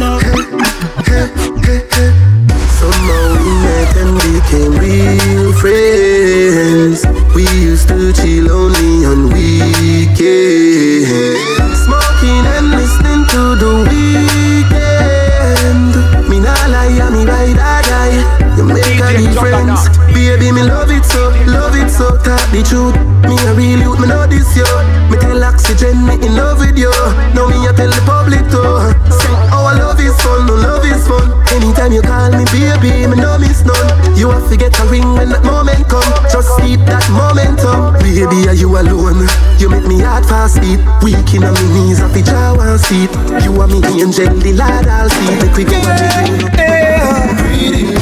[0.01, 0.19] uh.
[1.89, 2.21] girl
[4.05, 7.01] and became real friends.
[7.33, 11.09] We used to chill only on weekends.
[11.85, 15.95] Smoking and listening to the weekend.
[16.29, 18.21] Me nah lie, me ride or die.
[18.57, 19.89] You make a difference.
[20.13, 22.17] Baby, me love it so, love it so.
[22.23, 22.95] Talk the truth.
[23.25, 24.65] Me a real youth, me know this yo.
[25.09, 26.91] Me tell oxygen, me in love with you.
[27.33, 28.79] Now me a tell the public too.
[29.09, 31.44] Say oh, our love is fun, no love is fun.
[31.55, 34.17] Anytime you call me baby, me no miss none.
[34.17, 36.03] You have to get a ring when that moment come.
[36.27, 37.95] Just keep that momentum.
[38.03, 39.23] Baby, are you alone?
[39.55, 40.83] You make me heart fast beat.
[40.99, 43.07] Weak in on me knees, off the jaw and seat.
[43.39, 45.31] You are me angel, the lad I'll see.
[45.39, 46.43] Make we go and we
[47.39, 47.95] Pretty lady,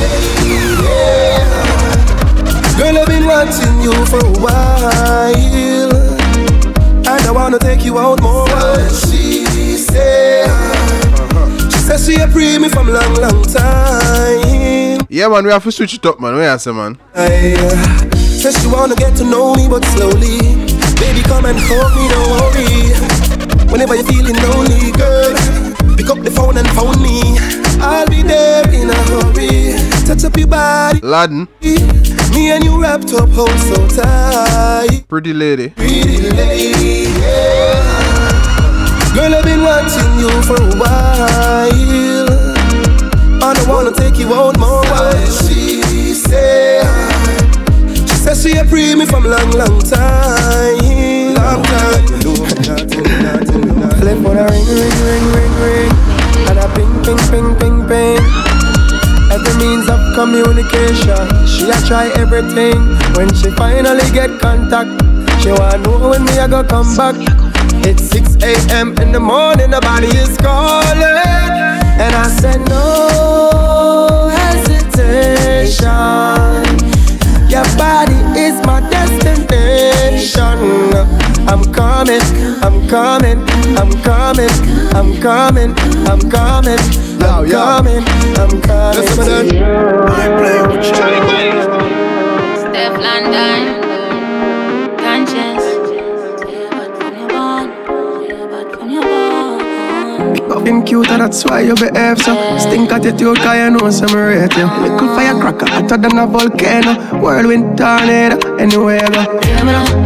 [2.74, 5.94] Girl, I've been watching you for a while
[7.06, 8.50] And I wanna take you out more
[11.84, 15.94] says she a pre me from long, long time Yeah, man, we have to switch
[15.94, 16.36] it up, man.
[16.36, 16.98] Where say, man?
[17.14, 20.40] I, uh, Says she wanna get to know me, but slowly
[21.00, 25.34] Baby, come and hold me, don't worry Whenever you're feeling lonely, girl
[25.98, 27.22] Pick up the phone and phone me
[27.82, 31.48] I'll be there in a hurry Touch up your body Laden.
[32.34, 35.70] Me and you wrapped up, hold so tight Pretty lady.
[35.70, 36.93] Pretty lady.
[39.14, 42.30] Girl, I've been watching you for a while.
[43.44, 46.82] And I wanna take you out more while She said
[48.10, 51.36] She says she a pre me from long, long time.
[51.38, 52.08] Long time.
[54.02, 55.92] Flip on a ring, ring, ring, ring, ring.
[56.50, 58.24] And a ping, ping, ping, ping, ping.
[59.30, 61.22] Every means of communication.
[61.46, 62.82] She a try everything.
[63.14, 64.90] When she finally get contact
[65.40, 67.43] She wanna know when me I go come back.
[67.86, 68.98] It's 6 a.m.
[69.00, 71.02] in the morning, the body is calling.
[72.00, 75.90] And I said, no hesitation.
[77.50, 80.60] Your body is my destination.
[81.48, 82.22] I'm coming,
[82.64, 83.40] I'm coming,
[83.78, 84.50] I'm coming,
[84.96, 85.72] I'm coming,
[86.10, 86.82] I'm coming,
[87.22, 88.04] I'm coming,
[88.40, 89.64] I'm coming.
[90.10, 90.84] I play with
[92.60, 93.93] Steph London.
[100.64, 102.34] Him cute and that's why you behave so.
[102.58, 104.66] Stink attitude cause you know some rate you.
[104.66, 107.20] Little firecracker hotter than a volcano.
[107.20, 109.24] Whirlwind tornado anywhere go.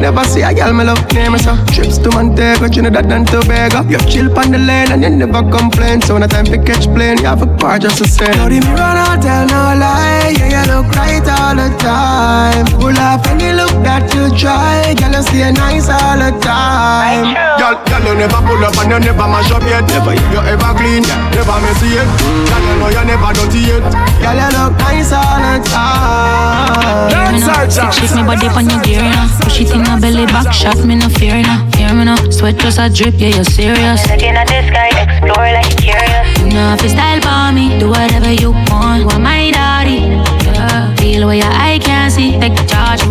[0.02, 1.54] Never see a girl me love name so.
[1.74, 3.88] Trips to Montego, Trinidad and Tobago.
[3.88, 6.02] You chill on the lane and you never complain.
[6.02, 8.50] So when the time to catch plane you have a car just to say Now
[8.50, 10.34] the mirror not tell no lie.
[10.38, 12.66] Yeah you look right all the time.
[12.82, 14.96] Pull off any look that you try.
[14.98, 17.38] Girl you stay nice all the time.
[17.62, 19.86] Girl, girl you never pull up and you never mash up yet.
[19.88, 21.04] Never you ever clean,
[21.36, 22.08] never messy yet.
[22.48, 23.84] Girl, you know you never dirty yet.
[24.24, 27.12] Girl, you look nice all the time.
[27.12, 30.78] Dance Shake me body on your gear, you Push it in my belly, back shot
[30.86, 34.08] me no fear, you Hear me now, sweat just a drip, yeah, you're serious.
[34.10, 36.40] Looking at the sky, explore like you're curious.
[36.40, 39.02] You know if you style for me, do whatever you want.
[39.02, 40.00] You are my daddy,
[40.46, 40.96] yeah.
[40.96, 43.06] Feel where your eye can't see, take charge,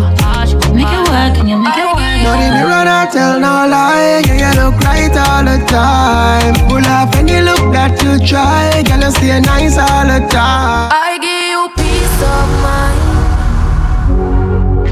[0.73, 2.06] make it work, and you make it work.
[2.27, 4.19] No, the mirror not tell no lie.
[4.27, 6.55] Yeah, you look right all the time.
[6.67, 8.83] Pull off any look that you try.
[8.83, 10.91] Girl, you stay nice all the time.
[10.91, 12.99] I give you peace of mind.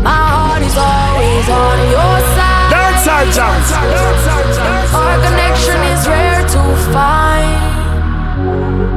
[0.02, 2.72] My heart is always on your side.
[2.72, 3.68] Dance our jams.
[4.96, 6.64] Our connection is rare to
[6.96, 8.95] find.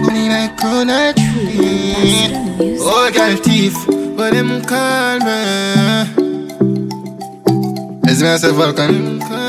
[0.00, 2.32] Like night crown, I treat.
[2.80, 3.74] Old girl thief.
[4.16, 5.40] But them call me.
[8.10, 9.45] Is me myself welcome?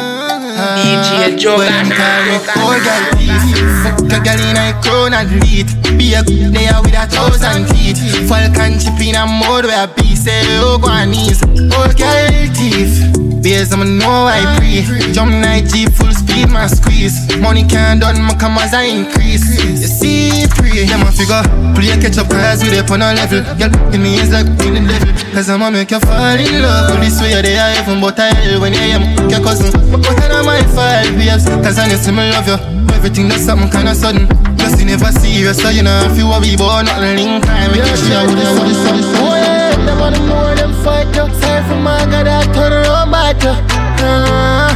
[0.58, 3.44] DJ me old girl thief.
[3.84, 5.70] Fuck a girl in a crown and lead.
[5.98, 8.02] Be a good player with a thousand teeth.
[8.28, 11.44] Falcon chip in a mode where I be say, oh, go on knees.
[11.44, 13.18] Old girl thief.
[13.42, 14.82] Beers, I'ma know I pre.
[15.14, 17.16] Jump night Jeep, full speed, my squeeze.
[17.38, 19.46] Money can't done, my commas I increase.
[19.62, 21.46] You see, pre, them a figure.
[21.78, 23.46] Play catch up cause we up on a level.
[23.56, 25.14] Girl, in me is like in the devil.
[25.34, 26.98] Cause I'ma make you fall in love.
[26.98, 29.70] With this way, you're there, heaven, but I hell when you am your cousin.
[29.92, 31.44] But I don't mind five waves.
[31.60, 32.58] Cause I know me love you.
[32.96, 34.26] Everything that's something kinda sudden.
[34.56, 37.72] Just you never serious, so you know if you a be born, nothing link time.
[37.76, 41.12] We can share with you, with the Oh yeah, them are the more them fight
[41.12, 41.28] you.
[41.40, 43.54] Sorry for my God, I turn around back you.
[44.00, 44.72] Uh,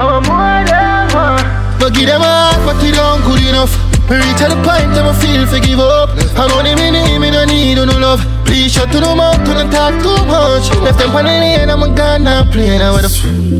[0.00, 1.46] I'm a more than one.
[1.78, 3.72] But give them a heart, but it don't good enough.
[4.10, 6.10] Reach at the point, them feel for give up.
[6.34, 8.37] I know them in me, me don't need no love.
[8.48, 10.72] Please shut to the mouth, don't talk too much.
[10.80, 12.80] Left them on the lane, I'm a gun now playing.
[12.80, 13.04] I would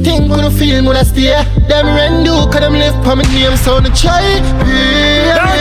[0.03, 1.37] think when I feel, would I stay?
[1.69, 4.41] Them rent do, cause them live for me name, so no try.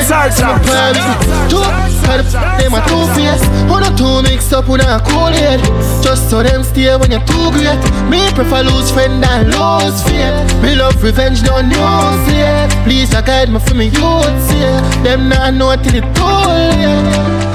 [0.07, 1.03] Dancehall Jams.
[1.51, 1.59] Two,
[2.07, 3.43] cause them a two face.
[3.69, 5.59] One or two mix up with a cool head.
[6.01, 7.77] Just so them stay when you're too great.
[8.09, 10.63] Me prefer lose friend than lose faith.
[10.63, 12.71] Me love revenge, don't use it.
[12.85, 14.63] Please, I guide me for me youth, see
[15.03, 17.47] Them not know till it too late.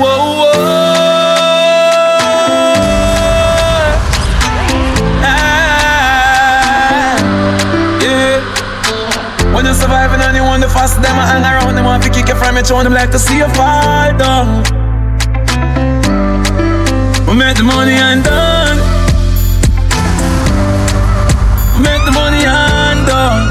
[0.00, 0.67] Whoa, whoa.
[9.78, 12.34] Surviving and you want the fast, them I hang around, them want to kick you
[12.34, 14.62] from your throne, them like to see you fall down.
[17.26, 18.78] We make the money and done.
[21.76, 23.44] We make the money and done.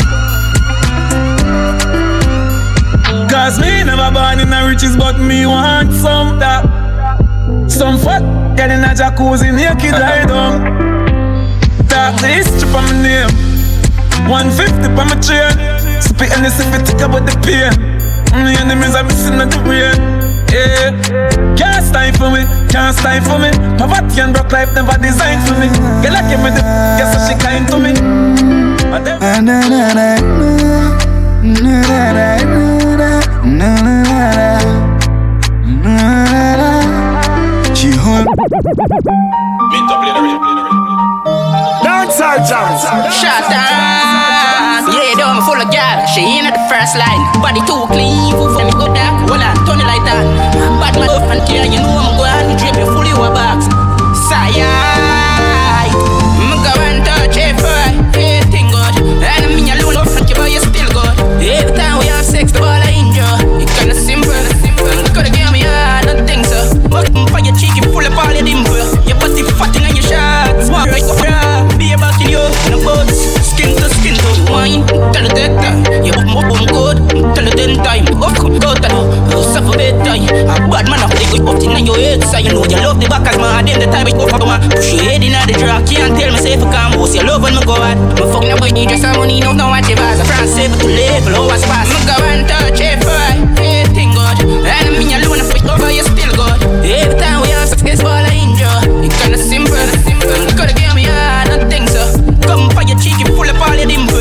[3.29, 6.67] Cause me never born in the riches, but me want some that.
[7.69, 8.23] Some fuck,
[8.57, 10.59] get in a jacuzzi, naked lie down.
[11.87, 13.31] Dark the history for my name.
[14.27, 15.76] 150 for my chain.
[15.99, 17.71] Sip it and sip it, think about the pain.
[18.31, 19.97] My enemies are missing at the rain.
[20.51, 20.91] Yeah.
[21.55, 23.51] Can't stand for me, can't stand for me.
[23.77, 25.67] Poverty and broke life never designed for me.
[26.01, 26.61] Girl, I give me the
[26.97, 27.93] guess so she kind to me.
[37.75, 38.25] She hold.
[39.69, 40.41] Me to play the rhythm.
[41.83, 42.83] Dancehall Jams.
[43.13, 44.16] Shut up.
[45.27, 46.07] I'm full of gal.
[46.07, 47.19] She ain't at the first line.
[47.43, 48.31] Body too clean.
[48.31, 49.27] Food for me go dark.
[49.27, 50.23] Hold on, turn it like that.
[50.79, 51.67] Bad man and care.
[51.67, 53.67] You know I'm going to drip you fully with box.
[54.29, 55.16] Sigh.
[81.27, 82.23] Bad man up, in your head.
[82.23, 83.65] So you know you love the back as man.
[83.65, 84.61] Then the time it go for man.
[84.71, 85.87] Push your head in the drag.
[85.87, 87.15] Can't tell me say if I can't boast.
[87.15, 87.97] You love when me go out.
[88.15, 89.39] Me fuck when you dress some money.
[89.39, 90.21] No, no, watch your bars.
[90.23, 91.47] France save it to level.
[91.47, 91.91] What's fast.
[91.91, 93.19] Me go and touch it for
[93.59, 94.37] everything good.
[94.63, 95.43] And I you alone.
[95.47, 96.59] Fight over you still good.
[96.87, 99.03] Every time we have success, all I enjoy.
[99.03, 99.75] It kinda simple.
[100.07, 102.03] You coulda give me all nothing, so.
[102.47, 104.16] Come for your cheeky, full of all your dimple.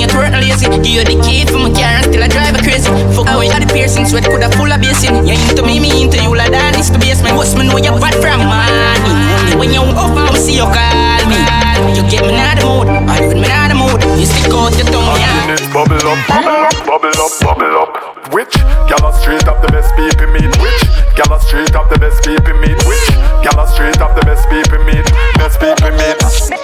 [0.00, 0.66] You're twerking lazy.
[0.80, 2.88] Give you the key for my car and still I drive her crazy.
[3.12, 5.28] Fuck away all the piercing, sweat coulda full of basin.
[5.28, 6.74] You into me, me into you like that.
[6.80, 7.36] It's the basement.
[7.36, 9.60] What's me know you bad from money.
[9.60, 11.36] When you off, I'll see you call me.
[11.92, 14.00] You get me out of the mood, I even me out the mood.
[14.18, 15.56] You stick out your tongue, yeah.
[15.72, 18.09] Bubble up, bubble up, bubble up, bubble up.
[18.30, 18.54] Which
[18.86, 20.54] gala straight up the best people meet?
[20.62, 20.82] Which
[21.18, 22.78] gala straight up the best people meet?
[22.86, 23.06] Which
[23.42, 25.02] gala straight up the best people meet?
[25.34, 26.14] Best people meet.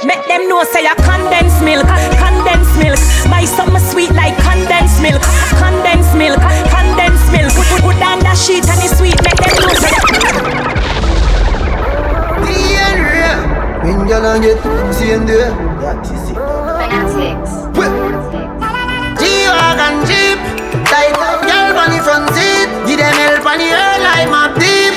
[0.07, 1.91] Make them know say a condensed milk,
[2.23, 3.03] condensed milk.
[3.27, 5.19] Buy something sweet like condensed milk,
[5.59, 6.39] condensed milk,
[6.71, 7.51] condensed milk.
[7.59, 9.19] Put, put, put down that sheet and it's sweet.
[9.27, 9.91] Make them know say.
[13.83, 14.59] When y'all and get
[14.93, 15.47] same day
[15.79, 16.35] That is it
[19.19, 20.56] G-Wagon Jeep
[20.87, 24.95] Up girl on the front seat Give them help on the earth like my deep.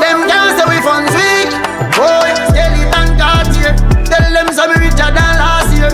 [0.00, 1.52] Them can't say we funds weak
[2.00, 3.76] Boy, skeleton Cartier
[4.08, 5.92] Tell them some richer than last year.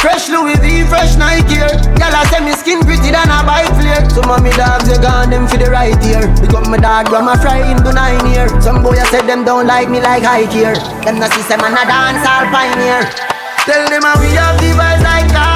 [0.00, 1.60] Fresh Louis V, fresh Nike.
[1.60, 4.96] Here Y'all say me skin pretty than a bike flare Some of me dogs, they
[4.96, 6.24] gone them for the right ear.
[6.40, 9.92] Become my dog, grandma fry into nine year Some boy I said them don't like
[9.92, 10.72] me like high here
[11.04, 13.04] Them not see say man a dance all pioneer.
[13.68, 15.53] Tell them how we have the vibes like cartel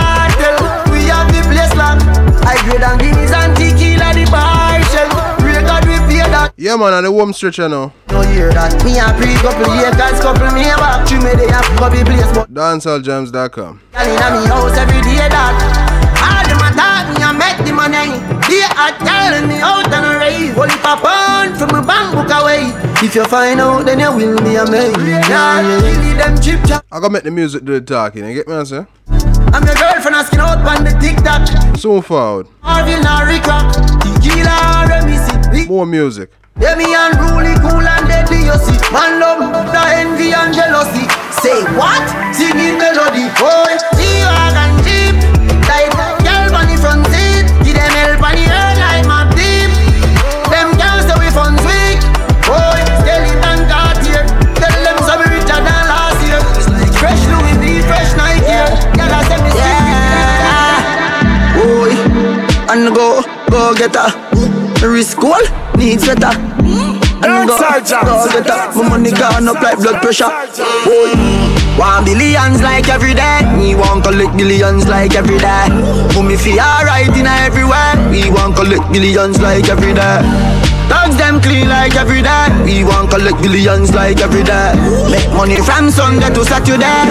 [2.45, 5.11] I grade and guineas and tequila the bar shell
[5.43, 6.53] Record we pay that.
[6.57, 7.93] Yeah, man, on the home stretch, you know.
[8.11, 11.07] No hear that Me a pre couple years guys couple me a back.
[11.09, 13.81] True me they have copy place but Dancehalljams.com.
[13.93, 15.55] Girl inna me house every day that
[16.21, 18.19] All them a talk me a make the money.
[18.47, 22.71] They are telling me out on a Only for pound from my bank book away.
[23.01, 24.99] If you find out then you will be amazed.
[25.31, 26.85] Yeah, give me them chip chop.
[26.91, 28.85] I gotta make the music do the talking, you get me, say?
[29.59, 31.43] I'm your girlfriend asking out on the TikTok.
[31.77, 32.47] Soon forward.
[32.63, 33.75] Marvin or Rick Rock.
[33.99, 36.31] Tequila or Remy More music.
[36.61, 38.79] Yeah, me unruly, cool and deadly, you see.
[38.95, 39.43] Man love,
[39.75, 41.11] the envy and jealousy.
[41.43, 42.07] Say what?
[42.31, 43.27] Singing melody.
[43.35, 45.19] Boy, G-Wagon Jeep.
[45.67, 45.91] Tight
[46.23, 47.51] girl on the front seat.
[47.67, 48.58] Give them help on the
[62.89, 64.09] and go, go get her
[64.89, 65.19] Risk.
[65.19, 65.35] Cool,
[65.77, 66.33] needs better.
[67.21, 67.59] And go, go
[68.33, 70.31] get her My money gone up like blood pressure.
[70.85, 71.13] Boy,
[71.77, 73.41] want billions like every day.
[73.59, 75.69] We want collect billions like every day.
[76.15, 77.95] But me feel alright in everywhere.
[78.11, 80.23] We want collect billions like every day.
[80.89, 82.47] Dogs them clean like every day.
[82.65, 84.73] We want collect billions like every day.
[85.11, 87.05] Make money from Sunday to Saturday.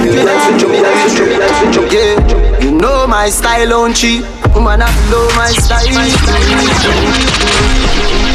[1.92, 2.47] Yeah,
[2.78, 4.24] know my style on cheap
[4.58, 5.86] Woman I know my style.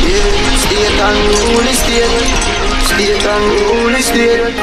[0.07, 2.15] Yeah, state unruly state.
[2.87, 4.55] State unruly state.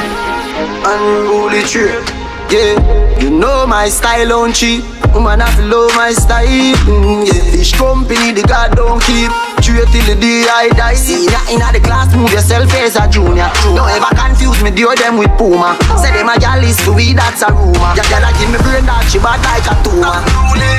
[0.86, 2.06] Unruly trade.
[2.50, 4.82] Yeah, you know my style on cheap
[5.12, 6.46] Woman I love my style
[6.86, 9.30] mm, Yeah, fish company the God don't keep.
[9.60, 10.94] Trade till the day I die.
[10.96, 13.50] See that inna the class move yourself as a junior.
[13.60, 13.76] True.
[13.76, 15.76] Don't ever confuse me deal them with Puma.
[16.00, 17.92] Say them a gal is for we that's a rumor.
[17.98, 20.16] Ya gal a give me brain that she bad like a tumor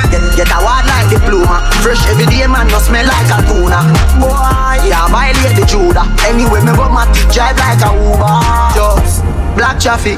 [0.09, 3.83] Get, get a word like diploma Fresh every day man no smell like a tuna.
[4.17, 6.07] Boy, yeah violate the Judah.
[6.25, 8.39] Anyway me go my drive like a Uber.
[8.75, 9.23] Just
[9.55, 10.17] black traffic.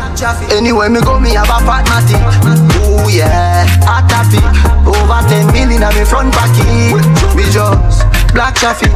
[0.52, 2.18] Anywhere me go, me have a fat matty.
[2.82, 4.44] Ooh yeah, hot topic.
[4.86, 7.04] Over 10 million on me front pocket.
[7.36, 8.92] Me just black traffic.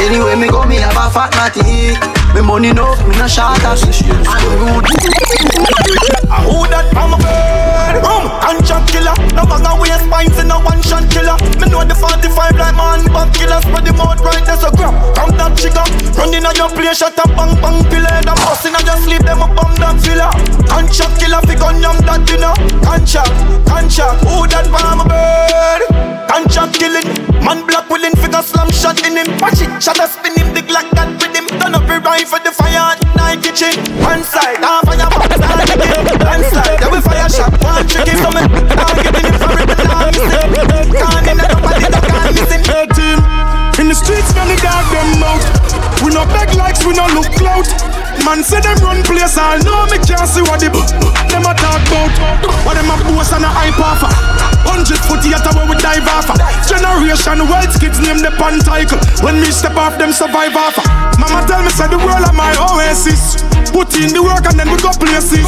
[0.00, 1.96] Anywhere me go, me have a fat matty.
[2.34, 3.80] Me money no, me no short of
[6.28, 10.52] I who that from a bird Rum, contract killer No bag of waste pints in
[10.52, 14.20] a one shot killer Me know the 45 like man Back killer Spread the mouth
[14.20, 14.92] right there so grab
[15.56, 18.16] trigger Running on your place Shut up bang bang pillar.
[18.22, 20.30] Them busting on your sleep Them a bomb that filler.
[20.68, 22.54] Contract killer Fi gun yam that know.
[22.84, 23.32] Contract,
[23.64, 25.82] contract Who that a bird?
[26.28, 27.08] Contract killing.
[27.42, 29.28] Man black willing Figure slam shot in him.
[29.40, 31.48] Watch it Shot a spin him Big like that with him.
[31.58, 36.18] Turn up the rifle The fire Night kitchen One side Half fire back Start again
[36.20, 37.52] Landslide, yeah we fire shot.
[37.62, 38.36] One tricky from
[46.76, 47.66] beg we no look clout
[48.24, 50.68] Man say them run place all know me can't see what the
[51.28, 52.12] them a talk about.
[52.64, 54.10] What them a boast and a hype offer
[54.66, 56.26] Hundred foot theater where we dive off
[56.66, 60.76] Generation wealth kids name the pan title When me step off them survive off
[61.18, 63.45] Mama tell me say the world are my oasis
[63.76, 65.44] Put in the work and then we go places.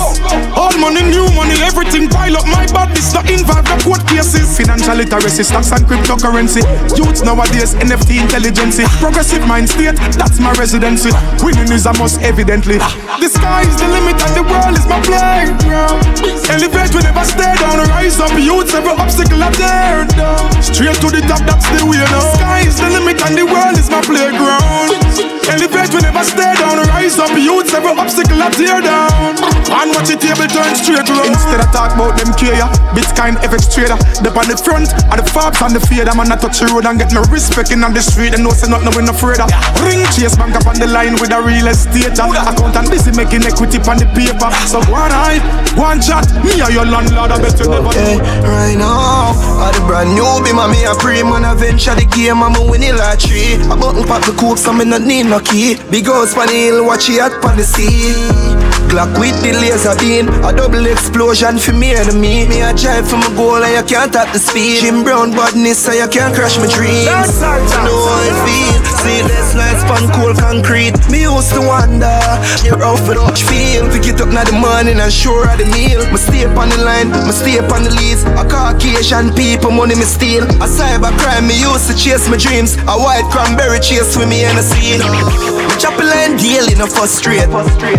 [0.52, 2.12] All money, new money, everything.
[2.12, 4.44] Pile up My badness not involved the court cases.
[4.52, 6.60] Financial literacy, stocks and cryptocurrency.
[6.92, 8.84] Youths nowadays, NFT intelligence.
[9.00, 11.08] Progressive mind state, that's my residency.
[11.40, 12.76] Winning is a must evidently.
[12.76, 16.04] The sky is the limit and the world is my playground.
[16.52, 17.80] Elevate, we never stay down.
[17.88, 20.52] Rise up, youths, every obstacle I tear down.
[20.60, 23.48] Straight to the top, that's the way now The sky is the limit and the
[23.48, 26.78] world is my playground Elevate, we never stay down.
[26.92, 29.34] Rise up, youths, every obstacle I tear down.
[29.68, 31.32] And watch the table turn straight round.
[31.32, 33.98] Instead of talk about them care Bitcoin FX trader.
[34.20, 36.86] They on the front, of the fobs and the fader Man, I touch the road
[36.86, 38.32] and get no respect in on the street.
[38.36, 39.48] They know say nothing, we no afraid of.
[39.84, 43.78] Ring chase bank up on the line with a real estate Accountant busy making equity
[43.88, 44.50] on the paper.
[44.68, 45.40] So go on high,
[45.76, 46.28] one chat.
[46.44, 50.28] Me or your landlord, I bet you never Hey, right now, I the brand new
[50.42, 53.74] be my me a pre man I venture the game I'm a winning lottery I
[53.74, 57.08] button pop the coupe so me not need no key Big house pan hill watch
[57.08, 58.57] it pan the sea
[58.88, 60.32] Glock with the laser beam.
[60.48, 62.64] A double explosion for me enemy Me.
[62.64, 64.80] A drive for my goal and you can't tap the speed.
[64.80, 67.04] Jim Brown badness so you can't crash my dreams.
[67.04, 70.96] How I feel Sleepless nights pan cold concrete.
[71.12, 72.16] Me used to wonder
[72.64, 73.84] You're out for the feel.
[73.92, 76.00] Pick it up now the morning and sure of the meal.
[76.08, 78.24] Me stay on the line, me stay on the leads.
[78.40, 80.44] A Caucasian people money me steal.
[80.64, 82.80] A cyber crime me used to chase my dreams.
[82.88, 85.04] A white cranberry chase with me in the scene.
[85.04, 87.48] Me chop a line daily no frustrate.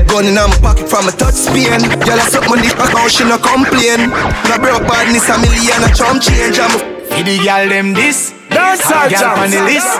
[0.09, 3.23] Gun in my pocket from a touch Spain Girl I suck my dick account she
[3.25, 4.13] no complain.
[4.47, 6.79] No broke badness a million a chum change I'm a
[7.09, 9.39] For the girl them this Dance Hot all girl jams.
[9.43, 9.91] on the list.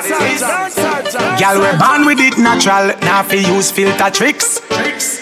[1.38, 4.62] Girl we born with it natural Now fi use filter tricks.
[4.70, 5.20] Tricks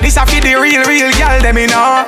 [0.00, 2.06] This a fi the real real girl them you know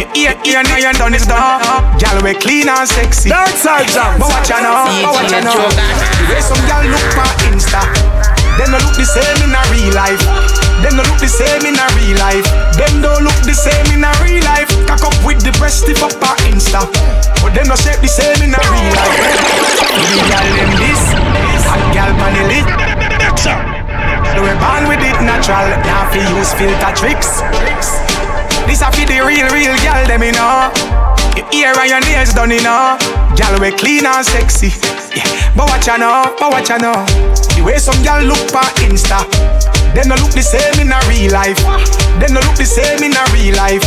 [0.00, 1.60] You hear hear now you done is done.
[2.00, 3.30] Girl we clean and sexy.
[3.30, 4.18] Dancehall Jams.
[4.18, 5.58] But watch ya now, but watch ya now.
[5.58, 7.82] The way some girl look for Insta
[8.58, 11.80] Them no look the same in a real life Them no look the same in
[11.80, 12.44] a real life.
[12.76, 14.68] Them don't look the same in a real life.
[14.84, 16.84] Cock up with the breast stiff up on Insta
[17.40, 19.16] But them no shape the same in a real life.
[19.96, 21.00] The girl them this
[21.64, 22.36] Hot girl pan
[24.36, 27.40] They were born with it natural Now fi use filter tricks.
[28.68, 30.68] This a fi the real real girl them you know.
[31.32, 33.00] Your ear and your nails done you know.
[33.40, 34.68] Girl we clean and sexy
[35.16, 35.54] yeah.
[35.56, 36.94] But watch ya know, but watch ya know.
[37.54, 39.22] The way some girl look for Insta
[39.94, 41.62] Them no look the same in a real life.
[42.18, 43.84] Them no look the same in a real life.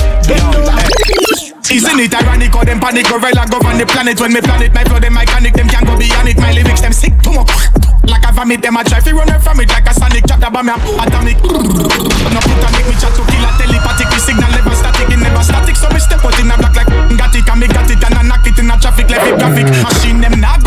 [1.67, 4.15] Isn't it ironic how them panic gorilla govern the planet?
[4.23, 6.39] When me planet my flow them iconic Them can't go beyond it.
[6.39, 7.51] My lyrics them sick to much
[8.07, 8.63] Like a vomit.
[8.63, 10.23] Them a try fi run from it Like a sonic.
[10.31, 11.35] About me a atomic.
[11.43, 14.07] No put on me chat to kill a telepathic.
[14.15, 15.75] We signal never static It never static.
[15.75, 16.87] So me step out in a black like
[17.19, 19.35] Got it and me got it And I knock it in a traffic Left it
[19.35, 20.63] graphic Machine them not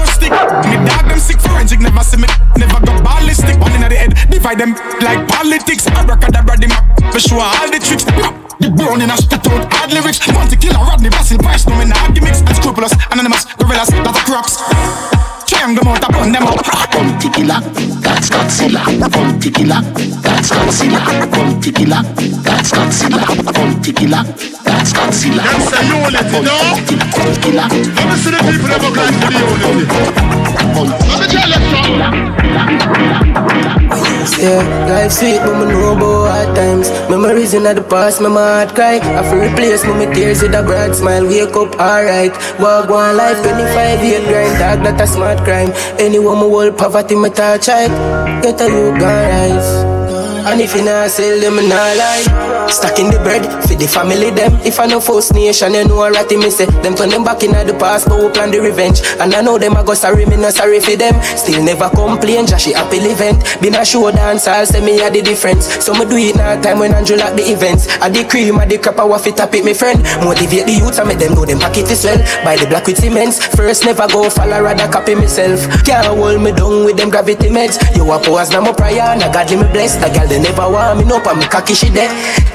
[0.70, 2.28] Me dog them sick forensic Never see me.
[2.57, 3.59] Never go ballistic.
[3.59, 5.86] One in the head Divide them like politics.
[5.89, 8.05] Abracadabra the map For sure all the tricks.
[8.61, 10.20] The brown in a spit out hard lyrics.
[10.32, 14.16] Want to kill a Rodney Basil Price No me nah gimmicks Unscrupulous Anonymous Gorillas Lot
[14.16, 15.20] of
[15.61, 17.61] crocs Triangle mount I burn them up Bounty killer,
[18.01, 18.82] that's Godzilla.
[19.11, 19.81] Bounty killer,
[20.20, 21.31] that's Godzilla.
[21.31, 22.03] Bounty killer,
[22.43, 23.20] that's Godzilla.
[23.55, 24.24] Bounty killer,
[24.65, 25.43] that's Godzilla.
[25.45, 26.57] That's a unity, no?
[27.15, 27.69] Bounty killer.
[27.69, 30.20] Let me see the people that go grind for the unity
[31.49, 33.20] Let me tell you
[34.41, 36.89] Yeah, life sweet, but me know about hard times.
[37.11, 38.97] Memories in the past, my heart cry.
[38.97, 41.27] I feel replace my tears with a bright smile.
[41.27, 42.32] Wake up, alright.
[42.59, 44.59] Walk one life, 25 year grind.
[44.59, 45.72] Dog, that a smart crime.
[45.98, 47.90] Anyone my whole poverty, my touch right.
[48.43, 49.99] Get a you rise.
[50.47, 52.69] And if you not sell them, not lie.
[52.69, 54.55] Stacking the bread for the family them.
[54.65, 56.67] If I know First Nation, you know what me say.
[56.81, 59.03] Them turn them back in the past, but we plan the revenge.
[59.21, 61.21] And I know them I go sorry, me not sorry for them.
[61.37, 63.43] Still never complain, just she happy event.
[63.61, 65.67] Been a show dance, I'll say me a the difference.
[65.85, 67.89] So me do it now time when Andrew like the events.
[68.01, 70.03] I the cream, I the crap, I waff it up it, me friend.
[70.23, 72.19] Motivate the youth I make them know them pocket is well.
[72.45, 73.45] Buy the black with cements.
[73.57, 75.61] First never go follow, rather copy myself.
[75.85, 77.77] Can't hold me down with them gravity meds.
[77.97, 79.97] You a pose now my prayer, now God me bless.
[79.99, 82.09] The girl they never want me no, but me cocky she dead.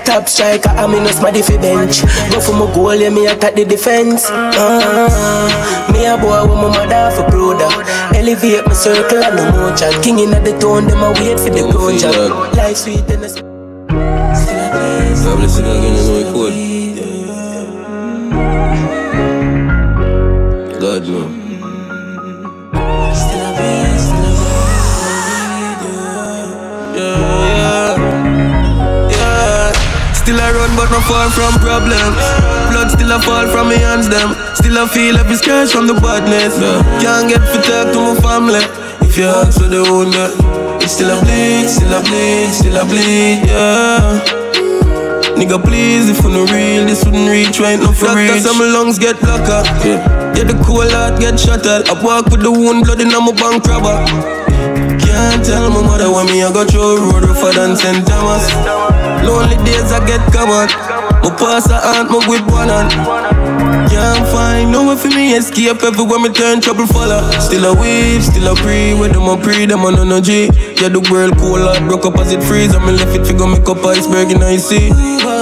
[0.06, 2.02] Top striker, I'm in a smarty fi bench.
[2.32, 4.26] Go for my goal, yeah, me attack the defense.
[4.32, 7.68] Uh, me a boy with my mother for brother.
[8.16, 10.02] Elevate my circle and no more chat.
[10.02, 12.56] King in the tone, them a wait for the project.
[12.56, 13.56] Life sweet and the
[15.26, 16.52] God bless you again, you know it cool.
[20.80, 21.45] God know.
[30.26, 32.18] Still I run but not far from problems
[32.74, 34.34] Blood still a fall from my hands them.
[34.58, 36.58] Still I feel every scars from the badness.
[36.98, 38.66] Can't get fit talk to my family.
[39.06, 40.18] If you ask for the wound
[40.90, 44.18] still a bleed, still a bleed, still a bleed, yeah.
[45.38, 48.42] Nigga please, if you no real, this wouldn't reach right now for reach.
[48.42, 50.02] Doctor my lungs get blacker Yeah,
[50.34, 51.86] yeah the cool heart get shattered.
[51.86, 54.02] I walk with the wound blood in my bank robber.
[55.06, 58.02] Can't tell my mother when me I go through road rougher than St.
[58.10, 60.70] Thomas Lonely days I get covered.
[61.26, 62.94] My pass a aunt, my with one hand.
[63.90, 67.22] Can't find no way for me escape everywhere me turn trouble follow.
[67.40, 70.54] Still a wave, still a pre, with them a pre, them on energy.
[70.78, 72.76] Yeah, the world cool out, broke up as it freeze.
[72.76, 74.90] I'm left it figure make up iceberg in I see.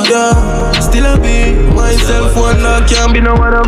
[0.07, 3.67] Yeah, still a be myself one lock, can't be no one of.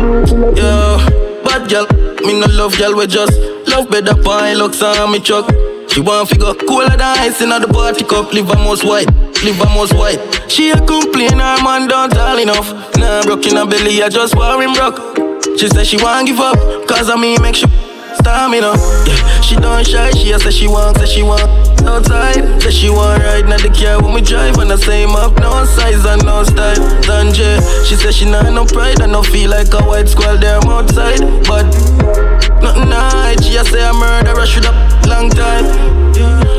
[0.56, 0.96] Yeah,
[1.44, 1.86] bad girl,
[2.24, 3.36] me no love girl, we just
[3.68, 5.50] love better pine, looks on me truck.
[5.90, 9.08] She want figure cooler than ice in the party cup, live a most white
[9.44, 10.20] live a most white.
[10.50, 12.72] She a complain her man don't tall enough.
[12.96, 14.98] Nah, broke in her belly, I just war him broke.
[15.58, 16.56] She said she want give up,
[16.86, 17.66] cause of me make she
[18.16, 18.72] stamina.
[19.06, 21.42] Yeah, she don't shy, she a say she want, say she want
[21.86, 22.62] outside.
[22.62, 25.64] Say she want ride now the car when we drive and the same up, no
[25.64, 26.76] size and no style.
[27.02, 30.60] Danje, she say she not no pride and no feel like a white squall there
[30.66, 31.20] outside.
[31.46, 31.64] But
[32.62, 34.74] nothing night, she a say a murderer should up
[35.06, 35.64] long time.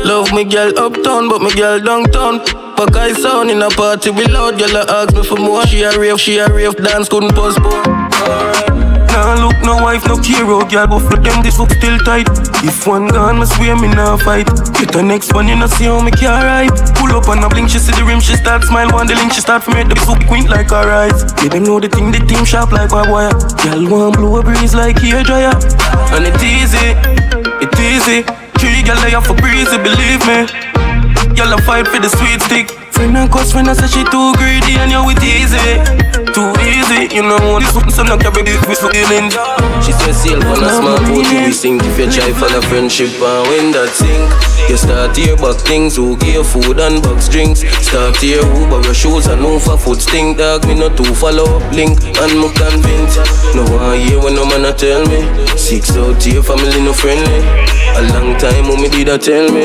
[0.04, 2.40] Love me girl uptown, but me girl downtown.
[2.78, 5.66] Fuck I sound in a party we loud, girl ask me for more.
[5.66, 7.82] She a rave, she a rave, dance couldn't postpone.
[9.10, 12.30] Nah look, no wife, no hero, girl, but for them this hook still tight.
[12.62, 14.46] If one gone, me swear me nah fight.
[14.78, 16.70] Get the next one, you know see how me can ride.
[16.94, 18.92] Pull up on a blink, she see the rim, she start smile.
[18.92, 21.26] One the link, she start for me the soup queen like her eyes.
[21.42, 23.34] Let them know the thing, the team sharp like a wire.
[23.66, 25.50] Girl want blow a breeze like hair dryer,
[26.14, 26.94] and it easy,
[27.58, 28.22] it easy.
[28.62, 30.67] Three girl they have for breezy, believe me.
[31.38, 32.68] Y'all a fight for the sweet stick.
[32.90, 35.78] Friend and cause friend, I say she too greedy and you with easy.
[36.34, 39.30] Too easy, you know this one so not carry this with feeling.
[39.86, 43.14] She said sail on a small boat we sink If you try for the friendship
[43.22, 47.28] and when that sink You start to hear back things who give food and box
[47.28, 47.60] drinks.
[47.80, 50.36] Start to hear who but your shoes and no for foot stink.
[50.36, 53.16] Dog me not to follow up link and me convinced
[53.56, 55.24] No one hear when no man a tell me.
[55.56, 57.40] Six out here family no friendly.
[57.96, 59.64] A long time when me did a tell me?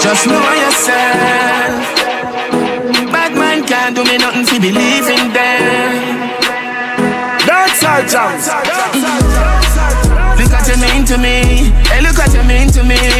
[0.00, 1.82] Just know yourself
[3.10, 6.30] Bad man can't do me nothing to believe in them.
[7.42, 8.46] That's our jams
[10.36, 11.72] Look at you mean to me.
[11.88, 12.94] Hey look at you mean to me.
[12.94, 13.15] It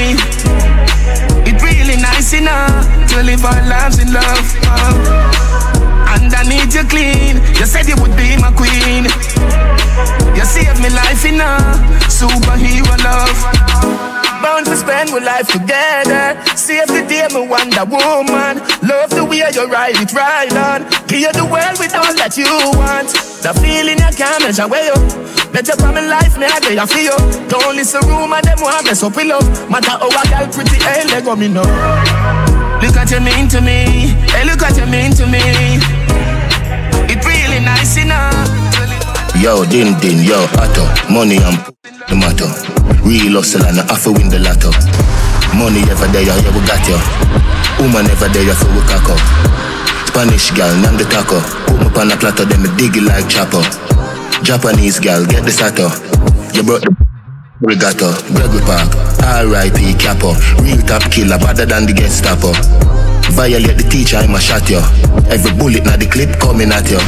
[2.47, 6.15] To live our lives in love uh.
[6.15, 9.05] And I need you clean You said you would be my queen
[10.37, 16.39] You saved me life enough Superhero love bound to spend my life together.
[16.55, 18.63] Save the day, my Wonder Woman.
[18.87, 20.83] Love the way you ride it right on.
[21.09, 22.47] Give you the world with all that you
[22.79, 23.26] want.
[23.47, 24.99] The feeling you can't measure way up.
[25.55, 27.15] Better from my life, me I get you feel.
[27.47, 29.47] Don't listen to rumor, them want mess up with love.
[29.71, 31.63] Matter how a girl pretty, hey, let go me know.
[32.83, 35.39] Look at you mean to me, hey, look at you mean to me.
[37.07, 38.35] It really nice enough.
[39.39, 41.63] Yo, din din, yo, Otto, money and
[42.11, 42.51] the matter.
[43.07, 44.75] Real hustle and I have win the lotto.
[45.55, 46.99] Money ever there, yeah, we got you.
[47.79, 49.23] Woman ever there, so we cock up.
[50.11, 51.66] Spanish girl, name the taco.
[51.81, 53.63] Me on a platter, then me dig it like chopper.
[54.43, 55.89] Japanese gal, get the sato.
[56.55, 56.95] You brought the
[57.61, 58.89] regatta, Gregory Park,
[59.25, 59.95] R.I.P.
[59.99, 60.35] Capo.
[60.63, 62.53] Real top killer, better than the Gestapo.
[63.33, 64.79] Violate the teacher, I'ma shot you.
[65.29, 67.01] Every bullet na the clip coming at you.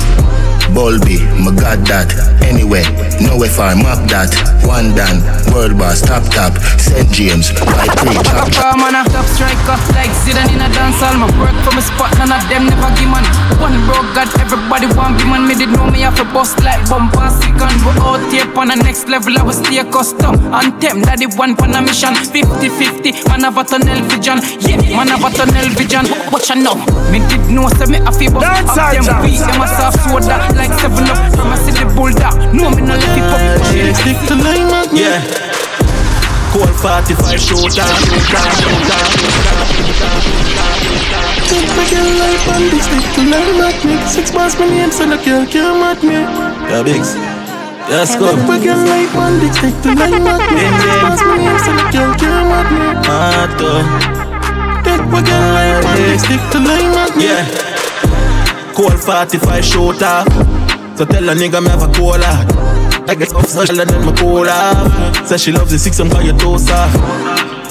[0.74, 2.12] Bulby, my got that.
[2.44, 2.84] Anyway,
[3.20, 4.32] nowhere far, map that.
[4.64, 6.56] One dan, world boss, top top.
[6.80, 7.08] St.
[7.12, 8.68] James, by pre chop chop.
[8.68, 11.80] Papa man a top striker Like Zidane in a dance hall Man work for my
[11.80, 13.24] spot None of them never give man
[13.60, 16.82] One broke God Everybody want be man Me did know me have a bust like
[16.88, 21.00] bump and second But out here on the next level I was stay custom Anthem
[21.08, 25.24] that the one on a mission 50-50 Man have a tunnel vision Yeah man have
[25.24, 26.76] a tunnel vision Watch out now
[27.12, 29.48] Me did know say me have a bust Dance Up them hall, beat jams.
[29.48, 33.24] Them a soft soda Like 7-up From a city bulldog No me no left it
[33.30, 33.40] up
[33.96, 34.86] Stick to line, man.
[34.96, 35.22] Yeah.
[36.52, 39.02] Cold 45 shooter, shooter, shooter,
[41.48, 45.04] Take my girl life and this stick to line magnet Six bars my name so
[45.06, 46.24] the girl can't mad me
[46.68, 47.16] Yeah, bigs.
[47.88, 48.34] Let's go.
[48.36, 51.70] Take my girl life and this stick to line magnet Six bars my name so
[51.76, 53.72] the girl can't mad me Mato.
[54.84, 57.77] Take my girl life and this stick to line magnet Yeah.
[58.78, 60.22] Cold 45 shooter.
[60.94, 62.46] So tell a nigga me have a cola.
[63.08, 65.26] I get off social and then my cola.
[65.26, 66.94] Say she loves the six, I'm call soft.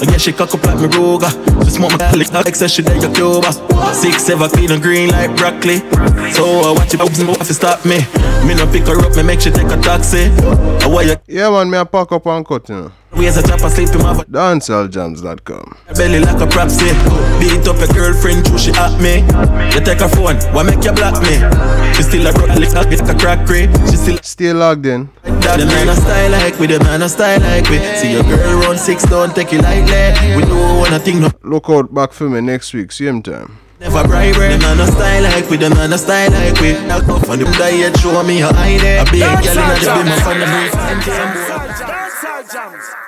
[0.00, 1.32] I guess she cock up like me Ruger.
[1.64, 3.50] She smoke my lick like say she like a Cuba.
[3.94, 5.78] Six, seven, clean and green like broccoli.
[6.36, 8.04] So I watch it open if you stop me.
[8.46, 10.28] Me no pick her up, me make she take a taxi.
[10.84, 12.92] Why you Yeah, man, me a pack up and cut, you know.
[13.12, 15.76] Ways a chop and sleep in my DancehallJams.com.
[15.96, 16.92] belly like a propsy.
[17.40, 19.24] Beat up a girlfriend, true she at me.
[19.74, 21.40] You take her phone, why make you block me?
[21.96, 23.66] She still a rock lick like a crack crackery.
[23.90, 25.10] She still Still logged in.
[25.24, 27.78] the man a style like we, the man a style like we.
[27.96, 30.36] See your girl run six, don't take it lightly.
[30.36, 33.58] We don't wanna think no Look out back for me next week, same time.
[33.80, 34.52] never bribery.
[34.52, 36.72] The man a style like we, the man a style like we.
[36.86, 39.02] Now go for them diet, show me your eye there.
[39.02, 40.48] A big girl in the be my fan of
[41.02, 42.07] Dancehall
[42.52, 43.07] jams.